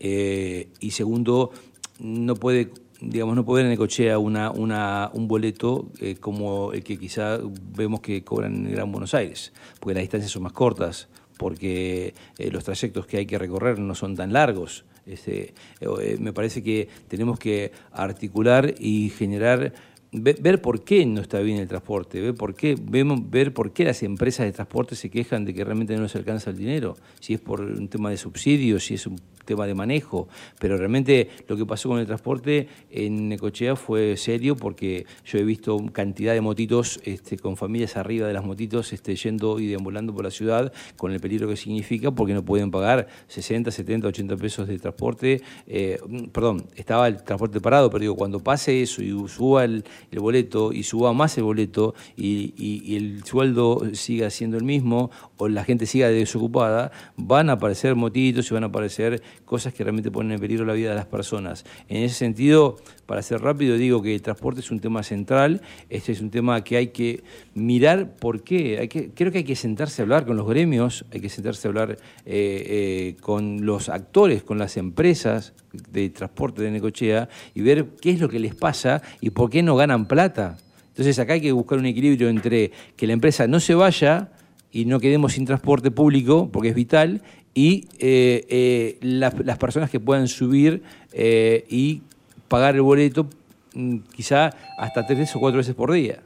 Eh, 0.00 0.68
y 0.80 0.90
segundo, 0.90 1.52
no 2.00 2.34
puede, 2.34 2.70
digamos, 3.00 3.36
no 3.36 3.44
puede 3.44 3.64
en 3.64 3.70
Necochea 3.70 4.18
una, 4.18 4.50
una, 4.50 5.10
un 5.12 5.28
boleto 5.28 5.90
eh, 6.00 6.16
como 6.16 6.72
el 6.72 6.82
que 6.82 6.98
quizá 6.98 7.38
vemos 7.76 8.00
que 8.00 8.22
cobran 8.24 8.66
en 8.66 8.72
Gran 8.72 8.90
Buenos 8.90 9.14
Aires, 9.14 9.52
porque 9.80 9.94
las 9.94 10.02
distancias 10.02 10.30
son 10.32 10.42
más 10.42 10.52
cortas, 10.52 11.08
porque 11.36 12.14
eh, 12.38 12.50
los 12.50 12.64
trayectos 12.64 13.06
que 13.06 13.18
hay 13.18 13.26
que 13.26 13.38
recorrer 13.38 13.78
no 13.78 13.94
son 13.94 14.16
tan 14.16 14.32
largos. 14.32 14.84
Este, 15.04 15.54
eh, 15.80 16.16
me 16.18 16.32
parece 16.32 16.62
que 16.62 16.88
tenemos 17.08 17.38
que 17.38 17.72
articular 17.92 18.74
y 18.78 19.10
generar 19.10 19.72
Ve- 20.12 20.36
ver 20.40 20.62
por 20.62 20.82
qué 20.84 21.04
no 21.04 21.20
está 21.20 21.40
bien 21.40 21.58
el 21.58 21.66
transporte, 21.68 22.20
ver 22.20 22.34
por 22.34 22.54
qué, 22.54 22.76
vemos, 22.80 23.28
ver 23.28 23.52
por 23.52 23.72
qué 23.72 23.84
las 23.84 24.02
empresas 24.04 24.46
de 24.46 24.52
transporte 24.52 24.94
se 24.94 25.10
quejan 25.10 25.44
de 25.44 25.52
que 25.52 25.64
realmente 25.64 25.94
no 25.96 26.02
les 26.04 26.14
alcanza 26.14 26.50
el 26.50 26.56
dinero, 26.56 26.96
si 27.20 27.34
es 27.34 27.40
por 27.40 27.60
un 27.60 27.88
tema 27.88 28.08
de 28.08 28.16
subsidios, 28.16 28.84
si 28.86 28.94
es 28.94 29.06
un 29.08 29.20
tema 29.46 29.66
de 29.66 29.74
manejo, 29.74 30.28
pero 30.58 30.76
realmente 30.76 31.30
lo 31.48 31.56
que 31.56 31.64
pasó 31.64 31.88
con 31.88 31.98
el 31.98 32.06
transporte 32.06 32.68
en 32.90 33.30
Necochea 33.30 33.76
fue 33.76 34.16
serio 34.18 34.56
porque 34.56 35.06
yo 35.24 35.38
he 35.38 35.44
visto 35.44 35.78
cantidad 35.92 36.34
de 36.34 36.42
motitos 36.42 37.00
este, 37.04 37.38
con 37.38 37.56
familias 37.56 37.96
arriba 37.96 38.26
de 38.26 38.34
las 38.34 38.44
motitos 38.44 38.92
este, 38.92 39.16
yendo 39.16 39.58
y 39.58 39.68
deambulando 39.68 40.14
por 40.14 40.24
la 40.24 40.30
ciudad 40.30 40.72
con 40.96 41.12
el 41.12 41.20
peligro 41.20 41.48
que 41.48 41.56
significa 41.56 42.10
porque 42.10 42.34
no 42.34 42.44
pueden 42.44 42.70
pagar 42.70 43.08
60, 43.28 43.70
70, 43.70 44.08
80 44.08 44.36
pesos 44.36 44.68
de 44.68 44.78
transporte, 44.78 45.40
eh, 45.66 45.98
perdón, 46.32 46.66
estaba 46.74 47.08
el 47.08 47.22
transporte 47.22 47.60
parado, 47.60 47.88
pero 47.88 48.00
digo, 48.02 48.16
cuando 48.16 48.40
pase 48.40 48.82
eso 48.82 49.02
y 49.02 49.28
suba 49.28 49.64
el, 49.64 49.84
boleto 50.12 50.72
y 50.72 50.82
suba 50.82 51.12
más 51.12 51.38
el 51.38 51.44
boleto 51.44 51.94
y 52.16 52.96
el 52.96 53.24
sueldo 53.24 53.82
siga 53.92 54.30
siendo 54.30 54.56
el 54.56 54.64
mismo 54.64 55.10
o 55.38 55.48
la 55.48 55.64
gente 55.64 55.86
siga 55.86 56.08
desocupada, 56.08 56.92
van 57.16 57.50
a 57.50 57.54
aparecer 57.54 57.94
motitos 57.94 58.50
y 58.50 58.54
van 58.54 58.64
a 58.64 58.68
aparecer 58.68 59.22
cosas 59.44 59.74
que 59.74 59.84
realmente 59.84 60.10
ponen 60.10 60.32
en 60.32 60.40
peligro 60.40 60.64
la 60.64 60.72
vida 60.72 60.90
de 60.90 60.96
las 60.96 61.06
personas. 61.06 61.64
En 61.88 62.02
ese 62.02 62.14
sentido, 62.14 62.76
para 63.06 63.22
ser 63.22 63.40
rápido, 63.40 63.76
digo 63.76 64.02
que 64.02 64.14
el 64.14 64.22
transporte 64.22 64.60
es 64.60 64.70
un 64.70 64.80
tema 64.80 65.02
central, 65.02 65.60
este 65.90 66.12
es 66.12 66.20
un 66.20 66.30
tema 66.30 66.62
que 66.64 66.76
hay 66.76 66.88
que 66.88 67.22
mirar 67.54 68.16
por 68.16 68.42
qué. 68.42 69.12
Creo 69.14 69.32
que 69.32 69.38
hay 69.38 69.44
que 69.44 69.56
sentarse 69.56 70.02
a 70.02 70.04
hablar 70.04 70.26
con 70.26 70.36
los 70.36 70.46
gremios, 70.46 71.04
hay 71.12 71.20
que 71.20 71.28
sentarse 71.28 71.66
a 71.66 71.70
hablar 71.70 71.92
eh, 71.92 71.96
eh, 72.26 73.16
con 73.20 73.64
los 73.66 73.88
actores, 73.88 74.42
con 74.42 74.58
las 74.58 74.76
empresas 74.76 75.52
de 75.90 76.08
transporte 76.10 76.62
de 76.62 76.70
Necochea 76.70 77.28
y 77.54 77.60
ver 77.60 77.86
qué 78.00 78.10
es 78.10 78.20
lo 78.20 78.28
que 78.28 78.38
les 78.38 78.54
pasa 78.54 79.02
y 79.20 79.30
por 79.30 79.50
qué 79.50 79.62
no 79.62 79.76
ganan 79.76 80.06
plata. 80.06 80.58
Entonces 80.88 81.18
acá 81.18 81.34
hay 81.34 81.42
que 81.42 81.52
buscar 81.52 81.78
un 81.78 81.86
equilibrio 81.86 82.28
entre 82.30 82.72
que 82.96 83.06
la 83.06 83.12
empresa 83.12 83.46
no 83.46 83.60
se 83.60 83.74
vaya 83.74 84.30
y 84.72 84.84
no 84.84 85.00
quedemos 85.00 85.32
sin 85.32 85.44
transporte 85.44 85.90
público, 85.90 86.48
porque 86.52 86.68
es 86.70 86.74
vital, 86.74 87.22
y 87.54 87.86
eh, 87.98 88.44
eh, 88.48 88.98
las, 89.00 89.58
personas 89.58 89.90
que 89.90 89.98
puedan 89.98 90.28
subir 90.28 90.82
eh, 91.12 91.64
y 91.70 92.02
pagar 92.48 92.74
el 92.74 92.82
boleto 92.82 93.28
mm, 93.74 93.98
quizá 94.14 94.50
hasta 94.78 95.06
tres 95.06 95.34
o 95.34 95.40
cuatro 95.40 95.58
veces 95.58 95.74
por 95.74 95.90
día. 95.92 96.22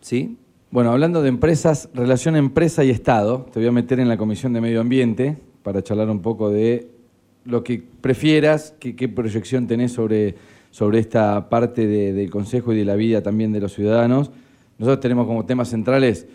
¿Sí? 0.00 0.36
Bueno, 0.70 0.90
hablando 0.90 1.22
de 1.22 1.30
empresas, 1.30 1.88
relación 1.94 2.36
empresa 2.36 2.84
y 2.84 2.90
Estado, 2.90 3.46
te 3.52 3.60
voy 3.60 3.68
a 3.68 3.72
meter 3.72 4.00
en 4.00 4.08
la 4.08 4.18
Comisión 4.18 4.52
de 4.52 4.60
Medio 4.60 4.80
Ambiente 4.80 5.36
para 5.62 5.82
charlar 5.82 6.10
un 6.10 6.20
poco 6.20 6.50
de 6.50 6.88
lo 7.46 7.64
que 7.64 7.82
prefieras, 8.00 8.74
qué, 8.78 8.94
qué 8.94 9.08
proyección 9.08 9.66
tenés 9.66 9.92
sobre, 9.92 10.34
sobre 10.70 10.98
esta 10.98 11.48
parte 11.48 11.86
de- 11.86 12.12
del 12.12 12.28
Consejo 12.28 12.72
y 12.72 12.76
de 12.76 12.84
la 12.84 12.96
vida 12.96 13.22
también 13.22 13.52
de 13.52 13.60
los 13.60 13.72
ciudadanos. 13.72 14.30
Nosotros 14.78 15.00
tenemos 15.00 15.26
como 15.26 15.46
temas 15.46 15.68
centrales 15.70 16.26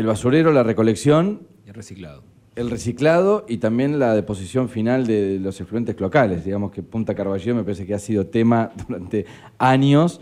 el 0.00 0.06
basurero, 0.06 0.52
la 0.52 0.62
recolección, 0.62 1.42
El 1.66 1.74
reciclado. 1.74 2.22
el 2.56 2.70
reciclado 2.70 3.44
y 3.48 3.58
también 3.58 3.98
la 3.98 4.14
deposición 4.14 4.68
final 4.68 5.06
de 5.06 5.38
los 5.38 5.60
efluentes 5.60 5.98
locales. 6.00 6.44
Digamos 6.44 6.72
que 6.72 6.82
Punta 6.82 7.14
Carballo 7.14 7.54
me 7.54 7.62
parece 7.62 7.86
que 7.86 7.94
ha 7.94 7.98
sido 7.98 8.26
tema 8.26 8.72
durante 8.88 9.26
años, 9.58 10.20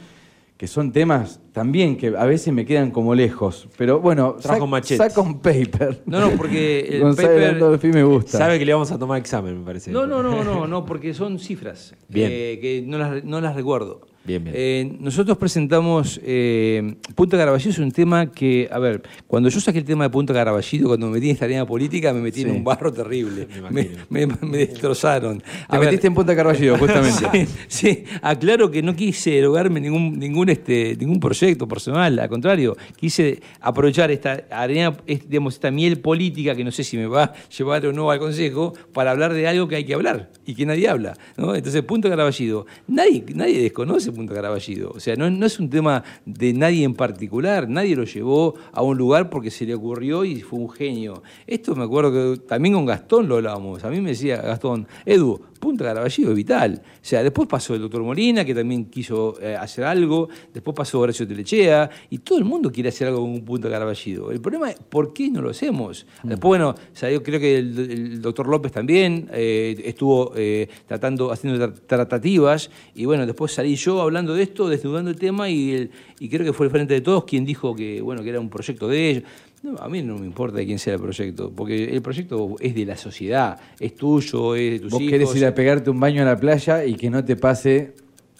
que 0.57 0.66
son 0.66 0.91
temas 0.91 1.41
también 1.53 1.97
que 1.97 2.09
a 2.16 2.24
veces 2.26 2.53
me 2.53 2.66
quedan 2.66 2.91
como 2.91 3.14
lejos. 3.14 3.68
Pero 3.79 4.01
bueno, 4.01 4.35
Trajo 4.43 4.66
sac- 4.66 4.68
machetes. 4.68 4.99
saca 4.99 5.20
un 5.20 5.39
paper. 5.41 6.03
No, 6.07 6.20
no, 6.20 6.31
porque 6.37 6.81
el 7.01 7.03
paper- 7.14 7.53
Landolfi 7.53 7.89
me 7.89 8.03
gusta. 8.03 8.39
Sabe 8.39 8.59
que 8.59 8.66
le 8.66 8.72
vamos 8.72 8.91
a 8.91 8.99
tomar 8.99 9.18
examen, 9.20 9.61
me 9.61 9.64
parece. 9.64 9.93
No, 9.93 10.07
no, 10.07 10.20
no, 10.22 10.43
no, 10.43 10.66
no, 10.66 10.85
porque 10.85 11.14
son 11.14 11.39
cifras 11.39 11.95
Bien. 12.09 12.29
eh, 12.33 12.59
que 12.61 12.83
no 12.85 12.99
las, 12.99 13.22
no 13.24 13.41
las 13.41 13.55
recuerdo. 13.55 14.01
Bien, 14.29 14.45
bien. 14.45 14.55
Eh, 14.57 14.97
nosotros 15.01 15.39
presentamos 15.39 16.20
eh, 16.22 16.97
Punta 17.14 17.39
Caraballido 17.39 17.70
es 17.70 17.79
un 17.79 17.91
tema 17.91 18.31
que, 18.31 18.68
a 18.70 18.79
ver, 18.79 19.03
cuando 19.26 19.49
yo 19.49 19.59
saqué 19.59 19.79
el 19.79 19.87
tema 19.87 20.05
de 20.05 20.11
Punta 20.11 20.35
Caraballido, 20.35 20.89
cuando 20.89 21.07
me 21.07 21.14
metí 21.14 21.29
en 21.31 21.33
esta 21.33 21.47
arena 21.47 21.66
política, 21.66 22.12
me 22.12 22.20
metí 22.20 22.43
Sí. 22.43 22.49
en 22.49 22.57
un 22.57 22.62
barro 22.62 22.93
terrible. 22.93 23.49
Me 23.70 23.89
Me, 24.11 24.26
me- 24.26 24.37
me 24.43 24.59
destrozaron. 24.59 25.39
Te 25.41 25.79
ver, 25.79 25.87
metiste 25.87 26.07
en 26.09 26.14
Punta 26.14 26.37
Carballo, 26.37 26.76
justamente. 26.79 27.47
Sí, 27.47 27.55
sí, 27.68 28.05
aclaro 28.20 28.70
que 28.70 28.83
no 28.83 28.95
quise 28.95 29.39
erogarme 29.39 29.81
ningún, 29.81 30.18
ningún, 30.18 30.51
este, 30.51 30.95
ningún 31.01 31.18
proyecto 31.20 31.66
personal, 31.66 32.18
al 32.18 32.29
contrario, 32.29 32.76
quise 32.97 33.41
aprovechar 33.62 34.11
esta 34.11 34.45
arena, 34.51 34.95
este, 35.07 35.26
digamos, 35.26 35.55
esta 35.55 35.70
miel 35.70 35.99
política 36.01 36.55
que 36.55 36.64
no 36.64 36.70
sé 36.70 36.85
si 36.85 36.97
me 36.99 37.07
va 37.07 37.24
a 37.24 37.35
llevar 37.49 37.87
o 37.87 37.93
no 37.95 38.11
al 38.11 38.18
Consejo, 38.18 38.74
para 38.93 39.11
hablar 39.11 39.33
de 39.33 39.49
algo 39.49 39.66
que 39.68 39.76
hay 39.76 39.85
que 39.85 39.95
hablar 39.95 40.31
y 40.45 40.55
que 40.55 40.66
nadie 40.66 40.87
habla. 40.87 41.16
¿no? 41.39 41.55
Entonces, 41.55 41.83
Punta 41.83 42.11
Caraballido, 42.11 42.66
nadie, 42.87 43.24
nadie 43.35 43.62
desconoce 43.62 44.12
Punta 44.19 44.35
Caraballido, 44.35 44.91
o 44.95 45.01
sea, 45.01 45.16
no, 45.16 45.31
no 45.31 45.47
es 45.47 45.59
un 45.59 45.71
tema 45.71 46.05
de 46.27 46.53
nadie 46.53 46.85
en 46.85 46.95
particular, 46.95 47.69
nadie 47.69 47.97
lo 47.97 48.05
llevó 48.05 48.55
a 48.73 48.83
un 48.83 48.99
lugar 48.99 49.31
porque 49.31 49.51
se 49.51 49.64
le 49.64 49.75
ocurrió 49.75 50.25
y 50.25 50.41
fue 50.43 50.59
un 50.59 50.69
genio. 50.69 51.23
Esto 51.47 51.75
me 51.75 51.85
acuerdo 51.85 52.12
que 52.12 52.41
también 52.43 52.75
con 52.75 52.85
Gastón 52.85 53.29
lo 53.29 53.37
hablábamos, 53.37 53.85
a 53.85 53.91
mí 53.91 54.01
me 54.01 54.11
decía 54.11 54.43
Gastón, 54.43 54.87
Edu, 55.07 55.41
Punta 55.59 55.85
Caraballido 55.85 56.31
es 56.31 56.37
vital. 56.37 56.83
O 56.85 56.99
sea, 57.03 57.21
después 57.25 57.49
pasó 57.49 57.75
el 57.75 57.81
doctor 57.81 58.03
Molina, 58.05 58.45
que 58.45 58.55
también 58.55 58.85
quiso 58.85 59.41
eh, 59.41 59.57
hacer 59.57 59.85
algo, 59.85 60.29
después 60.55 60.73
pasó 60.77 61.01
Horacio 61.01 61.27
Telechea, 61.27 61.91
y 62.11 62.19
todo 62.19 62.39
el 62.39 62.45
mundo 62.45 62.71
quiere 62.71 62.91
hacer 62.91 63.09
algo 63.09 63.23
con 63.23 63.41
Punta 63.41 63.69
Caraballido. 63.69 64.31
El 64.31 64.41
problema 64.41 64.71
es, 64.71 64.77
¿por 64.77 65.12
qué 65.12 65.29
no 65.31 65.43
lo 65.43 65.51
hacemos? 65.51 66.07
Después, 66.23 66.49
bueno, 66.49 66.71
o 66.71 66.97
sea, 66.97 67.11
yo 67.11 67.25
creo 67.25 67.41
que 67.41 67.59
el, 67.59 67.77
el 67.79 68.23
doctor 68.23 68.47
López 68.47 68.71
también 68.71 69.29
eh, 69.33 69.75
estuvo 69.85 70.33
eh, 70.37 70.69
tratando, 70.87 71.33
haciendo 71.33 71.66
tra- 71.66 71.75
tratativas, 71.87 72.71
y 72.95 73.05
bueno, 73.05 73.27
después 73.27 73.53
salí 73.53 73.75
yo 73.75 74.01
hablando 74.09 74.35
de 74.35 74.43
esto, 74.43 74.69
desnudando 74.69 75.11
el 75.11 75.17
tema, 75.17 75.49
y, 75.49 75.71
el- 75.73 75.91
y 76.19 76.29
creo 76.29 76.45
que 76.45 76.53
fue 76.53 76.67
el 76.67 76.73
Frente 76.73 76.95
de 76.95 77.01
Todos 77.01 77.25
quien 77.25 77.45
dijo 77.45 77.75
que, 77.75 78.01
bueno, 78.03 78.23
que 78.23 78.31
era 78.31 78.41
un 78.41 78.51
proyecto 78.51 78.89
de 78.89 79.11
ellos. 79.11 79.23
No, 79.63 79.77
a 79.79 79.89
mí 79.89 80.03
no 80.03 80.17
me 80.19 80.27
importa 80.27 80.59
de 80.59 80.67
quién 80.67 80.79
sea 80.79 80.95
el 80.95 81.01
proyecto, 81.01 81.53
porque 81.55 81.85
el 81.85 82.01
proyecto 82.03 82.55
es 82.61 82.75
de 82.75 82.85
la 82.87 82.97
sociedad, 82.97 83.59
es 83.81 83.95
tuyo, 83.97 84.55
es 84.55 84.73
de 84.73 84.79
tus 84.81 84.91
Vos 84.93 85.01
hijos. 85.01 85.11
querés 85.11 85.37
ir 85.37 85.47
a 85.47 85.55
pegarte 85.55 85.91
un 85.91 85.99
baño 85.99 86.23
a 86.23 86.25
la 86.25 86.37
playa 86.39 86.85
y 86.85 86.95
que 86.95 87.11
no 87.11 87.25
te 87.25 87.35
pase 87.35 87.95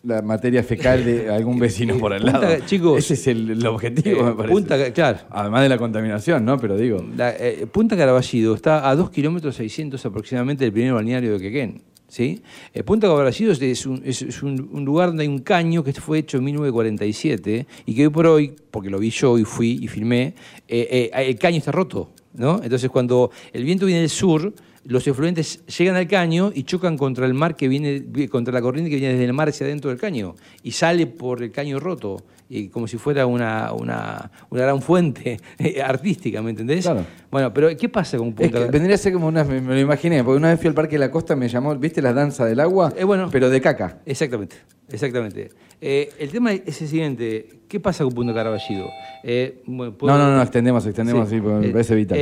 la 0.05 0.23
materia 0.23 0.63
fecal 0.63 1.05
de 1.05 1.29
algún 1.29 1.59
vecino 1.59 1.99
por 1.99 2.13
al 2.13 2.23
Punta- 2.23 2.41
lado. 2.41 2.55
chicos, 2.67 2.99
Ese 2.99 3.15
es 3.15 3.27
el, 3.27 3.51
el 3.51 3.67
objetivo, 3.67 4.21
eh, 4.21 4.23
me 4.23 4.33
parece. 4.35 4.53
Punta- 4.55 4.93
claro. 4.93 5.19
Además 5.31 5.63
de 5.65 5.69
la 5.69 5.77
contaminación, 5.79 6.45
¿no? 6.45 6.57
Pero 6.57 6.77
digo, 6.77 7.05
La, 7.17 7.31
eh, 7.37 7.67
Punta 7.71 7.97
Caraballido 7.97 8.55
está 8.55 8.89
a 8.89 8.95
2 8.95 9.11
kilómetros 9.11 9.57
600 9.57 10.07
aproximadamente 10.07 10.63
del 10.63 10.73
primer 10.73 10.93
balneario 10.93 11.33
de 11.33 11.41
Quequén. 11.41 11.83
¿Sí? 12.09 12.43
Eh, 12.75 12.83
Punta 12.83 13.07
Caraballido 13.07 13.53
es, 13.53 13.87
un, 13.87 14.03
es- 14.05 14.43
un 14.43 14.85
lugar 14.85 15.09
donde 15.11 15.23
hay 15.23 15.29
un 15.29 15.39
caño 15.41 15.85
que 15.85 15.93
fue 15.93 16.19
hecho 16.19 16.39
en 16.39 16.45
1947 16.45 17.67
y 17.87 17.95
que 17.95 18.07
hoy 18.07 18.13
por 18.13 18.27
hoy, 18.27 18.55
porque 18.71 18.91
lo 18.91 18.99
vi 18.99 19.11
yo 19.11 19.39
y 19.39 19.45
fui 19.45 19.79
y 19.83 19.89
filmé, 19.89 20.35
eh, 20.67 21.11
eh, 21.15 21.25
el 21.29 21.39
caño 21.39 21.59
está 21.59 21.73
roto. 21.73 22.11
¿no? 22.35 22.61
Entonces 22.63 22.89
cuando 22.91 23.31
el 23.53 23.65
viento 23.65 23.87
viene 23.87 24.01
del 24.03 24.11
sur, 24.11 24.53
los 24.89 25.07
efluentes 25.07 25.65
llegan 25.67 25.97
al 25.97 26.09
caño 26.09 26.51
y 26.55 26.63
chocan 26.63 26.97
contra 26.97 27.27
el 27.27 27.35
mar 27.35 27.57
que 27.57 27.69
viene, 27.69 28.29
contra 28.31 28.55
la 28.55 28.63
corriente 28.63 28.89
que 28.91 28.97
viene 28.97 29.13
desde 29.13 29.27
el 29.27 29.35
mar 29.35 29.51
hacia 29.51 29.67
adentro 29.67 29.91
del 29.91 30.01
caño 30.01 30.35
y 30.63 30.71
sale 30.71 31.07
por 31.07 31.43
el 31.43 31.51
caño 31.53 31.79
roto, 31.79 32.17
y 32.49 32.69
como 32.69 32.89
si 32.89 32.97
fuera 32.97 33.27
una, 33.27 33.75
una, 33.75 34.31
una 34.49 34.63
gran 34.63 34.81
fuente 34.81 35.37
eh, 35.59 35.83
artística, 35.83 36.41
¿me 36.41 36.49
entendés? 36.51 36.87
Claro. 36.87 37.05
Bueno, 37.31 37.53
pero 37.53 37.69
¿qué 37.77 37.91
pasa 37.91 38.17
con 38.17 38.29
es 38.29 38.35
Punta 38.35 38.65
que 38.65 38.71
vendría 38.71 38.95
a 38.95 38.99
ser 38.99 39.13
como 39.13 39.27
una, 39.29 39.45
me, 39.45 39.61
me 39.61 39.75
lo 39.75 39.81
imaginé, 39.81 40.25
porque 40.25 40.39
una 40.39 40.49
vez 40.49 40.59
fui 40.59 40.69
al 40.69 40.75
Parque 40.75 40.93
de 40.95 41.01
la 41.01 41.11
Costa, 41.11 41.37
me 41.37 41.49
llamó, 41.49 41.77
¿viste 41.77 42.01
la 42.01 42.15
danza 42.15 42.47
del 42.47 42.59
agua? 42.59 42.91
Eh, 42.97 43.05
bueno. 43.05 43.29
Pero 43.31 43.51
de 43.51 43.61
caca. 43.61 43.99
Exactamente, 44.07 44.57
exactamente. 44.91 45.51
Eh, 45.83 46.11
el 46.19 46.31
tema 46.31 46.55
es 46.55 46.81
el 46.81 46.89
siguiente, 46.89 47.61
¿qué 47.69 47.79
pasa 47.79 48.05
con 48.05 48.15
Punta 48.15 48.33
Caraballido? 48.33 48.87
Eh, 49.23 49.61
bueno, 49.67 49.95
No, 50.01 50.17
no, 50.17 50.35
no, 50.35 50.41
extendemos, 50.43 50.87
extendemos, 50.87 51.29
sí, 51.29 51.39
porque 51.43 51.59
me 51.59 51.67
Eh, 51.67 51.73
parece 51.73 51.95
vital. 51.95 52.19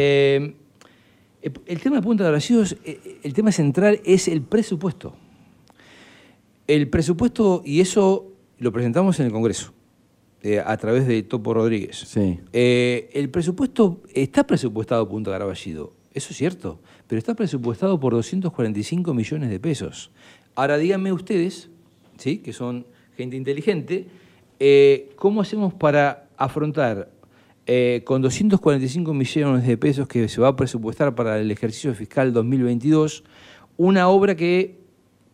Eh, 1.47 1.53
el 1.67 1.81
tema 1.81 1.97
de 1.97 2.03
Punta 2.03 2.25
Caraballido, 2.25 2.63
es, 2.63 2.77
eh, 2.85 3.21
el 3.23 3.33
tema 3.33 3.53
central 3.53 4.01
es 4.05 4.29
el 4.29 4.43
presupuesto. 4.43 5.15
El 6.67 6.89
presupuesto, 6.89 7.63
y 7.65 7.81
eso 7.81 8.33
lo 8.59 8.73
presentamos 8.73 9.21
en 9.21 9.27
el 9.27 9.33
Congreso, 9.33 9.73
eh, 10.43 10.61
a 10.65 10.77
través 10.77 11.07
de 11.07 11.23
Topo 11.23 11.55
Rodríguez. 11.55 11.97
Sí. 11.97 12.41
Eh, 12.53 13.11
el 13.13 13.31
presupuesto, 13.31 14.01
está 14.15 14.47
presupuestado 14.47 15.09
Punta 15.09 15.31
Caraballido, 15.31 15.93
eso 16.15 16.29
es 16.31 16.37
cierto, 16.37 16.81
pero 17.07 17.19
está 17.19 17.35
presupuestado 17.35 18.01
por 18.01 18.15
245 18.15 19.15
millones 19.15 19.51
de 19.51 19.61
pesos. 19.61 20.11
Ahora 20.55 20.79
díganme 20.79 21.13
ustedes, 21.13 21.69
¿sí? 22.17 22.39
que 22.39 22.53
son 22.53 22.87
gente 23.17 23.37
inteligente, 23.37 24.07
eh, 24.59 25.11
¿cómo 25.17 25.43
hacemos 25.43 25.75
para 25.75 26.29
afrontar 26.37 27.11
eh, 27.67 28.03
con 28.05 28.23
245 28.23 29.13
millones 29.13 29.67
de 29.67 29.77
pesos 29.77 30.07
que 30.07 30.29
se 30.29 30.41
va 30.41 30.49
a 30.49 30.57
presupuestar 30.57 31.15
para 31.15 31.39
el 31.41 31.51
ejercicio 31.51 31.93
fiscal 31.95 32.33
2022 32.33 33.25
una 33.77 34.09
obra 34.09 34.35
que 34.37 34.79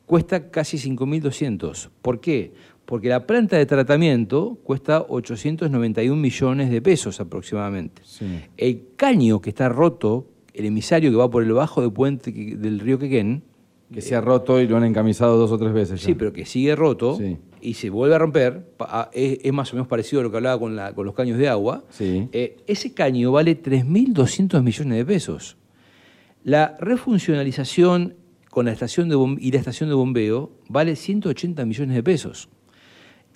cuesta 0.07 0.51
casi 0.51 0.76
5.200. 0.78 1.91
¿Por 2.01 2.20
qué? 2.20 2.53
Porque 2.85 3.09
la 3.09 3.26
planta 3.26 3.57
de 3.57 3.66
tratamiento 3.66 4.59
cuesta 4.64 5.05
891 5.09 6.16
millones 6.20 6.70
de 6.70 6.83
pesos 6.83 7.20
aproximadamente. 7.20 8.03
Sí. 8.05 8.26
El 8.57 8.83
caño 8.97 9.41
que 9.41 9.51
está 9.51 9.68
roto, 9.68 10.26
el 10.53 10.64
emisario 10.66 11.11
que 11.11 11.16
va 11.16 11.30
por 11.30 11.43
el 11.45 11.53
bajo 11.53 11.80
de 11.83 11.91
puente 11.91 12.33
del 12.33 12.80
río 12.80 12.99
Quequén, 12.99 13.43
Que 13.93 14.01
se 14.01 14.16
ha 14.16 14.20
roto 14.22 14.59
y 14.61 14.66
lo 14.66 14.78
han 14.78 14.85
encamisado 14.85 15.37
dos 15.37 15.53
o 15.53 15.59
tres 15.59 15.72
veces 15.72 16.01
ya. 16.01 16.07
sí, 16.07 16.14
pero 16.14 16.33
que 16.33 16.47
sigue 16.47 16.74
roto 16.74 17.16
Sí. 17.16 17.37
Y 17.63 17.75
se 17.75 17.89
vuelve 17.91 18.15
a 18.15 18.19
romper, 18.19 18.65
pa- 18.77 18.87
a- 19.03 19.11
es, 19.13 19.53
más 19.53 19.73
o 19.73 19.77
menos 19.77 19.89
parecido 19.89 20.21
a 20.21 20.25
lo 20.25 20.31
que 20.31 20.37
hablaba 20.39 20.59
con, 20.59 20.75
la- 20.77 20.93
con 20.95 21.07
los 21.07 21.15
caños 21.15 21.39
de 21.39 21.49
agua, 21.49 21.85
Sí. 21.91 22.29
eh, 22.33 22.57
ese 22.67 22.93
caño 22.93 23.31
vale 23.33 23.55
3.200 23.55 24.63
millones 24.63 24.99
de 24.99 25.05
pesos. 25.05 25.57
La 26.45 26.77
refuncionalización 26.81 28.17
con 28.51 28.67
la 28.67 28.73
estación 28.73 29.09
de 29.09 29.37
y 29.41 29.51
la 29.53 29.59
estación 29.59 29.89
de 29.89 29.95
bombeo 29.95 30.51
vale 30.69 30.97
180 30.97 31.65
millones 31.65 31.95
de 31.97 32.03
pesos. 32.03 32.49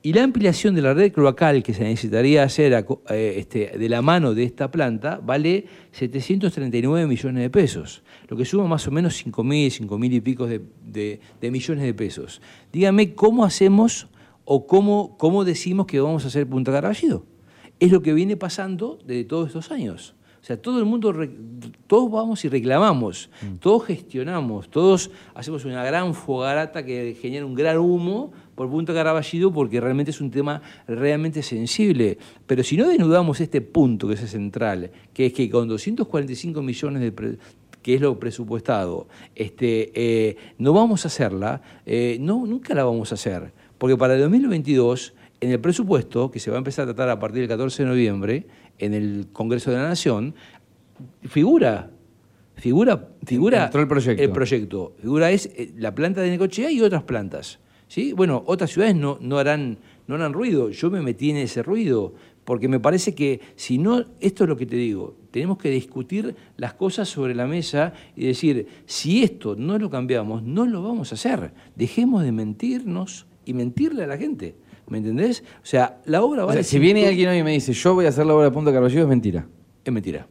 Y 0.03 0.12
la 0.12 0.22
ampliación 0.22 0.74
de 0.74 0.83
la 0.83 0.95
red 0.95 1.11
cloacal 1.11 1.62
que 1.64 1.72
se 1.74 1.83
necesitaría 1.83 2.43
hacer 2.45 2.74
a 2.74 2.85
eh, 3.11 3.35
este, 3.39 3.77
de 3.79 3.89
la 3.89 4.03
mano 4.03 4.35
de 4.35 4.45
esta 4.45 4.70
planta 4.70 5.20
vale 5.24 5.64
739 5.93 7.07
millones 7.09 7.43
de 7.43 7.51
pesos, 7.51 8.03
lo 8.29 8.37
que 8.37 8.45
suma 8.45 8.68
más 8.68 8.87
o 8.87 8.91
menos 8.93 9.16
5 9.16 9.43
mil, 9.43 9.70
5 9.70 9.99
mil 9.99 10.12
y 10.12 10.20
pico 10.20 10.47
de, 10.47 10.61
de- 10.85 11.18
de 11.41 11.51
millones 11.51 11.83
de 11.85 11.95
pesos. 11.95 12.41
Dígame 12.72 13.14
cómo 13.14 13.45
hacemos 13.45 14.09
o 14.47 14.66
cómo, 14.66 15.18
cómo 15.18 15.44
decimos 15.44 15.86
que 15.86 16.01
vamos 16.01 16.24
a 16.24 16.28
hacer 16.28 16.49
Punta 16.49 16.72
Caraballido. 16.72 17.26
Es 17.78 17.92
lo 17.92 18.01
que 18.01 18.14
viene 18.14 18.38
pasando 18.38 18.99
desde 19.05 19.24
todos 19.24 19.49
estos 19.49 19.70
años. 19.70 20.14
O 20.40 20.47
sea, 20.47 20.57
todo 20.57 20.78
el 20.78 20.84
mundo, 20.84 21.12
todos 21.88 22.09
vamos 22.09 22.44
y 22.44 22.49
reclamamos, 22.49 23.30
todos 23.59 23.84
gestionamos, 23.86 24.70
todos 24.70 25.11
hacemos 25.34 25.64
una 25.64 25.82
gran 25.82 26.14
fogarata 26.14 26.84
que 26.84 27.18
genera 27.20 27.44
un 27.44 27.57
gran 27.57 27.78
humo 27.78 28.30
por 28.55 28.70
Punta 28.70 28.94
Caraballido 28.94 29.53
porque 29.53 29.80
realmente 29.80 30.12
es 30.12 30.20
un 30.20 30.30
tema 30.30 30.62
realmente 30.86 31.42
sensible. 31.42 32.16
Pero 32.47 32.62
si 32.62 32.76
no 32.76 32.88
denudamos 32.88 33.40
este 33.40 33.61
punto 33.61 34.07
que 34.07 34.14
es 34.14 34.30
central, 34.30 34.92
que 35.12 35.26
es 35.26 35.32
que 35.32 35.51
con 35.51 35.66
245 35.66 36.62
millones 36.62 37.03
de... 37.03 37.38
que 37.82 37.94
es 37.97 38.01
lo 38.01 38.16
presupuestado, 38.20 39.09
este, 39.34 39.90
eh, 39.97 40.36
no 40.59 40.72
vamos 40.72 41.05
a 41.05 41.09
hacerla, 41.09 41.61
eh, 41.84 42.18
no, 42.20 42.47
nunca 42.47 42.72
la 42.72 42.84
vamos 42.84 43.11
a 43.11 43.16
hacer, 43.16 43.53
porque 43.79 43.97
para 43.97 44.14
el 44.14 44.20
2022, 44.20 45.14
en 45.41 45.51
el 45.51 45.61
presupuesto, 45.61 46.31
que 46.31 46.41
se 46.41 46.51
va 46.51 46.57
a 46.57 46.59
empezar 46.59 46.85
a 46.85 46.95
tratar 46.95 47.11
a 47.11 47.18
partir 47.18 47.41
del 47.41 47.49
14 47.49 47.83
de 47.83 47.89
noviembre, 47.89 48.47
en 48.79 48.95
el 48.95 49.29
Congreso 49.33 49.70
de 49.70 49.77
la 49.77 49.89
Nación, 49.89 50.35
figura, 51.22 51.91
figura, 52.57 53.09
figura 53.24 53.64
Entró 53.66 53.81
el 53.81 53.89
proyecto. 53.89 54.22
el 54.22 54.31
proyecto. 54.31 54.95
Figura 55.01 55.31
es 55.31 55.47
eh, 55.47 55.72
la 55.77 55.95
planta 55.95 56.20
de 56.20 56.31
Necochea 56.31 56.70
y 56.70 56.81
otras 56.81 57.03
plantas. 57.03 57.59
¿sí? 57.89 58.12
Bueno, 58.12 58.43
otras 58.47 58.70
ciudades 58.70 58.97
no, 58.97 59.18
no 59.20 59.39
harán 59.39 59.79
no 60.07 60.14
harán 60.14 60.33
ruido. 60.33 60.70
Yo 60.70 60.91
me 60.91 61.03
metí 61.03 61.31
en 61.31 61.37
ese 61.37 61.62
ruido, 61.62 62.14
porque 62.45 62.68
me 62.68 62.81
parece 62.81 63.14
que 63.14 63.41
si 63.57 63.79
no, 63.79 64.05
esto 64.20 64.45
es 64.45 64.49
lo 64.49 64.57
que 64.57 64.66
te 64.66 64.77
digo, 64.77 65.16
tenemos 65.31 65.59
que 65.59 65.70
discutir 65.70 66.35
las 66.57 66.74
cosas 66.74 67.09
sobre 67.09 67.35
la 67.35 67.47
mesa 67.47 67.93
y 68.14 68.27
decir, 68.27 68.68
si 68.87 69.22
esto 69.22 69.57
no 69.57 69.79
lo 69.79 69.91
cambiamos, 69.91 70.43
no 70.43 70.66
lo 70.66 70.83
vamos 70.83 71.12
a 71.12 71.16
hacer. 71.16 71.53
Dejemos 71.74 72.22
de 72.22 72.33
mentirnos 72.33 73.27
y 73.47 73.55
mentirle 73.55 74.05
a 74.05 74.07
la 74.07 74.18
gente. 74.18 74.55
¿Me 74.88 74.99
entendés? 74.99 75.42
O 75.62 75.66
sea, 75.66 75.99
la 76.05 76.22
obra 76.22 76.44
O 76.44 76.47
vale 76.47 76.62
sea, 76.62 76.70
si 76.70 76.78
viene 76.78 77.07
alguien 77.09 77.28
hoy 77.30 77.38
y 77.38 77.42
me 77.42 77.53
dice, 77.53 77.72
yo 77.72 77.94
voy 77.94 78.05
a 78.07 78.11
hacer 78.11 78.26
la 78.26 78.34
obra 78.34 78.44
de 78.44 78.51
Punta 78.51 78.72
Carballo, 78.72 79.01
es 79.01 79.09
mentira. 79.09 79.47
Es 79.84 79.92
mentira. 79.92 80.28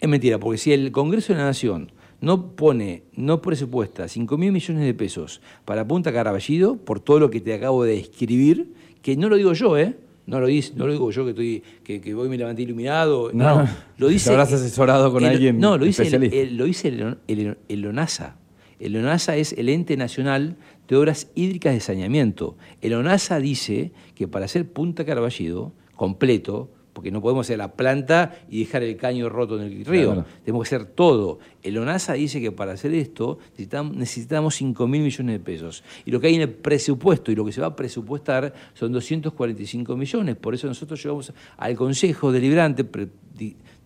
Es 0.00 0.08
mentira, 0.08 0.38
porque 0.38 0.58
si 0.58 0.72
el 0.72 0.90
Congreso 0.92 1.32
de 1.34 1.38
la 1.40 1.44
Nación 1.44 1.92
no 2.20 2.52
pone, 2.56 3.02
no 3.14 3.40
presupuesta 3.42 4.08
5 4.08 4.36
mil 4.38 4.50
millones 4.52 4.84
de 4.84 4.94
pesos 4.94 5.40
para 5.64 5.86
Punta 5.86 6.12
Caraballido, 6.12 6.76
por 6.78 7.00
todo 7.00 7.20
lo 7.20 7.30
que 7.30 7.40
te 7.40 7.52
acabo 7.54 7.84
de 7.84 7.98
escribir, 7.98 8.72
que 9.02 9.16
no 9.16 9.28
lo 9.28 9.36
digo 9.36 9.52
yo, 9.52 9.76
¿eh? 9.78 9.96
No 10.26 10.38
lo, 10.40 10.46
dice, 10.46 10.72
no 10.76 10.86
lo 10.86 10.92
digo 10.92 11.10
yo 11.10 11.24
que 11.24 11.30
estoy 11.30 11.62
que, 11.82 12.00
que 12.00 12.14
voy 12.14 12.26
y 12.26 12.30
me 12.30 12.38
levanté 12.38 12.62
iluminado. 12.62 13.30
No, 13.32 13.62
No, 13.62 13.68
lo 13.98 14.06
te 14.08 14.12
dice. 14.12 14.30
habrás 14.30 14.52
asesorado 14.52 15.12
con 15.12 15.24
el- 15.24 15.30
alguien 15.30 15.58
No, 15.58 15.76
lo 15.76 15.84
dice, 15.84 16.02
el- 16.06 16.56
lo 16.56 16.64
dice 16.64 16.88
el, 16.88 17.16
el- 17.26 17.56
el 17.68 17.86
ONASA. 17.86 18.36
El 18.78 18.96
ONASA 18.96 19.36
es 19.36 19.52
el 19.54 19.68
ente 19.68 19.96
nacional 19.96 20.56
de 20.90 20.96
obras 20.96 21.28
hídricas 21.34 21.72
de 21.72 21.80
saneamiento. 21.80 22.56
El 22.80 22.94
ONASA 22.94 23.38
dice 23.38 23.92
que 24.14 24.26
para 24.28 24.44
hacer 24.46 24.70
Punta 24.70 25.04
Carballido 25.04 25.72
completo, 25.94 26.68
porque 26.92 27.12
no 27.12 27.22
podemos 27.22 27.46
hacer 27.46 27.58
la 27.58 27.72
planta 27.74 28.36
y 28.50 28.58
dejar 28.58 28.82
el 28.82 28.96
caño 28.96 29.28
roto 29.28 29.60
en 29.60 29.66
el 29.72 29.84
río, 29.84 30.06
Claro. 30.12 30.26
tenemos 30.44 30.68
que 30.68 30.74
hacer 30.74 30.88
todo. 30.88 31.38
El 31.62 31.78
ONASA 31.78 32.14
dice 32.14 32.40
que 32.40 32.50
para 32.50 32.72
hacer 32.72 32.92
esto 32.94 33.38
necesitamos, 33.52 33.96
necesitamos 33.96 34.54
5 34.56 34.88
mil 34.88 35.02
millones 35.02 35.34
de 35.34 35.40
pesos. 35.40 35.84
Y 36.04 36.10
lo 36.10 36.20
que 36.20 36.26
hay 36.26 36.34
en 36.34 36.42
el 36.42 36.50
presupuesto 36.50 37.30
y 37.30 37.36
lo 37.36 37.44
que 37.44 37.52
se 37.52 37.60
va 37.60 37.68
a 37.68 37.76
presupuestar 37.76 38.52
son 38.74 38.90
245 38.92 39.96
millones. 39.96 40.34
Por 40.36 40.54
eso 40.54 40.66
nosotros 40.66 41.00
llevamos 41.00 41.32
al 41.56 41.76
Consejo 41.76 42.32
Deliberante, 42.32 42.84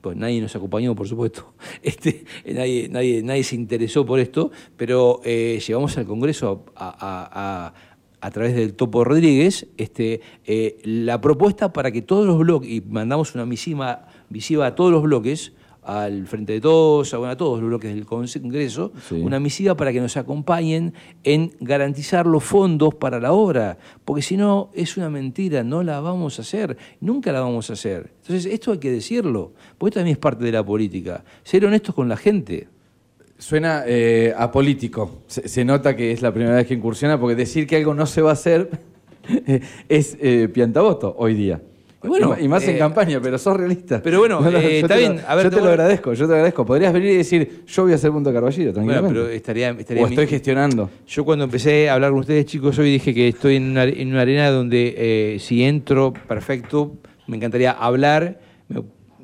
pues 0.04 0.18
nadie 0.18 0.38
nos 0.38 0.54
acompañó, 0.54 0.94
por 0.94 1.08
supuesto, 1.08 1.54
este, 1.82 2.26
nadie, 2.44 2.90
nadie, 2.90 3.22
nadie 3.22 3.42
se 3.42 3.56
interesó 3.56 4.04
por 4.04 4.20
esto, 4.20 4.50
pero 4.76 5.22
eh, 5.24 5.58
llevamos 5.66 5.96
al 5.96 6.04
Congreso 6.04 6.66
a, 6.76 7.72
través 8.30 8.54
del 8.54 8.74
Topo 8.74 9.02
Rodríguez 9.02 9.66
este, 9.78 10.20
eh, 10.44 10.78
la 10.84 11.22
propuesta 11.22 11.72
para 11.72 11.90
que 11.90 12.02
todos 12.02 12.26
los 12.26 12.38
bloques, 12.38 12.70
y 12.70 12.82
mandamos 12.82 13.34
una 13.34 13.46
misiva, 13.46 14.08
misiva 14.28 14.66
a 14.66 14.74
todos 14.74 14.92
los 14.92 15.02
bloques, 15.02 15.52
al 15.84 16.26
Frente 16.26 16.54
de 16.54 16.60
Todos, 16.60 17.12
a, 17.14 17.18
bueno, 17.18 17.32
a 17.32 17.36
todos 17.36 17.60
los 17.60 17.68
bloques 17.68 17.94
del 17.94 18.06
Congreso, 18.06 18.92
Sí. 19.08 19.16
una 19.16 19.38
misiva 19.40 19.76
para 19.76 19.92
que 19.92 20.00
nos 20.00 20.16
acompañen 20.16 20.94
en 21.22 21.52
garantizar 21.60 22.26
los 22.26 22.42
fondos 22.44 22.94
para 22.94 23.20
la 23.20 23.32
obra, 23.32 23.78
porque 24.04 24.22
si 24.22 24.36
no 24.36 24.70
es 24.74 24.96
una 24.96 25.10
mentira, 25.10 25.62
no 25.62 25.82
la 25.82 26.00
vamos 26.00 26.38
a 26.38 26.42
hacer, 26.42 26.76
nunca 27.00 27.32
la 27.32 27.40
vamos 27.40 27.70
a 27.70 27.74
hacer. 27.74 28.12
Entonces 28.22 28.52
esto 28.52 28.72
hay 28.72 28.78
que 28.78 28.90
decirlo, 28.90 29.52
porque 29.78 29.90
esto 29.90 30.00
también 30.00 30.14
es 30.14 30.18
parte 30.18 30.44
de 30.44 30.52
la 30.52 30.64
política, 30.64 31.24
ser 31.42 31.64
honestos 31.66 31.94
con 31.94 32.08
la 32.08 32.16
gente. 32.16 32.68
Suena 33.36 33.82
eh, 33.86 34.32
apolítico. 34.36 35.22
Se, 35.26 35.48
se 35.48 35.64
nota 35.64 35.96
que 35.96 36.12
es 36.12 36.22
la 36.22 36.32
primera 36.32 36.54
vez 36.56 36.66
que 36.66 36.74
incursiona, 36.74 37.18
porque 37.18 37.34
decir 37.34 37.66
que 37.66 37.76
algo 37.76 37.92
no 37.92 38.06
se 38.06 38.22
va 38.22 38.30
a 38.30 38.34
hacer 38.34 38.70
es 39.88 40.16
eh, 40.20 40.48
piantaboto 40.52 41.14
hoy 41.18 41.34
día. 41.34 41.60
Y 42.04 42.08
bueno, 42.08 42.36
más 42.48 42.62
en 42.68 42.76
eh, 42.76 42.78
campaña, 42.78 43.20
pero 43.20 43.38
sos 43.38 43.56
realista. 43.56 44.00
pero 44.02 44.18
bueno, 44.20 44.40
No, 44.40 44.50
no, 44.50 44.58
eh, 44.58 44.80
está 44.80 44.96
bien. 44.96 45.16
Lo, 45.16 45.28
A 45.28 45.34
ver, 45.34 45.44
yo 45.44 45.50
te 45.50 45.60
lo 45.64 45.68
agradezco, 45.70 46.12
yo 46.12 46.24
te 46.26 46.28
lo 46.30 46.34
agradezco. 46.34 46.66
Podrías 46.66 46.92
venir 46.92 47.12
y 47.12 47.16
decir, 47.16 47.62
yo 47.66 47.82
voy 47.84 47.92
a 47.92 47.94
hacer 47.94 48.10
Punta 48.10 48.32
Carballito, 48.32 48.72
Bueno, 48.72 48.74
tranquilamente. 48.74 49.14
pero 49.20 49.28
estaría, 49.34 49.70
estaría 49.70 50.02
o 50.02 50.06
estoy 50.06 50.24
mi- 50.26 50.30
gestionando. 50.30 50.90
Yo 51.06 51.24
cuando 51.24 51.44
empecé 51.44 51.88
a 51.88 51.94
hablar 51.94 52.10
con 52.10 52.20
ustedes, 52.20 52.46
chicos, 52.46 52.78
hoy 52.78 52.90
dije 52.92 53.12
que 53.14 53.28
estoy 53.28 53.56
en 53.56 53.70
una, 53.70 53.84
en 53.84 54.08
una 54.08 54.20
arena 54.20 54.50
donde 54.50 54.94
eh, 54.96 55.38
si 55.40 55.62
entro, 55.64 56.12
perfecto, 56.28 56.92
me 57.26 57.36
encantaría 57.38 57.72
hablar 57.72 58.38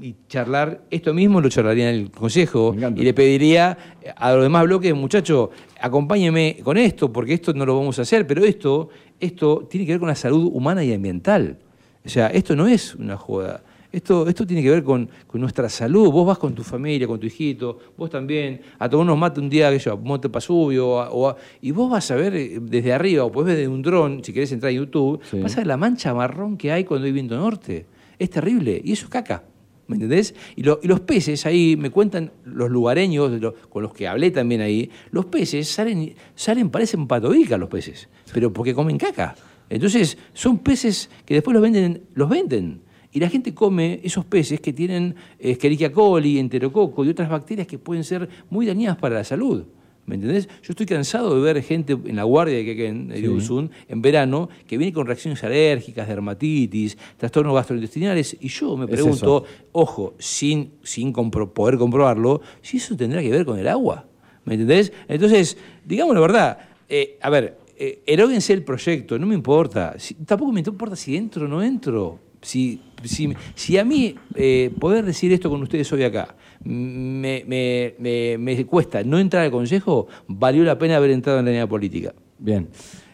y 0.02 0.14
charlar. 0.28 0.80
Esto 0.90 1.12
mismo 1.12 1.42
lo 1.42 1.50
charlaría 1.50 1.90
en 1.90 1.94
el 1.96 2.10
Consejo 2.10 2.74
y 2.96 3.02
le 3.02 3.12
pediría 3.12 3.76
a 4.16 4.32
los 4.32 4.42
demás 4.42 4.64
bloques, 4.64 4.94
muchachos, 4.94 5.50
acompáñenme 5.78 6.56
con 6.64 6.78
esto, 6.78 7.12
porque 7.12 7.34
esto 7.34 7.52
no 7.52 7.66
lo 7.66 7.76
vamos 7.76 7.98
a 7.98 8.02
hacer, 8.02 8.26
pero 8.26 8.42
esto, 8.44 8.88
esto 9.20 9.66
tiene 9.70 9.84
que 9.84 9.92
ver 9.92 9.98
con 10.00 10.08
la 10.08 10.14
salud 10.14 10.50
humana 10.54 10.82
y 10.82 10.94
ambiental. 10.94 11.58
O 12.04 12.08
sea, 12.08 12.28
esto 12.28 12.56
no 12.56 12.66
es 12.66 12.94
una 12.94 13.16
joda. 13.16 13.62
Esto, 13.92 14.28
esto 14.28 14.46
tiene 14.46 14.62
que 14.62 14.70
ver 14.70 14.84
con, 14.84 15.08
con 15.26 15.40
nuestra 15.40 15.68
salud. 15.68 16.10
Vos 16.12 16.24
vas 16.26 16.38
con 16.38 16.54
tu 16.54 16.62
familia, 16.62 17.08
con 17.08 17.18
tu 17.18 17.26
hijito, 17.26 17.78
vos 17.96 18.08
también, 18.08 18.60
a 18.78 18.88
tomar 18.88 19.04
unos 19.04 19.18
mate 19.18 19.40
un 19.40 19.50
día, 19.50 19.68
que 19.70 19.80
yo, 19.80 19.92
a 19.92 19.96
Monte 19.96 20.28
Pasubio, 20.28 20.88
o 20.88 21.00
a- 21.00 21.10
o 21.10 21.28
a- 21.28 21.36
y 21.60 21.72
vos 21.72 21.90
vas 21.90 22.08
a 22.12 22.14
ver 22.14 22.34
eh, 22.36 22.58
desde 22.62 22.92
arriba, 22.92 23.24
o 23.24 23.32
podés 23.32 23.48
ver 23.48 23.56
desde 23.56 23.68
un 23.68 23.82
dron, 23.82 24.22
si 24.22 24.32
querés 24.32 24.52
entrar 24.52 24.70
en 24.70 24.78
YouTube, 24.78 25.20
Sí. 25.28 25.40
vas 25.40 25.54
a 25.54 25.56
ver 25.56 25.66
la 25.66 25.76
mancha 25.76 26.14
marrón 26.14 26.56
que 26.56 26.70
hay 26.70 26.84
cuando 26.84 27.06
hay 27.06 27.12
viento 27.12 27.36
norte. 27.36 27.84
Es 28.18 28.30
terrible, 28.30 28.80
y 28.84 28.92
eso 28.92 29.06
es 29.06 29.10
caca. 29.10 29.42
¿Me 29.88 29.96
entendés? 29.96 30.36
Y, 30.54 30.62
lo- 30.62 30.78
y 30.80 30.86
los 30.86 31.00
peces 31.00 31.44
ahí, 31.46 31.76
me 31.76 31.90
cuentan 31.90 32.30
los 32.44 32.70
lugareños 32.70 33.40
lo- 33.40 33.54
con 33.68 33.82
los 33.82 33.92
que 33.92 34.06
hablé 34.06 34.30
también 34.30 34.60
ahí, 34.60 34.88
los 35.10 35.26
peces 35.26 35.68
salen, 35.68 36.14
salen 36.36 36.70
parecen 36.70 37.08
patobicas 37.08 37.58
los 37.58 37.68
peces, 37.68 38.08
pero 38.32 38.52
porque 38.52 38.72
comen 38.72 38.98
caca. 38.98 39.34
Entonces, 39.70 40.18
son 40.34 40.58
peces 40.58 41.08
que 41.24 41.32
después 41.34 41.54
los 41.54 41.62
venden, 41.62 42.02
los 42.14 42.28
venden. 42.28 42.82
Y 43.12 43.18
la 43.20 43.28
gente 43.30 43.54
come 43.54 44.00
esos 44.04 44.24
peces 44.24 44.60
que 44.60 44.72
tienen 44.72 45.14
eh, 45.38 45.52
Escherichia 45.52 45.90
coli, 45.90 46.38
enterococo 46.38 47.04
y 47.04 47.08
otras 47.08 47.28
bacterias 47.30 47.66
que 47.66 47.78
pueden 47.78 48.04
ser 48.04 48.28
muy 48.50 48.66
dañadas 48.66 48.98
para 48.98 49.14
la 49.16 49.24
salud. 49.24 49.64
¿Me 50.06 50.14
entendés? 50.16 50.48
Yo 50.62 50.70
estoy 50.72 50.86
cansado 50.86 51.34
de 51.36 51.40
ver 51.40 51.62
gente 51.62 51.92
en 51.92 52.16
la 52.16 52.24
guardia 52.24 52.56
de 52.56 52.64
Quequén, 52.64 53.08
de 53.08 53.20
Irurzun, 53.20 53.70
en 53.86 54.02
verano, 54.02 54.48
que 54.66 54.76
viene 54.76 54.92
con 54.92 55.06
reacciones 55.06 55.42
alérgicas, 55.44 56.08
dermatitis, 56.08 56.98
trastornos 57.16 57.54
gastrointestinales, 57.54 58.36
y 58.40 58.48
yo 58.48 58.76
me 58.76 58.86
Es 58.86 58.90
pregunto, 58.90 59.44
ojo, 59.70 60.14
sin, 60.18 60.72
sin 60.82 61.12
compro- 61.12 61.52
poder 61.52 61.78
comprobarlo, 61.78 62.40
si 62.60 62.78
eso 62.78 62.96
tendrá 62.96 63.20
que 63.22 63.30
ver 63.30 63.44
con 63.44 63.58
el 63.58 63.68
agua. 63.68 64.06
¿Me 64.44 64.54
entendés? 64.54 64.92
Entonces, 65.06 65.56
digamos 65.84 66.14
la 66.14 66.20
verdad, 66.22 66.58
eh, 66.88 67.16
a 67.20 67.30
ver, 67.30 67.58
eh, 67.82 68.02
eróguense 68.06 68.52
el 68.52 68.62
proyecto, 68.62 69.18
no 69.18 69.26
me 69.26 69.34
importa. 69.34 69.96
Tampoco 70.26 70.52
me 70.52 70.60
importa 70.60 70.94
si 70.96 71.16
entro 71.16 71.46
o 71.46 71.48
no 71.48 71.62
entro. 71.62 72.18
Si, 72.42 72.80
si, 73.04 73.34
si 73.54 73.76
a 73.78 73.84
mí 73.84 74.14
eh, 74.34 74.70
poder 74.78 75.04
decir 75.04 75.32
esto 75.32 75.50
con 75.50 75.60
ustedes 75.62 75.92
hoy 75.92 76.04
acá 76.04 76.36
me, 76.64 77.44
me- 77.46 77.94
me- 77.98 78.38
me 78.38 78.64
cuesta 78.66 79.02
no 79.04 79.18
entrar 79.18 79.44
al 79.44 79.50
Consejo, 79.50 80.06
valió 80.26 80.62
la 80.64 80.78
pena 80.78 80.96
haber 80.96 81.10
entrado 81.10 81.38
en 81.38 81.44
la 81.46 81.50
línea 81.50 81.66
política. 81.66 82.14
Bien. 82.38 82.68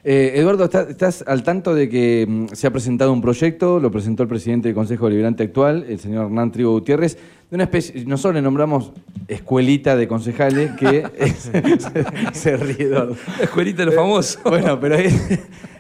Eh, 0.09 0.39
Eduardo, 0.39 0.63
¿está- 0.67 0.83
¿estás 0.89 1.25
al 1.27 1.43
tanto 1.43 1.75
de 1.75 1.89
que 1.89 2.27
mm, 2.29 2.47
se 2.55 2.69
ha 2.69 2.71
presentado 2.71 3.13
un 3.13 3.21
proyecto, 3.21 3.81
lo 3.81 3.91
presentó 3.91 4.23
el 4.23 4.29
presidente 4.29 4.69
del 4.69 4.77
Consejo 4.77 5.07
Deliberante 5.07 5.43
actual, 5.43 5.85
el 5.89 5.99
señor 5.99 6.27
Hernán 6.27 6.53
Trigo 6.53 6.71
Gutiérrez, 6.71 7.17
de 7.51 7.55
una 7.57 7.65
especie, 7.65 8.05
nosotros 8.07 8.37
le 8.37 8.43
nombramos 8.43 8.93
escuelita 9.27 9.97
de 9.97 10.07
concejales, 10.07 10.71
que 10.79 11.03
es- 11.19 11.51
se 12.35 12.57
ríe 12.57 12.83
Eduardo. 12.87 13.17
La 13.37 13.45
escuelita 13.47 13.79
de 13.79 13.87
los 13.87 13.95
famosos. 13.97 14.39
Bueno, 14.45 14.79
pero 14.79 14.95
es, 14.95 15.13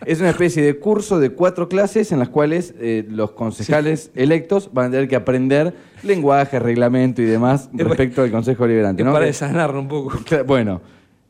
es 0.05 0.19
una 0.19 0.31
especie 0.31 0.61
de 0.61 0.77
curso 0.77 1.21
de 1.21 1.31
cuatro 1.31 1.69
clases 1.69 2.11
en 2.11 2.19
las 2.19 2.29
cuales 2.29 2.75
eh, 2.81 3.07
los 3.09 3.31
concejales 3.31 4.11
electos 4.17 4.71
van 4.73 4.87
a 4.87 4.91
tener 4.91 5.07
que 5.07 5.15
aprender 5.15 5.73
lenguaje, 6.03 6.59
reglamento 6.59 7.23
y 7.23 7.27
demás 7.27 7.71
Es 7.79 7.87
respecto 7.87 8.23
al 8.23 8.33
Consejo 8.33 8.65
Deliberante. 8.65 9.05
¿no? 9.05 9.13
para 9.13 9.25
Que- 9.27 9.29
desanarlo 9.31 9.79
un 9.79 9.87
poco. 9.87 10.19
Bueno, 10.49 10.81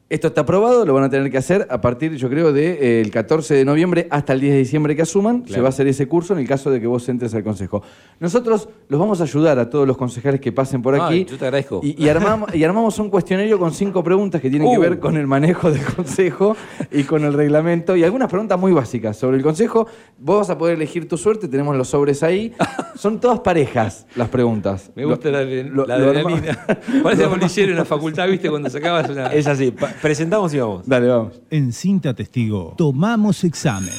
esto 0.08 0.28
está 0.28 0.42
aprobado, 0.42 0.86
lo 0.86 0.94
van 0.94 1.02
a 1.02 1.10
tener 1.10 1.30
que 1.32 1.38
hacer 1.38 1.66
a 1.68 1.80
partir, 1.80 2.14
yo 2.14 2.28
creo, 2.30 2.52
del 2.52 3.10
14 3.10 3.54
de 3.54 3.64
noviembre 3.64 4.06
hasta 4.10 4.34
el 4.34 4.40
10 4.40 4.52
de 4.52 4.58
diciembre 4.60 4.94
que 4.94 5.02
asuman. 5.02 5.42
Se 5.48 5.60
va 5.60 5.66
a 5.66 5.70
hacer 5.70 5.88
ese 5.88 6.06
curso 6.06 6.32
en 6.32 6.38
el 6.38 6.46
caso 6.46 6.70
de 6.70 6.80
que 6.80 6.86
vos 6.86 7.08
entres 7.08 7.34
al 7.34 7.42
Consejo. 7.42 7.82
Nosotros 8.20 8.68
los 8.88 9.00
vamos 9.00 9.20
a 9.20 9.24
ayudar 9.24 9.58
a 9.58 9.68
todos 9.68 9.84
los 9.86 9.96
concejales 9.96 10.40
que 10.40 10.52
pasen 10.52 10.80
por 10.80 10.94
aquí. 10.94 11.02
Ay, 11.14 11.24
yo 11.24 11.36
te 11.36 11.44
agradezco. 11.46 11.80
Y, 11.82 12.00
y 12.02 12.08
armamos, 12.08 12.54
y 12.54 12.62
armamos 12.62 12.96
un 13.00 13.10
cuestionario 13.10 13.58
con 13.58 13.72
cinco 13.72 14.04
preguntas 14.04 14.40
que 14.40 14.48
tienen 14.48 14.70
que 14.70 14.78
Uh. 14.78 14.80
ver 14.80 15.00
con 15.00 15.16
el 15.16 15.26
manejo 15.26 15.70
del 15.72 15.82
Consejo 15.84 16.56
y 16.92 17.02
con 17.02 17.24
el 17.24 17.32
reglamento. 17.32 17.96
Y 17.96 18.04
algunas 18.04 18.28
preguntas 18.30 18.60
muy 18.60 18.72
básicas 18.72 19.16
sobre 19.16 19.38
el 19.38 19.42
Consejo. 19.42 19.88
Vos 20.18 20.38
vas 20.38 20.50
a 20.50 20.56
poder 20.58 20.76
elegir 20.76 21.08
tu 21.08 21.16
suerte, 21.18 21.48
tenemos 21.48 21.76
los 21.76 21.88
sobres 21.88 22.22
ahí. 22.22 22.54
Son 22.94 23.18
todas 23.20 23.40
parejas 23.40 24.06
las 24.14 24.28
preguntas. 24.28 24.90
Me 24.94 25.04
gusta 25.04 25.30
Lo- 25.30 25.38
la, 25.38 25.44
lo- 25.44 25.86
la 25.86 25.94
adrenalina. 25.96 26.64
Parece 27.02 27.26
bolillero 27.26 27.72
en 27.72 27.76
la 27.78 27.84
facultad, 27.84 28.28
¿viste? 28.28 28.48
Cuando 28.48 28.70
sacabas 28.70 29.10
una. 29.10 29.26
Es 29.32 29.46
así. 29.48 29.74
Presentamos 30.02 30.52
y 30.54 30.58
vamos. 30.58 30.86
Dale, 30.86 31.08
vamos. 31.08 31.40
En 31.50 31.72
Cinta 31.72 32.14
Testigo, 32.14 32.74
tomamos 32.76 33.42
examen. 33.44 33.90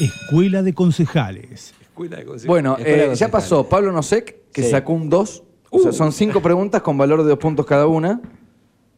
Escuela 0.00 0.62
de 0.62 0.74
Concejales. 0.74 1.72
Escuela 1.80 2.16
de 2.18 2.24
consejo. 2.26 2.52
Bueno, 2.52 2.76
Escuela 2.76 2.90
eh, 2.90 2.92
de 2.92 3.00
ya 3.02 3.06
concejales. 3.08 3.32
pasó 3.32 3.68
Pablo 3.68 3.92
Nosek, 3.92 4.50
que 4.52 4.62
Sí. 4.62 4.70
sacó 4.70 4.92
un 4.92 5.08
2. 5.08 5.42
O 5.70 5.78
sea, 5.80 5.92
son 5.92 6.12
cinco 6.12 6.40
preguntas 6.40 6.82
con 6.82 6.96
valor 6.98 7.22
de 7.22 7.30
dos 7.30 7.38
puntos 7.38 7.64
cada 7.66 7.86
una. 7.86 8.20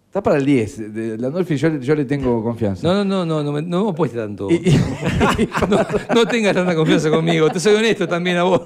Está 0.07 0.22
para 0.22 0.37
el 0.39 0.45
10. 0.47 0.93
De 0.95 1.18
Landolfi 1.18 1.57
yo, 1.57 1.76
yo 1.79 1.95
le 1.95 2.05
tengo 2.05 2.43
confianza. 2.43 2.87
No, 2.87 2.95
no, 2.95 3.05
no, 3.05 3.24
no, 3.26 3.43
no 3.45 3.53
me, 3.53 3.62
no 3.62 3.85
me 3.85 3.91
apuestes 3.91 4.18
tanto. 4.20 4.49
Y- 4.51 4.55
y- 4.70 4.81
no, 5.68 5.79
no 6.14 6.26
tengas 6.26 6.55
tanta 6.55 6.74
confianza 6.74 7.11
conmigo. 7.11 7.49
Te 7.51 7.61
soy 7.61 7.74
honesto 7.76 8.09
también 8.09 8.39
a 8.39 8.43
vos. 8.45 8.62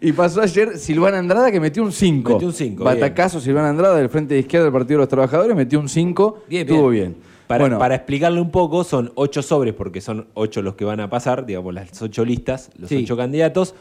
Y 0.00 0.12
pasó 0.12 0.40
ayer 0.42 0.76
Silvana 0.78 1.18
Andrada 1.18 1.50
que 1.52 1.60
metió 1.60 1.82
un 1.82 1.92
5. 1.92 2.32
Metió 2.32 2.48
un 2.48 2.52
cinco, 2.54 2.84
Batacazo 2.84 3.40
Silvana 3.40 3.68
Andrada 3.70 3.96
del 3.96 4.08
Frente 4.08 4.34
de 4.34 4.40
Izquierda 4.40 4.64
del 4.64 4.72
Partido 4.72 4.98
de 4.98 5.02
los 5.02 5.08
Trabajadores, 5.08 5.54
metió 5.56 5.78
un 5.80 5.88
5. 5.88 6.44
Bien, 6.48 6.66
Estuvo 6.68 6.88
bien. 6.88 7.12
bien. 7.12 7.32
Para, 7.46 7.64
Bueno. 7.64 7.78
para 7.78 7.94
explicarle 7.96 8.40
un 8.40 8.50
poco, 8.50 8.82
son 8.82 9.12
ocho 9.14 9.42
sobres, 9.42 9.74
porque 9.74 10.00
son 10.00 10.26
ocho 10.34 10.62
los 10.62 10.74
que 10.74 10.84
van 10.84 11.00
a 11.00 11.10
pasar, 11.10 11.44
digamos, 11.44 11.74
las 11.74 12.00
ocho 12.00 12.24
listas, 12.24 12.70
los 12.78 12.88
Sí. 12.88 12.96
ocho 13.04 13.16
candidatos, 13.16 13.74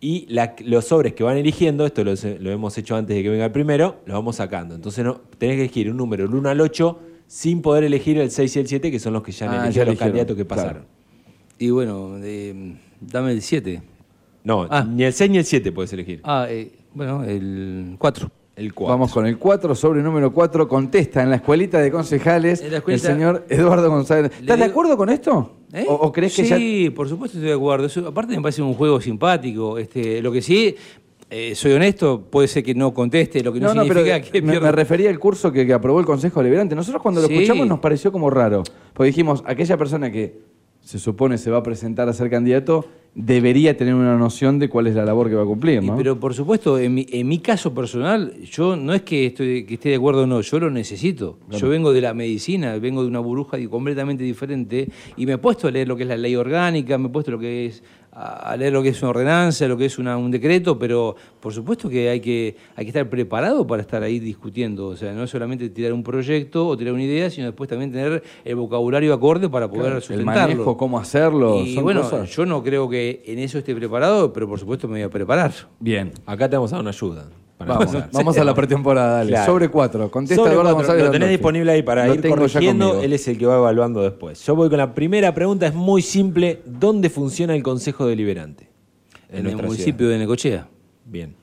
y 0.00 0.26
la- 0.28 0.54
los 0.64 0.84
sobres 0.84 1.14
que 1.14 1.24
van 1.24 1.36
eligiendo, 1.36 1.84
esto 1.86 2.04
lo, 2.04 2.12
lo 2.40 2.50
hemos 2.52 2.76
hecho 2.78 2.94
antes 2.94 3.16
de 3.16 3.22
que 3.22 3.28
venga 3.30 3.46
el 3.46 3.50
primero, 3.52 3.96
los 4.06 4.14
vamos 4.14 4.36
sacando. 4.36 4.74
Entonces 4.74 5.04
no, 5.04 5.20
tenés 5.38 5.56
que 5.56 5.62
elegir 5.62 5.90
un 5.90 5.96
número, 5.96 6.24
el 6.24 6.34
1 6.34 6.48
al 6.50 6.60
8, 6.60 6.98
sin 7.26 7.62
poder 7.62 7.82
elegir 7.84 8.18
el 8.18 8.30
6 8.30 8.54
y 8.54 8.58
el 8.60 8.68
7, 8.68 8.90
que 8.92 8.98
son 9.00 9.12
los 9.14 9.22
que 9.24 9.32
ya 9.32 9.46
han 9.46 9.52
Ah, 9.52 9.56
elegido 9.64 9.72
ya 9.72 9.80
los 9.84 9.88
eligieron, 9.88 10.08
candidatos 10.12 10.36
que 10.36 10.46
claro. 10.46 10.62
pasaron. 10.62 10.84
Y 11.58 11.70
bueno, 11.70 12.16
eh, 12.22 12.76
dame 13.00 13.32
el 13.32 13.42
7. 13.42 13.82
No, 14.46 14.66
Ah. 14.70 14.84
ni 14.88 15.02
el 15.02 15.12
6 15.12 15.28
ni 15.30 15.38
el 15.38 15.44
7 15.44 15.72
puedes 15.72 15.92
elegir. 15.92 16.20
Ah, 16.22 16.46
eh, 16.48 16.70
bueno, 16.94 17.24
el 17.24 17.96
4. 17.98 18.30
El 18.54 18.72
4. 18.72 18.90
Vamos 18.94 19.12
con 19.12 19.26
el 19.26 19.36
4, 19.38 19.74
sobre 19.74 20.00
número 20.02 20.32
4. 20.32 20.66
Contesta 20.68 21.22
en 21.22 21.30
la 21.30 21.36
escuelita 21.36 21.78
de 21.80 21.90
concejales 21.90 22.62
En 22.62 22.70
la 22.70 22.78
escuelita- 22.78 23.08
el 23.08 23.14
señor 23.14 23.46
Eduardo 23.50 23.90
González. 23.90 24.30
Le 24.32 24.40
¿Estás 24.42 24.56
de 24.58 24.64
digo- 24.64 24.70
acuerdo 24.70 24.96
con 24.96 25.10
esto? 25.10 25.56
¿Eh? 25.72 25.84
¿O, 25.88 25.94
o 25.94 26.12
crees 26.12 26.34
que 26.36 26.44
ya.? 26.44 26.56
sí, 26.56 26.88
por 26.90 27.08
supuesto 27.08 27.36
estoy 27.36 27.48
de 27.50 27.56
acuerdo. 27.56 27.86
Eso, 27.86 28.06
aparte 28.06 28.34
me 28.36 28.40
parece 28.40 28.62
un 28.62 28.72
juego 28.74 29.00
simpático. 29.00 29.76
Este, 29.78 30.22
lo 30.22 30.30
que 30.32 30.40
sí, 30.40 30.74
eh, 31.28 31.54
soy 31.56 31.72
honesto, 31.72 32.22
puede 32.30 32.46
ser 32.48 32.62
que 32.62 32.72
no 32.74 32.94
conteste, 32.94 33.42
lo 33.42 33.52
que 33.52 33.58
no, 33.60 33.74
No, 33.74 33.82
no, 33.82 33.88
pero 33.88 34.00
significa 34.04 34.30
que 34.30 34.40
me, 34.42 34.52
pierda. 34.52 34.66
me 34.68 34.72
refería 34.72 35.10
al 35.10 35.18
curso 35.18 35.50
que, 35.52 35.66
que 35.66 35.72
aprobó 35.74 35.98
el 36.00 36.06
Consejo 36.06 36.38
Deliberante. 36.40 36.74
Nosotros 36.76 37.02
cuando 37.02 37.20
lo 37.20 37.26
Sí. 37.26 37.34
escuchamos 37.34 37.66
nos 37.66 37.80
pareció 37.80 38.10
como 38.12 38.30
raro. 38.30 38.62
Porque 38.94 39.08
dijimos, 39.08 39.42
aquella 39.44 39.76
persona 39.76 40.10
que 40.10 40.38
se 40.86 41.00
supone 41.00 41.36
se 41.36 41.50
va 41.50 41.58
a 41.58 41.62
presentar 41.64 42.08
a 42.08 42.12
ser 42.12 42.30
candidato 42.30 42.86
debería 43.12 43.76
tener 43.76 43.94
una 43.94 44.16
noción 44.16 44.60
de 44.60 44.68
cuál 44.68 44.86
es 44.86 44.94
la 44.94 45.04
labor 45.04 45.28
que 45.28 45.34
va 45.34 45.42
a 45.42 45.46
cumplir, 45.46 45.82
¿no? 45.82 45.96
pero 45.96 46.20
por 46.20 46.32
supuesto, 46.32 46.78
en 46.78 46.94
mi, 46.94 47.06
en 47.10 47.26
mi 47.26 47.38
caso 47.38 47.74
personal, 47.74 48.34
yo 48.44 48.76
no 48.76 48.92
es 48.92 49.02
que, 49.02 49.26
estoy, 49.26 49.64
que 49.64 49.74
esté 49.74 49.88
de 49.88 49.96
acuerdo 49.96 50.24
o 50.24 50.26
no, 50.26 50.42
yo 50.42 50.60
lo 50.60 50.70
necesito. 50.70 51.38
Yo 51.50 51.68
vengo 51.70 51.92
de 51.92 52.02
la 52.02 52.12
medicina, 52.12 52.76
vengo 52.78 53.02
de 53.02 53.08
una 53.08 53.20
burbuja 53.20 53.58
completamente 53.68 54.22
diferente 54.22 54.90
y 55.16 55.24
me 55.24 55.32
he 55.32 55.38
puesto 55.38 55.66
a 55.66 55.70
leer 55.70 55.88
lo 55.88 55.96
que 55.96 56.02
es 56.02 56.08
la 56.08 56.18
ley 56.18 56.36
orgánica, 56.36 56.98
me 56.98 57.06
he 57.06 57.10
puesto 57.10 57.30
lo 57.32 57.38
que 57.38 57.66
es 57.66 57.82
a 58.18 58.56
leer 58.56 58.72
lo 58.72 58.82
que 58.82 58.88
es 58.88 59.02
una 59.02 59.10
ordenanza, 59.10 59.68
lo 59.68 59.76
que 59.76 59.84
es 59.84 59.98
una- 59.98 60.16
un 60.16 60.30
decreto, 60.30 60.78
pero 60.78 61.14
por 61.38 61.52
supuesto 61.52 61.88
que 61.90 62.08
hay, 62.08 62.20
que 62.20 62.56
hay 62.74 62.84
que 62.86 62.88
estar 62.88 63.08
preparado 63.10 63.66
para 63.66 63.82
estar 63.82 64.02
ahí 64.02 64.18
discutiendo. 64.18 64.86
O 64.88 64.96
sea, 64.96 65.12
no 65.12 65.24
es 65.24 65.30
solamente 65.30 65.68
tirar 65.68 65.92
un 65.92 66.02
proyecto 66.02 66.66
o 66.66 66.76
tirar 66.76 66.94
una 66.94 67.02
idea, 67.02 67.28
sino 67.28 67.46
después 67.46 67.68
también 67.68 67.92
tener 67.92 68.22
el 68.44 68.56
vocabulario 68.56 69.12
acorde 69.12 69.48
para 69.50 69.68
poder 69.68 69.92
el 69.96 70.02
sustentarlo. 70.02 70.54
manejo, 70.54 70.76
cómo 70.76 70.98
hacerlo. 70.98 71.60
Y 71.62 71.74
son 71.74 71.84
bueno, 71.84 72.02
cosas- 72.02 72.30
yo 72.34 72.46
no 72.46 72.62
creo 72.62 72.88
que 72.88 73.22
en 73.26 73.38
eso 73.38 73.58
esté 73.58 73.74
preparado, 73.74 74.32
pero 74.32 74.48
por 74.48 74.58
supuesto 74.58 74.88
me 74.88 74.94
voy 74.94 75.02
a 75.02 75.10
preparar. 75.10 75.52
Bien. 75.78 76.12
Acá 76.24 76.48
te 76.48 76.56
vamos 76.56 76.72
a 76.72 76.76
dar 76.76 76.80
una 76.82 76.90
ayuda. 76.90 77.28
Para 77.58 77.72
Vamos, 77.72 77.86
empezar. 77.94 78.10
vamos 78.12 78.38
a 78.38 78.44
la 78.44 78.54
pretemporada, 78.54 79.16
dale. 79.18 79.30
Claro. 79.30 79.52
Sobre 79.52 79.68
4. 79.70 80.10
Contesta 80.10 80.36
Sobre 80.36 80.52
Eduardo 80.52 80.72
cuatro, 80.72 80.86
González. 80.88 81.04
lo 81.06 81.10
tenés 81.10 81.28
disponible 81.30 81.72
ahí 81.72 81.82
para 81.82 82.06
Lo 82.06 82.14
ir 82.14 82.20
tengo 82.20 82.34
ya 82.36 82.40
corrigiendo. 82.52 82.86
conmigo. 82.88 83.04
Él 83.04 83.12
es 83.14 83.26
el 83.28 83.38
que 83.38 83.46
va 83.46 83.56
evaluando 83.56 84.02
después. 84.02 84.44
Yo 84.44 84.54
voy 84.54 84.68
con 84.68 84.78
la 84.78 84.94
primera 84.94 85.32
pregunta, 85.34 85.66
es 85.66 85.74
muy 85.74 86.02
simple. 86.02 86.60
¿Dónde 86.66 87.08
funciona 87.10 87.54
el 87.54 87.62
Consejo 87.62 88.06
Deliberante? 88.06 88.68
En, 89.30 89.38
el 89.38 89.42
nuestra 89.44 89.66
municipio 89.66 90.08
de 90.08 90.18
Necochea. 90.18 90.68
Bien. 91.06 91.34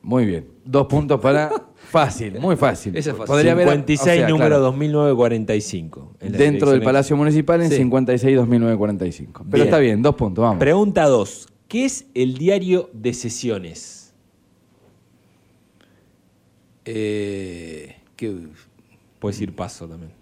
Muy 0.00 0.26
bien. 0.26 0.46
Dos 0.64 0.86
puntos 0.86 1.20
para. 1.20 1.50
Fácil, 1.92 2.38
muy 2.40 2.56
fácil. 2.56 2.96
Esa 2.96 3.10
es 3.10 3.16
fácil. 3.16 3.26
Podría 3.26 3.52
haber- 3.52 3.66
56, 3.68 4.00
o 4.00 4.04
sea, 4.20 4.28
número 4.28 4.48
claro, 4.48 4.62
2945. 4.62 6.12
en 6.20 6.32
la 6.32 6.38
Dentro 6.38 6.70
del 6.70 6.80
dirección 6.80 6.84
Palacio 6.84 7.16
Municipal 7.16 7.62
en 7.62 7.68
Sí. 7.70 7.76
56 7.76 8.36
2945. 8.36 9.44
Pero 9.50 9.50
Bien. 9.56 9.66
está 9.66 9.78
bien, 9.78 10.00
dos 10.02 10.14
puntos, 10.14 10.42
vamos. 10.42 10.58
Pregunta 10.58 11.04
2. 11.06 11.48
¿Qué 11.68 11.84
es 11.84 12.06
el 12.14 12.38
diario 12.38 12.88
de 12.94 13.12
sesiones? 13.12 14.01
Eh, 16.84 17.96
que, 18.16 18.48
Puedes 19.18 19.40
ir 19.40 19.54
paso 19.54 19.86
también. 19.88 20.12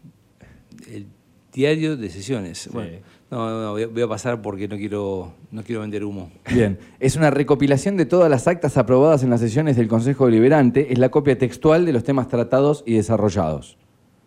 el 0.92 1.06
diario 1.52 1.96
de 1.96 2.10
sesiones. 2.10 2.58
Sí. 2.58 2.70
Bueno, 2.72 2.98
no, 3.30 3.48
no, 3.48 3.62
no, 3.62 3.90
voy 3.90 4.02
a, 4.02 4.08
pasar 4.08 4.42
porque 4.42 4.68
no 4.68 4.76
quiero, 4.76 5.32
no 5.50 5.62
quiero 5.62 5.80
vender 5.82 6.04
humo. 6.04 6.30
Bien, 6.52 6.78
es 6.98 7.16
una 7.16 7.30
recopilación 7.30 7.96
de 7.96 8.06
todas 8.06 8.28
las 8.28 8.46
actas 8.46 8.76
aprobadas 8.76 9.22
en 9.22 9.30
las 9.30 9.40
sesiones 9.40 9.76
del 9.76 9.88
Consejo 9.88 10.26
Deliberante, 10.26 10.92
es 10.92 10.98
la 10.98 11.10
copia 11.10 11.38
textual 11.38 11.86
de 11.86 11.92
los 11.92 12.04
temas 12.04 12.28
tratados 12.28 12.82
y 12.86 12.94
desarrollados. 12.94 13.78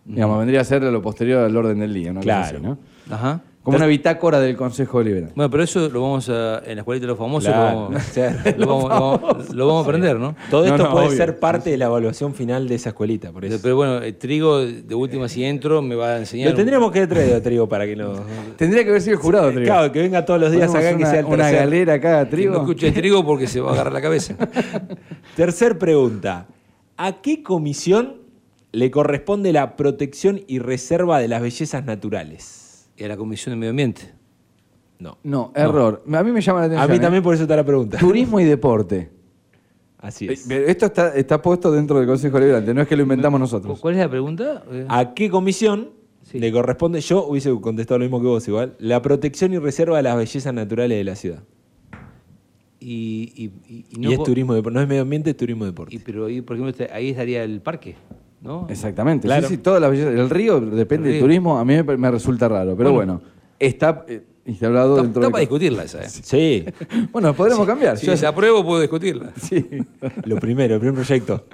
Digamos, 0.06 0.38
vendría 0.40 0.62
a 0.62 0.64
ser 0.66 0.84
lo 0.84 1.02
posterior 1.02 1.44
al 1.44 1.56
orden 1.56 1.80
del 1.80 1.94
día, 1.94 2.10
cosa 2.14 2.22
Claro. 2.22 2.58
así, 2.58 2.66
¿no? 2.66 2.78
Ajá. 3.10 3.42
Como 3.64 3.78
una 3.78 3.86
bitácora 3.86 4.42
del 4.42 4.58
Consejo 4.58 5.00
Deliberante. 5.00 5.34
Bueno, 5.38 5.50
pero 5.50 5.64
eso 5.64 5.88
lo 5.88 6.02
vamos 6.02 6.28
a, 6.28 6.60
en 6.66 6.76
la 6.76 6.82
escuelita 6.82 7.04
de 7.06 7.08
los 7.08 7.18
famosos, 7.18 7.50
Claro. 7.54 7.80
lo, 7.80 7.86
vamos, 7.88 8.04
O 8.10 8.14
sea, 8.14 8.44
lo 8.58 8.68
vamos- 8.68 8.84
lo 8.84 9.00
vamos- 9.00 9.56
lo 9.56 9.68
vamos 9.68 9.86
a 9.86 9.90
aprender, 9.90 10.20
¿no? 10.20 10.36
Todo 10.52 10.66
esto 10.66 10.78
no, 10.84 10.92
puede 10.92 11.08
obvio. 11.08 11.18
ser 11.18 11.40
parte 11.40 11.70
de 11.70 11.78
la 11.78 11.86
evaluación 11.86 12.34
final 12.34 12.68
de 12.68 12.76
esa 12.76 12.90
escuelita. 12.90 13.32
Por 13.32 13.46
eso. 13.46 13.60
Pero 13.64 13.78
bueno, 13.78 14.00
el 14.00 14.16
trigo 14.18 14.60
de 14.60 14.94
última 14.96 15.30
si 15.30 15.46
entro 15.46 15.82
me 15.82 15.96
va 15.96 16.16
a 16.16 16.18
enseñar. 16.18 16.50
Lo 16.50 16.56
tendríamos 16.58 16.92
que 16.92 17.08
traer 17.08 17.36
a 17.36 17.42
Trigo 17.42 17.70
para 17.70 17.86
que 17.86 17.96
no. 17.96 18.14
Tendría 18.58 18.84
que 18.84 18.90
haber 18.90 19.02
sido 19.02 19.16
el 19.16 19.22
jurado, 19.22 19.50
Trigo. 19.52 19.66
Claro, 19.66 19.92
que 19.94 20.02
venga 20.02 20.26
todos 20.26 20.42
los 20.42 20.52
días 20.52 20.68
Ponemos 20.68 20.86
acá 20.86 20.98
que 20.98 21.02
una, 21.04 21.10
sea 21.12 21.20
el 21.22 21.26
una 21.26 21.38
tercer. 21.38 21.60
galera 21.60 21.94
acá, 21.94 22.18
Que 22.20 22.24
no 22.26 22.30
Trigo. 22.32 22.56
escuche 22.58 22.92
trigo 22.92 23.26
porque 23.26 23.48
se 23.48 23.62
va 23.62 23.70
a 23.70 23.74
agarrar 23.76 23.94
la 23.94 24.02
cabeza. 24.02 24.36
Tercer 25.36 25.78
pregunta. 25.78 26.48
¿A 26.98 27.22
qué 27.22 27.42
comisión 27.44 28.16
le 28.72 28.92
corresponde 28.92 29.54
la 29.54 29.76
protección 29.76 30.42
y 30.48 30.60
reserva 30.60 31.20
de 31.20 31.28
las 31.28 31.42
bellezas 31.42 31.86
naturales? 31.86 32.60
Y 32.98 33.04
a 33.04 33.08
la 33.08 33.18
Comisión 33.18 33.54
de 33.54 33.58
Medio 33.58 33.72
Ambiente. 33.72 34.14
No. 35.00 35.18
No, 35.24 35.52
error. 35.56 36.04
A 36.14 36.24
mí 36.24 36.32
me 36.32 36.42
llama 36.42 36.60
la 36.62 36.66
atención. 36.68 36.84
A 36.84 36.88
mí 36.92 36.98
¿eh? 36.98 37.00
también 37.00 37.24
por 37.24 37.34
eso 37.34 37.44
está 37.44 37.56
la 37.56 37.66
pregunta. 37.66 37.98
Turismo 37.98 38.40
y 38.40 38.46
deporte. 38.46 39.10
Así 39.98 40.28
Eh, 40.28 40.34
es. 40.34 40.46
pero 40.48 40.66
Esto 40.68 40.86
está, 40.86 41.16
está 41.16 41.42
puesto 41.42 41.72
dentro 41.72 41.98
del 41.98 42.08
Consejo 42.08 42.38
Deliberante, 42.38 42.74
no 42.74 42.82
es 42.82 42.88
que 42.88 42.96
lo 42.96 43.04
inventamos 43.04 43.40
nosotros. 43.40 43.80
¿Cuál 43.80 43.96
es 43.96 44.00
la 44.02 44.10
pregunta? 44.10 44.64
¿A 44.90 45.14
qué 45.14 45.30
comisión 45.30 45.90
Sí. 46.24 46.40
le 46.40 46.52
corresponde? 46.52 47.02
Yo 47.02 47.26
hubiese 47.26 47.52
contestado 47.60 48.00
lo 48.00 48.06
mismo 48.06 48.22
que 48.22 48.28
vos 48.28 48.48
igual. 48.48 48.76
La 48.80 49.02
protección 49.02 49.54
y 49.54 49.58
reserva 49.60 49.98
de 49.98 50.04
las 50.04 50.16
bellezas 50.16 50.54
naturales 50.54 50.98
de 50.98 51.04
la 51.04 51.16
ciudad. 51.16 51.44
Y, 52.80 53.32
y, 53.36 53.46
y- 53.74 53.78
y 53.78 53.86
Y, 53.92 54.00
no 54.00 54.12
es 54.12 54.24
turismo 54.24 54.54
deporte. 54.54 54.76
No 54.76 54.82
es 54.82 54.88
medio 54.88 55.02
ambiente, 55.04 55.30
es 55.32 55.38
turismo 55.38 55.66
deporte. 55.66 55.96
y- 55.96 56.00
pero 56.00 56.26
ahí, 56.26 56.42
por 56.42 56.58
ejemplo, 56.58 56.86
ahí 56.94 57.10
estaría 57.10 57.44
el 57.44 57.62
parque, 57.62 57.96
¿no? 58.44 58.68
Exactamente. 58.70 59.28
Claro. 59.28 59.48
Sí, 59.48 59.56
sí, 59.56 59.62
toda 59.62 59.80
la 59.80 59.88
belleza. 59.90 60.10
El 60.10 60.30
río 60.30 60.60
depende 60.62 61.08
El 61.10 61.14
del 61.16 61.22
turismo, 61.24 61.58
a 61.58 61.66
mí 61.66 61.82
me, 61.82 61.98
me 61.98 62.12
resulta 62.12 62.48
raro. 62.48 62.76
Pero 62.78 62.92
bueno, 62.94 63.14
Bueno. 63.22 63.32
está 63.58 64.06
eh, 64.08 64.22
instalado 64.46 64.92
Está, 64.98 65.04
dentro 65.04 65.22
está 65.24 65.32
para 65.32 65.40
discutirla 65.40 65.84
esa. 65.84 66.04
¿eh? 66.04 66.10
Sí, 66.10 66.66
Bueno, 67.12 67.34
podremos 67.34 67.66
cambiar. 67.66 67.98
Si 67.98 68.06
Yo- 68.06 68.16
se 68.18 68.28
apruebo, 68.28 68.64
puedo 68.64 68.82
discutirla. 68.82 69.32
sí. 69.42 69.66
lo 70.26 70.36
primero, 70.38 70.76
el 70.76 70.80
primer 70.80 70.96
proyecto. 70.96 71.46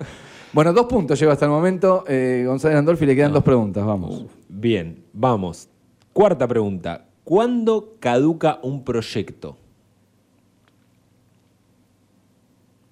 Bueno, 0.51 0.73
dos 0.73 0.87
puntos 0.87 1.19
lleva 1.19 1.33
hasta 1.33 1.45
el 1.45 1.51
momento. 1.51 2.03
Eh, 2.07 2.43
González 2.47 2.77
Andolfi 2.79 3.05
le 3.05 3.15
quedan 3.15 3.31
dos 3.31 3.43
preguntas, 3.43 3.85
vamos. 3.85 4.25
Bien, 4.49 5.03
vamos. 5.13 5.69
Cuarta 6.11 6.47
pregunta. 6.47 7.05
¿Cuándo 7.23 7.97
caduca 7.99 8.59
un 8.63 8.83
proyecto? 8.83 9.57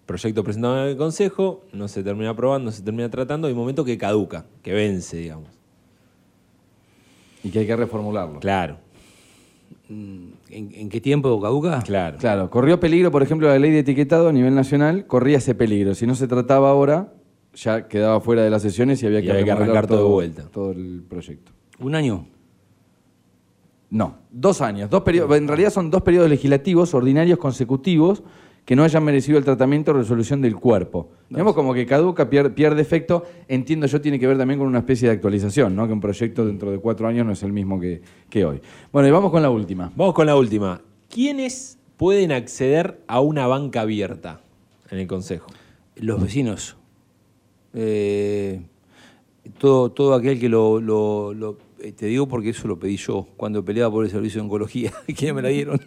Proyecto 0.08 0.43
presentado 0.43 0.82
en 0.84 0.89
el 0.89 0.97
Consejo, 0.97 1.66
no 1.74 1.88
se 1.88 2.01
termina 2.01 2.32
aprobando, 2.32 2.66
no 2.66 2.72
se 2.72 2.82
termina 2.82 3.10
tratando, 3.10 3.47
hay 3.47 3.53
un 3.53 3.60
momento 3.60 3.86
que 3.86 3.95
caduca, 3.99 4.45
que 4.64 4.74
vence, 4.74 5.18
digamos. 5.18 5.49
Y 7.43 7.51
que 7.51 7.60
hay 7.60 7.68
que 7.68 7.76
reformularlo. 7.76 8.39
Claro, 8.39 8.78
Mm, 9.89 10.32
¿En, 10.49 10.72
en 10.74 10.89
qué 10.89 10.99
tiempo 10.99 11.39
caduca? 11.41 11.82
claro. 11.82 12.18
Claro, 12.18 12.49
corrió 12.49 12.80
peligro, 12.80 13.10
por 13.12 13.24
ejemplo, 13.24 13.47
la 13.47 13.58
ley 13.58 13.72
de 13.72 13.80
etiquetado 13.80 14.28
a 14.28 14.34
nivel 14.34 14.53
nacional, 14.53 15.08
corría 15.08 15.38
ese 15.38 15.55
peligro. 15.55 15.95
Si 15.95 16.05
no 16.05 16.16
se 16.16 16.28
trataba 16.28 16.70
ahora, 16.70 17.14
ya 17.53 17.88
quedaba 17.88 18.20
fuera 18.20 18.43
de 18.43 18.49
las 18.49 18.62
sesiones 18.62 19.01
y 19.01 19.05
había 19.05 19.20
Y 19.20 19.24
que, 19.24 19.32
había 19.32 19.45
que 19.45 19.51
remodelar 19.51 19.78
arrancar 19.78 19.88
todo 19.88 20.08
de 20.08 20.14
vuelta. 20.14 20.43
Todo 20.51 20.72
el 20.72 21.03
proyecto. 21.08 21.53
¿Un 21.80 21.95
año? 21.95 22.28
No, 23.89 24.18
dos 24.30 24.62
años. 24.62 24.89
Dos 24.89 25.03
periodos, 25.03 25.38
en 25.38 25.47
realidad 25.47 25.70
son 25.70 25.89
dos 25.89 26.01
periodos 26.01 26.30
legislativos 26.30 26.93
ordinarios 26.93 27.39
consecutivos 27.39 28.24
que 28.68 28.76
no 28.76 28.84
hayan 28.84 29.01
merecido 29.01 29.38
el 29.38 29.45
tratamiento 29.45 29.91
o 29.91 29.93
resolución 29.93 30.41
del 30.41 30.57
cuerpo. 30.57 31.07
Digamos 31.30 31.53
como 31.53 31.74
que 31.74 31.86
caduca, 31.86 32.30
pierde, 32.30 32.49
pierde 32.49 32.82
efecto. 32.82 33.24
Entiendo 33.47 33.88
yo 33.88 34.01
tiene 34.01 34.20
que 34.20 34.28
ver 34.28 34.38
también 34.38 34.59
con 34.59 34.68
una 34.68 34.80
especie 34.80 35.07
de 35.07 35.13
actualización, 35.15 35.74
¿no? 35.74 35.88
que 35.88 35.93
un 35.93 36.01
proyecto 36.01 36.45
dentro 36.45 36.70
de 36.70 36.78
cuatro 36.78 37.07
años 37.07 37.26
no 37.26 37.32
es 37.32 37.41
el 37.43 37.53
mismo 37.53 37.80
que, 37.80 38.01
que 38.30 38.43
hoy. 38.43 38.59
Bueno, 38.91 39.07
y 39.07 39.11
vamos 39.11 39.32
con 39.32 39.41
la 39.41 39.49
última. 39.49 39.89
Vamos 39.95 40.13
con 40.13 40.26
la 40.28 40.36
última. 40.36 40.82
¿Quiénes 41.09 41.80
pueden 41.95 42.34
acceder 42.34 42.99
a 43.07 43.22
una 43.22 43.47
banca 43.47 43.80
abierta 43.82 44.41
en 44.91 44.99
el 44.99 45.07
Consejo? 45.07 45.47
Los 45.95 46.22
vecinos. 46.22 46.76
Eh, 47.74 48.59
todo, 49.59 49.91
todo 49.91 50.13
aquel 50.13 50.41
que 50.41 50.49
lo, 50.49 50.82
lo- 50.82 51.34
lo- 51.34 51.57
Te 51.96 52.06
digo 52.08 52.28
porque 52.28 52.50
eso 52.50 52.68
lo 52.68 52.80
pedí 52.80 52.98
yo 52.98 53.28
cuando 53.38 53.64
peleaba 53.64 53.92
por 53.92 54.04
el 54.04 54.12
servicio 54.12 54.42
de 54.42 54.46
oncología. 54.46 54.92
que 55.08 55.14
ya 55.14 55.34
me 55.34 55.42
la 55.42 55.50
dieron. 55.50 55.80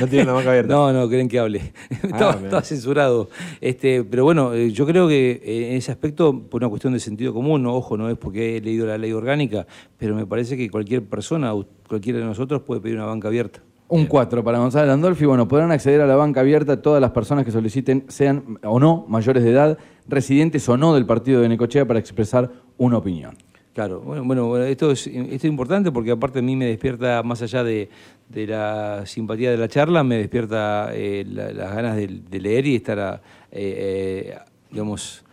No 0.00 0.06
tienen 0.06 0.26
la 0.26 0.32
banca 0.32 0.50
abierta. 0.50 0.72
No, 0.72 0.92
no, 0.92 1.08
creen 1.08 1.28
que 1.28 1.38
hable. 1.38 1.72
estaba, 1.90 2.32
mirá. 2.32 2.44
estaba 2.44 2.62
censurado. 2.62 3.28
Este, 3.60 4.02
pero 4.04 4.24
bueno, 4.24 4.54
eh, 4.54 4.70
yo 4.72 4.86
creo 4.86 5.08
que 5.08 5.42
eh, 5.44 5.70
en 5.70 5.76
ese 5.76 5.92
aspecto, 5.92 6.40
por 6.48 6.62
una 6.62 6.68
cuestión 6.68 6.92
de 6.92 7.00
sentido 7.00 7.34
común, 7.34 7.62
no, 7.62 7.74
ojo, 7.74 7.96
no 7.96 8.08
es 8.08 8.16
porque 8.16 8.56
he 8.56 8.60
leído 8.60 8.86
la 8.86 8.98
ley 8.98 9.12
orgánica, 9.12 9.66
pero 9.98 10.14
me 10.14 10.26
parece 10.26 10.56
que 10.56 10.70
cualquier 10.70 11.04
persona, 11.04 11.52
cualquiera 11.88 12.18
de 12.18 12.24
nosotros, 12.24 12.62
puede 12.62 12.80
pedir 12.80 12.96
una 12.96 13.06
banca 13.06 13.28
abierta. 13.28 13.60
Un 13.88 14.06
4 14.06 14.44
para 14.44 14.58
González 14.58 14.88
Landolfi. 14.88 15.26
Bueno, 15.26 15.48
podrán 15.48 15.72
acceder 15.72 16.00
a 16.00 16.06
la 16.06 16.14
banca 16.14 16.40
abierta 16.40 16.80
todas 16.80 17.00
las 17.00 17.10
personas 17.10 17.44
que 17.44 17.50
soliciten, 17.50 18.04
sean 18.08 18.58
o 18.62 18.78
no 18.78 19.04
mayores 19.08 19.42
de 19.42 19.50
edad, 19.50 19.78
residentes 20.06 20.68
o 20.68 20.76
no 20.76 20.94
del 20.94 21.06
partido 21.06 21.40
de 21.40 21.48
Necochea, 21.48 21.84
para 21.86 21.98
expresar 21.98 22.52
una 22.78 22.98
opinión. 22.98 23.36
Claro, 23.72 24.00
bueno, 24.00 24.24
bueno, 24.24 24.64
esto 24.64 24.90
es, 24.90 25.06
esto 25.06 25.34
es 25.36 25.44
importante 25.44 25.92
porque 25.92 26.10
aparte 26.10 26.40
a 26.40 26.42
mí 26.42 26.56
me 26.56 26.66
despierta, 26.66 27.22
más 27.22 27.40
allá 27.42 27.62
de, 27.62 27.88
la 28.28 29.04
simpatía 29.06 29.52
de 29.52 29.56
la 29.58 29.68
charla, 29.68 30.02
me 30.02 30.16
despierta 30.16 30.90
eh, 30.92 31.24
la- 31.28 31.52
las 31.52 31.74
ganas 31.74 31.96
de, 31.96 32.08
de 32.28 32.40
leer 32.40 32.66
y 32.66 32.74
estar, 32.76 32.98
a, 32.98 33.14
eh, 33.52 34.32
eh, 34.32 34.38
digamos, 34.72 35.24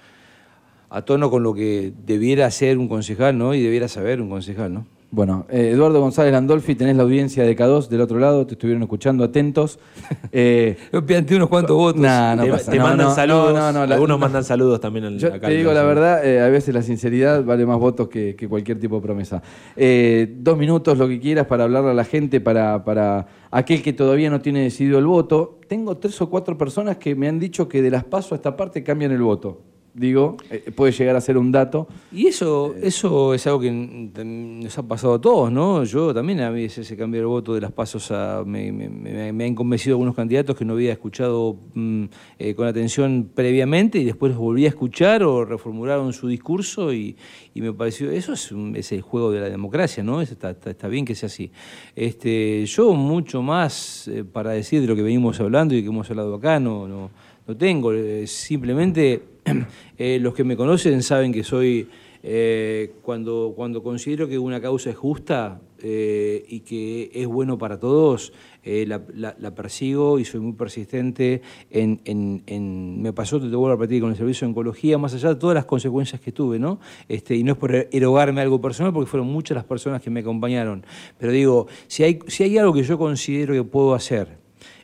a 0.90 1.02
tono 1.04 1.30
con 1.32 1.44
lo 1.44 1.54
que 1.54 1.94
debiera 2.06 2.50
ser 2.52 2.78
un 2.78 2.88
concejal, 2.88 3.38
¿no? 3.38 3.54
Y 3.56 3.62
debiera 3.62 3.88
saber 3.88 4.22
un 4.22 4.30
concejal, 4.30 4.74
¿no? 4.74 4.88
Bueno, 5.10 5.46
eh, 5.50 5.70
Eduardo 5.74 6.02
González 6.02 6.34
Landolfi, 6.34 6.76
tenés 6.76 6.98
la 6.98 7.04
audiencia 7.04 7.44
de 7.46 7.56
K2 7.56 7.88
del 7.88 8.02
otro 8.02 8.20
lado, 8.20 8.46
te 8.46 8.56
estuvieron 8.56 8.84
escuchando 8.84 9.24
atentos. 9.24 9.80
Eh, 10.34 10.78
Yo 10.92 11.06
planteé 11.06 11.38
unos 11.38 11.48
cuantos 11.50 11.76
votos. 11.78 12.02
Nah, 12.02 12.36
no 12.36 12.44
te 12.44 12.52
pasa- 12.52 12.72
te 12.72 12.78
no, 12.78 12.84
mandan 12.84 13.08
no, 13.08 13.16
saludos. 13.16 13.54
no, 13.54 13.60
no, 13.60 13.72
no, 13.80 13.86
la- 13.86 13.96
Algunos 13.96 14.20
no. 14.20 14.26
mandan 14.26 14.44
saludos 14.44 14.82
también 14.82 15.06
al 15.06 15.18
Yo 15.18 15.30
acá 15.34 15.48
te 15.48 15.54
digo 15.56 15.72
la 15.74 15.84
verdad, 15.84 16.26
eh, 16.26 16.42
a 16.42 16.50
veces 16.50 16.76
la 16.76 16.82
sinceridad 16.82 17.44
vale 17.46 17.66
más 17.66 17.80
votos 17.80 18.10
que, 18.10 18.36
que 18.36 18.48
cualquier 18.50 18.80
tipo 18.80 18.96
de 18.98 19.02
promesa. 19.02 19.42
Eh, 19.78 20.36
dos 20.40 20.58
minutos, 20.58 20.98
lo 20.98 21.08
que 21.08 21.20
quieras, 21.22 21.48
para 21.48 21.64
hablarle 21.64 21.92
a 21.92 21.94
la 21.94 22.04
gente, 22.04 22.42
para, 22.42 22.84
para 22.84 23.28
aquel 23.50 23.82
que 23.82 23.94
todavía 23.94 24.30
no 24.30 24.42
tiene 24.42 24.62
decidido 24.64 25.00
el 25.00 25.06
voto. 25.06 25.60
Tengo 25.68 25.96
tres 25.98 26.22
o 26.22 26.30
cuatro 26.30 26.58
personas 26.58 26.98
que 26.98 27.16
me 27.16 27.30
han 27.30 27.40
dicho 27.40 27.70
que 27.70 27.82
de 27.82 27.90
las 27.92 28.04
paso 28.04 28.36
a 28.36 28.38
esta 28.38 28.58
parte 28.58 28.84
cambian 28.84 29.12
el 29.14 29.22
voto. 29.22 29.62
Digo, 30.00 30.38
eh, 30.52 30.70
puede 30.76 30.92
llegar 30.92 31.16
a 31.16 31.22
ser 31.22 31.40
un 31.40 31.52
dato. 31.52 31.88
Y 32.12 32.28
eso, 32.28 32.76
eso 32.80 33.34
es 33.34 33.48
algo 33.48 33.62
que 33.62 33.72
nos 33.72 34.78
ha 34.78 34.84
pasado 34.84 35.16
a 35.16 35.20
todos, 35.22 35.52
¿no? 35.52 35.84
Yo 35.86 36.14
también 36.14 36.40
a 36.42 36.52
veces 36.52 36.86
ese 36.86 36.96
cambio 36.96 37.22
de 37.22 37.26
voto 37.26 37.56
de 37.56 37.62
las 37.62 37.72
pasos 37.72 38.12
a, 38.12 38.44
me, 38.46 38.72
me- 38.72 38.90
me- 39.34 39.46
han 39.46 39.56
convencido 39.56 39.96
algunos 39.96 40.14
candidatos 40.14 40.56
que 40.56 40.66
no 40.66 40.74
había 40.74 40.92
escuchado 40.92 41.58
mm, 41.74 42.04
eh, 42.38 42.54
con 42.54 42.68
atención 42.68 43.32
previamente 43.34 43.98
y 43.98 44.06
después 44.06 44.34
los 44.34 44.40
volví 44.40 44.66
a 44.66 44.70
escuchar 44.70 45.24
o 45.24 45.44
reformularon 45.44 46.14
su 46.14 46.28
discurso 46.28 46.94
y, 46.94 47.18
y 47.56 47.62
me 47.62 47.74
pareció, 47.74 48.12
eso 48.12 48.34
es, 48.34 48.54
es 48.76 48.92
el 48.92 49.02
juego 49.02 49.32
de 49.32 49.40
la 49.40 49.50
democracia, 49.50 50.04
¿no? 50.04 50.22
Está, 50.22 50.52
está- 50.52 50.70
está 50.70 50.88
bien 50.88 51.06
que 51.06 51.16
sea 51.16 51.26
así. 51.26 51.52
Este, 51.96 52.64
yo 52.68 52.94
mucho 52.94 53.42
más 53.42 54.08
eh, 54.10 54.24
para 54.24 54.52
decir 54.52 54.80
de 54.82 54.86
lo 54.86 54.96
que 54.96 55.02
venimos 55.02 55.40
hablando 55.40 55.74
y 55.74 55.82
que 55.82 55.88
hemos 55.90 56.08
hablado 56.12 56.36
acá 56.36 56.60
no, 56.60 56.88
no, 56.88 57.10
no 57.48 57.58
tengo, 57.58 57.92
simplemente 58.28 59.22
eh, 59.98 60.20
los 60.22 60.34
que 60.34 60.44
me 60.44 60.56
conocen 60.58 61.02
saben 61.04 61.32
que 61.32 61.44
soy, 61.44 61.88
eh, 62.24 62.94
cuando, 63.02 63.54
cuando 63.56 63.84
considero 63.84 64.28
que 64.28 64.38
una 64.40 64.60
causa 64.62 64.90
es 64.90 64.96
justa 64.98 65.62
eh, 65.80 66.46
y 66.50 66.62
que 66.62 67.12
es 67.14 67.28
bueno 67.28 67.58
para 67.58 67.80
todos, 67.80 68.34
la, 68.66 69.02
la- 69.16 69.56
persigo 69.56 70.20
y 70.20 70.26
soy 70.26 70.42
muy 70.42 70.52
persistente 70.52 71.42
en, 71.72 72.02
en- 72.04 72.44
en- 72.48 73.02
me 73.02 73.14
pasó, 73.14 73.40
te 73.40 73.46
vuelvo 73.48 73.68
a 73.68 73.72
repetir, 73.76 74.02
con 74.02 74.10
el 74.10 74.18
servicio 74.18 74.46
de 74.46 74.50
oncología, 74.50 74.98
más 74.98 75.14
allá 75.14 75.30
de 75.30 75.36
todas 75.36 75.56
las 75.56 75.64
consecuencias 75.64 76.20
que 76.20 76.34
tuve, 76.34 76.60
¿no? 76.60 76.80
Este, 77.08 77.36
y 77.38 77.44
no 77.44 77.54
es 77.54 77.58
por 77.58 77.74
erogarme 77.74 78.42
algo 78.42 78.60
personal, 78.60 78.92
porque 78.92 79.10
fueron 79.10 79.28
muchas 79.28 79.56
las 79.56 79.64
personas 79.64 80.02
que 80.02 80.10
me 80.10 80.20
acompañaron, 80.20 80.84
pero 81.18 81.32
digo, 81.32 81.68
si 81.88 82.04
hay, 82.04 82.20
si 82.28 82.44
hay 82.44 82.58
algo 82.58 82.74
que 82.74 82.84
yo 82.84 82.98
considero 82.98 83.54
que 83.54 83.64
puedo 83.64 83.94
hacer, 83.94 84.37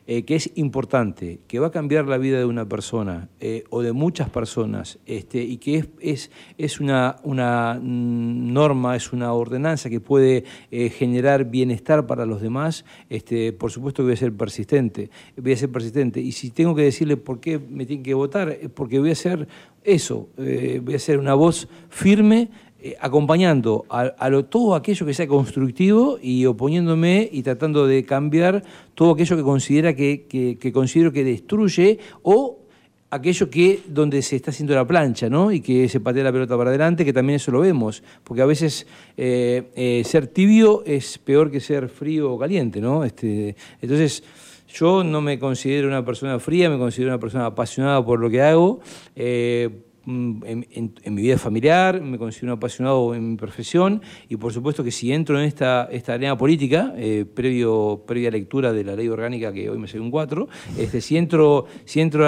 eh, 0.06 0.24
que 0.24 0.34
es 0.34 0.50
importante, 0.56 1.40
que 1.48 1.58
va 1.58 1.68
a 1.68 1.70
cambiar 1.70 2.06
la 2.06 2.18
vida 2.18 2.36
de 2.36 2.44
una 2.44 2.68
persona 2.68 3.30
eh, 3.40 3.64
o 3.70 3.80
de 3.80 3.92
muchas 3.92 4.28
personas, 4.28 4.98
este, 5.06 5.42
y 5.42 5.56
que 5.56 5.76
es, 5.78 5.88
es, 5.98 6.30
es 6.58 6.78
una, 6.78 7.16
una 7.22 7.80
norma, 7.80 8.96
es 8.96 9.14
una 9.14 9.32
ordenanza 9.32 9.88
que 9.88 10.00
puede 10.00 10.44
eh, 10.70 10.90
generar 10.90 11.46
bienestar 11.46 12.06
para 12.06 12.26
los 12.26 12.42
demás, 12.42 12.84
este, 13.08 13.54
por 13.54 13.70
supuesto 13.70 14.02
voy 14.02 14.12
a 14.12 14.16
ser 14.16 14.34
persistente, 14.34 15.08
voy 15.38 15.52
a 15.52 15.56
ser 15.56 15.70
persistente. 15.70 16.20
Y 16.20 16.32
si 16.32 16.50
tengo 16.50 16.74
que 16.74 16.82
decirle 16.82 17.16
por 17.16 17.40
qué 17.40 17.58
me 17.58 17.86
tienen 17.86 18.04
que 18.04 18.12
votar, 18.12 18.50
es 18.50 18.68
porque 18.68 18.98
voy 18.98 19.08
a 19.08 19.12
hacer 19.12 19.48
eso, 19.84 20.28
voy 20.36 20.94
a 20.94 20.98
ser 20.98 21.18
una 21.18 21.34
voz 21.34 21.68
firme 21.88 22.50
eh, 22.86 22.98
acompañando 23.00 23.86
a, 23.88 24.12
todo 24.50 24.74
aquello 24.74 25.06
que 25.06 25.14
sea 25.14 25.26
constructivo 25.26 26.18
y 26.20 26.44
oponiéndome 26.44 27.26
y 27.32 27.42
tratando 27.42 27.86
de 27.86 28.04
cambiar 28.04 28.62
todo 28.94 29.12
aquello 29.12 29.38
que 29.38 29.42
considera 29.42 29.96
que, 29.96 30.58
considero 30.70 31.10
que 31.10 31.24
destruye 31.24 31.98
o 32.20 32.58
aquello 33.08 33.48
que 33.48 33.80
donde 33.88 34.20
se 34.20 34.36
está 34.36 34.50
haciendo 34.50 34.74
la 34.74 34.86
plancha, 34.86 35.30
¿no? 35.30 35.50
Y 35.50 35.62
que 35.62 35.88
se 35.88 35.98
patea 36.00 36.24
la 36.24 36.32
pelota 36.32 36.58
para 36.58 36.68
adelante, 36.68 37.06
que 37.06 37.14
también 37.14 37.36
eso 37.36 37.50
lo 37.52 37.60
vemos, 37.60 38.02
porque 38.22 38.42
a 38.42 38.46
veces 38.46 38.86
eh, 39.16 39.70
eh, 39.74 40.02
ser 40.04 40.26
tibio 40.26 40.84
es 40.84 41.16
peor 41.16 41.50
que 41.50 41.60
ser 41.60 41.88
frío 41.88 42.34
o 42.34 42.38
caliente, 42.38 42.82
¿no? 42.82 43.02
Este, 43.02 43.56
entonces 43.80 44.22
yo 44.68 45.02
no 45.02 45.22
me 45.22 45.38
considero 45.38 45.88
una 45.88 46.04
persona 46.04 46.38
fría, 46.38 46.68
me 46.68 46.76
considero 46.76 47.12
una 47.12 47.18
persona 47.18 47.46
apasionada 47.46 48.04
por 48.04 48.20
lo 48.20 48.28
que 48.28 48.42
hago. 48.42 48.80
En, 50.06 50.66
en- 50.70 50.94
en 51.02 51.14
mi 51.14 51.22
vida 51.22 51.38
familiar, 51.38 52.00
me 52.00 52.18
considero 52.18 52.52
un 52.52 52.58
apasionado 52.58 53.14
en 53.14 53.30
mi 53.30 53.36
profesión 53.36 54.02
y 54.28 54.36
por 54.36 54.52
supuesto 54.52 54.84
que 54.84 54.90
si 54.90 55.12
entro 55.12 55.38
en 55.38 55.46
esta, 55.46 55.88
esta 55.90 56.14
arena 56.14 56.36
política, 56.36 56.92
eh, 56.96 57.24
previo, 57.24 58.02
previa 58.06 58.30
lectura 58.30 58.72
de 58.72 58.84
la 58.84 58.94
ley 58.96 59.08
orgánica 59.08 59.52
que 59.52 59.68
hoy 59.70 59.78
me 59.78 59.86
salió 59.88 60.02
un 60.02 60.10
4, 60.10 60.48
este, 60.78 61.00
si 61.00 61.16
entro, 61.16 61.66
si 61.84 62.00
entro 62.00 62.26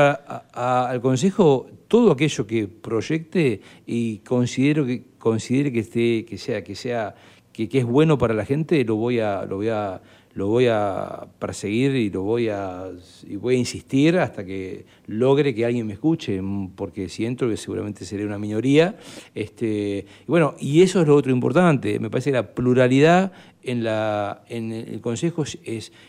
al 0.53 1.01
Consejo, 1.01 1.67
todo 1.89 2.13
aquello 2.13 2.47
que 2.47 2.67
proyecte 2.69 3.61
y 3.87 4.19
considero 4.19 4.85
que, 4.87 5.05
considere 5.19 5.71
que, 5.73 5.81
esté, 5.81 6.25
que 6.25 6.39
sea, 6.39 6.63
que 6.65 6.75
sea 6.75 7.15
que, 7.53 7.69
que 7.69 7.79
es 7.79 7.85
bueno 7.87 8.19
para 8.19 8.35
la 8.35 8.45
gente, 8.45 8.85
lo 8.85 8.97
voy 8.97 9.19
a, 9.21 9.45
lo 9.45 9.57
voy 9.57 9.69
a, 9.69 10.01
lo 10.37 10.49
voy 10.49 10.67
a 10.67 11.27
perseguir 11.39 11.97
y 11.97 12.11
lo 12.11 12.23
voy 12.23 12.51
a, 12.51 12.91
y 13.27 13.37
voy 13.37 13.55
a 13.55 13.59
insistir 13.59 14.19
hasta 14.19 14.45
que 14.45 14.85
logre 15.07 15.55
que 15.55 15.65
alguien 15.65 15.87
me 15.87 15.95
escuche, 15.95 16.43
mm, 16.43 16.73
porque 16.77 17.09
siento 17.09 17.49
que 17.49 17.57
seguramente 17.57 18.05
seré 18.05 18.27
una 18.27 18.39
minoría. 18.39 18.97
Este, 19.35 20.05
y 20.21 20.27
bueno, 20.27 20.55
y 20.61 20.83
eso 20.83 21.01
es 21.01 21.09
lo 21.09 21.17
otro 21.17 21.33
importante. 21.33 21.99
Me 21.99 22.11
parece 22.11 22.33
que 22.33 22.35
la 22.35 22.55
pluralidad 22.55 23.33
en, 23.63 23.83
la, 23.83 24.43
en 24.51 24.73
el 24.73 25.01
Consejo 25.01 25.43
es, 25.43 25.59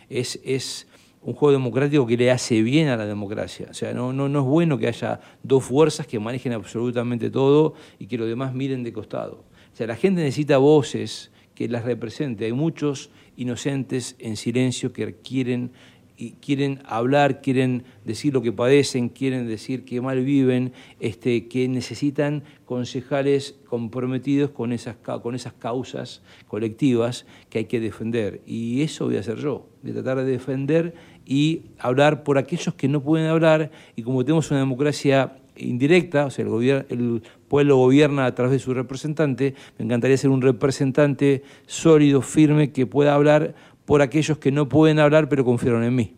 es, 0.10 0.42
es 0.44 0.88
un 1.22 1.34
juego 1.34 1.54
democrático 1.54 2.06
que 2.06 2.18
le 2.18 2.30
hace 2.30 2.62
bien 2.62 2.90
a 2.90 2.98
la 2.98 3.06
democracia. 3.06 3.68
O 3.72 3.74
sea, 3.74 3.94
no, 3.94 4.12
no, 4.12 4.28
no 4.28 4.40
es 4.40 4.46
bueno 4.46 4.78
que 4.78 4.88
haya 4.88 5.22
dos 5.42 5.64
fuerzas 5.64 6.06
que 6.06 6.20
manejen 6.20 6.52
absolutamente 6.52 7.30
todo 7.30 7.76
y 7.98 8.08
que 8.08 8.18
los 8.18 8.28
demás 8.28 8.54
miren 8.54 8.84
de 8.84 8.92
costado. 8.92 9.46
O 9.72 9.76
sea, 9.78 9.88
la 9.88 9.96
gente 9.96 10.22
necesita 10.22 10.58
voces 10.58 11.32
que 11.56 11.70
las 11.70 11.86
represente. 11.86 12.44
Hay 12.44 12.54
muchos 12.54 13.10
inocentes 13.38 14.16
en 14.20 14.36
silencio 14.36 14.92
que 14.92 15.16
quieren 15.16 15.72
y 16.18 16.32
quieren 16.32 16.82
hablar, 16.86 17.42
quieren 17.42 17.84
decir 18.04 18.34
lo 18.34 18.42
que 18.42 18.52
padecen, 18.52 19.10
quieren 19.10 19.48
decir 19.48 19.86
que 19.86 20.02
mal 20.02 20.24
viven, 20.24 20.74
este, 21.00 21.48
que 21.48 21.68
necesitan 21.68 22.44
concejales 22.66 23.56
comprometidos 23.68 24.50
con 24.50 24.74
esas, 24.74 24.98
con 24.98 25.36
esas 25.36 25.54
causas 25.54 26.24
colectivas 26.48 27.28
que 27.50 27.60
hay 27.60 27.66
que 27.66 27.80
defender. 27.80 28.42
Y 28.48 28.82
eso 28.82 29.06
voy 29.06 29.18
a 29.18 29.20
hacer 29.20 29.38
yo, 29.38 29.70
de 29.84 29.94
tratar 29.94 30.18
de 30.18 30.26
defender 30.26 30.96
y 31.24 31.62
hablar 31.78 32.24
por 32.24 32.40
aquellos 32.40 32.74
que 32.74 32.88
no 32.88 33.04
pueden 33.04 33.28
hablar. 33.28 33.70
Y 33.96 34.02
como 34.02 34.26
tenemos 34.26 34.50
una 34.50 34.60
democracia 34.62 35.38
indirecta, 35.58 36.26
o 36.26 36.30
sea, 36.30 36.46
el, 36.46 37.22
pueblo 37.48 37.78
gobierna 37.78 38.26
a 38.26 38.36
través 38.36 38.52
de 38.52 38.60
su 38.60 38.74
representante, 38.74 39.56
me 39.78 39.86
encantaría 39.86 40.18
ser 40.18 40.30
un 40.30 40.42
representante 40.42 41.44
sólido, 41.66 42.22
firme, 42.22 42.72
que 42.72 42.86
pueda 42.86 43.14
hablar 43.14 43.56
por 43.86 44.02
aquellos 44.02 44.38
que 44.38 44.52
no 44.52 44.68
pueden 44.68 45.00
hablar 45.00 45.30
pero 45.30 45.46
confiaron 45.46 45.84
en 45.84 45.96
mí. 45.96 46.14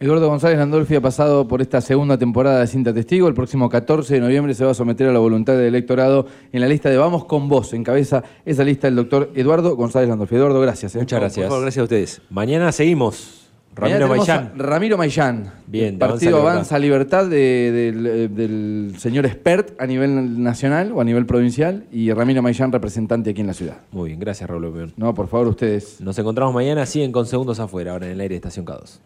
Eduardo 0.00 0.28
González 0.28 0.58
Landolfi 0.58 0.94
ha 0.94 1.02
pasado 1.02 1.46
por 1.46 1.60
esta 1.60 1.82
segunda 1.82 2.16
temporada 2.16 2.60
de 2.60 2.66
Cinta 2.66 2.94
Testigo. 2.94 3.28
El 3.28 3.34
próximo 3.34 3.68
14 3.68 4.14
de 4.14 4.20
noviembre 4.20 4.54
se 4.54 4.64
va 4.64 4.70
a 4.70 4.74
someter 4.74 5.06
a 5.06 5.12
la 5.12 5.18
voluntad 5.18 5.52
del 5.52 5.66
electorado 5.66 6.26
en 6.52 6.62
la 6.62 6.68
lista 6.68 6.88
de 6.88 6.96
Vamos 6.96 7.26
con 7.26 7.50
Vos. 7.50 7.74
Encabeza 7.74 8.24
esa 8.46 8.64
lista 8.64 8.88
el 8.88 8.96
doctor 8.96 9.30
Eduardo 9.34 9.76
González 9.76 10.08
Landolfi. 10.08 10.36
Eduardo, 10.36 10.58
gracias. 10.58 10.94
¿eh? 10.94 11.00
Muchas 11.00 11.18
Por 11.18 11.20
gracias. 11.20 11.48
favor, 11.48 11.62
gracias 11.62 11.80
a 11.80 11.84
ustedes. 11.84 12.22
Mañana 12.30 12.72
seguimos. 12.72 13.39
Ramiro 13.74 14.08
Maillán. 14.08 14.52
Ramiro 14.56 14.98
Maillán. 14.98 15.52
Bien, 15.66 15.94
de 15.94 15.98
partido 15.98 16.40
Avanza 16.40 16.78
Libertad, 16.78 17.26
de- 17.28 17.70
del, 17.72 18.34
del 18.34 18.94
señor 18.98 19.24
expert 19.26 19.80
a 19.80 19.86
nivel 19.86 20.42
nacional 20.42 20.92
o 20.92 21.00
a 21.00 21.04
nivel 21.04 21.24
provincial 21.26 21.84
y 21.92 22.12
Ramiro 22.12 22.42
Maillán, 22.42 22.72
representante 22.72 23.30
aquí 23.30 23.40
en 23.40 23.46
la 23.46 23.54
ciudad. 23.54 23.78
Muy 23.92 24.08
bien, 24.10 24.20
gracias 24.20 24.50
Raúl. 24.50 24.92
No, 24.96 25.14
por 25.14 25.28
favor, 25.28 25.48
ustedes. 25.48 26.00
Nos 26.00 26.18
encontramos 26.18 26.52
mañana, 26.52 26.84
siguen 26.86 27.12
con 27.12 27.26
segundos 27.26 27.60
afuera, 27.60 27.92
ahora 27.92 28.06
en 28.06 28.12
el 28.12 28.20
aire 28.20 28.32
de 28.34 28.36
Estación 28.36 28.66
K2. 28.66 28.98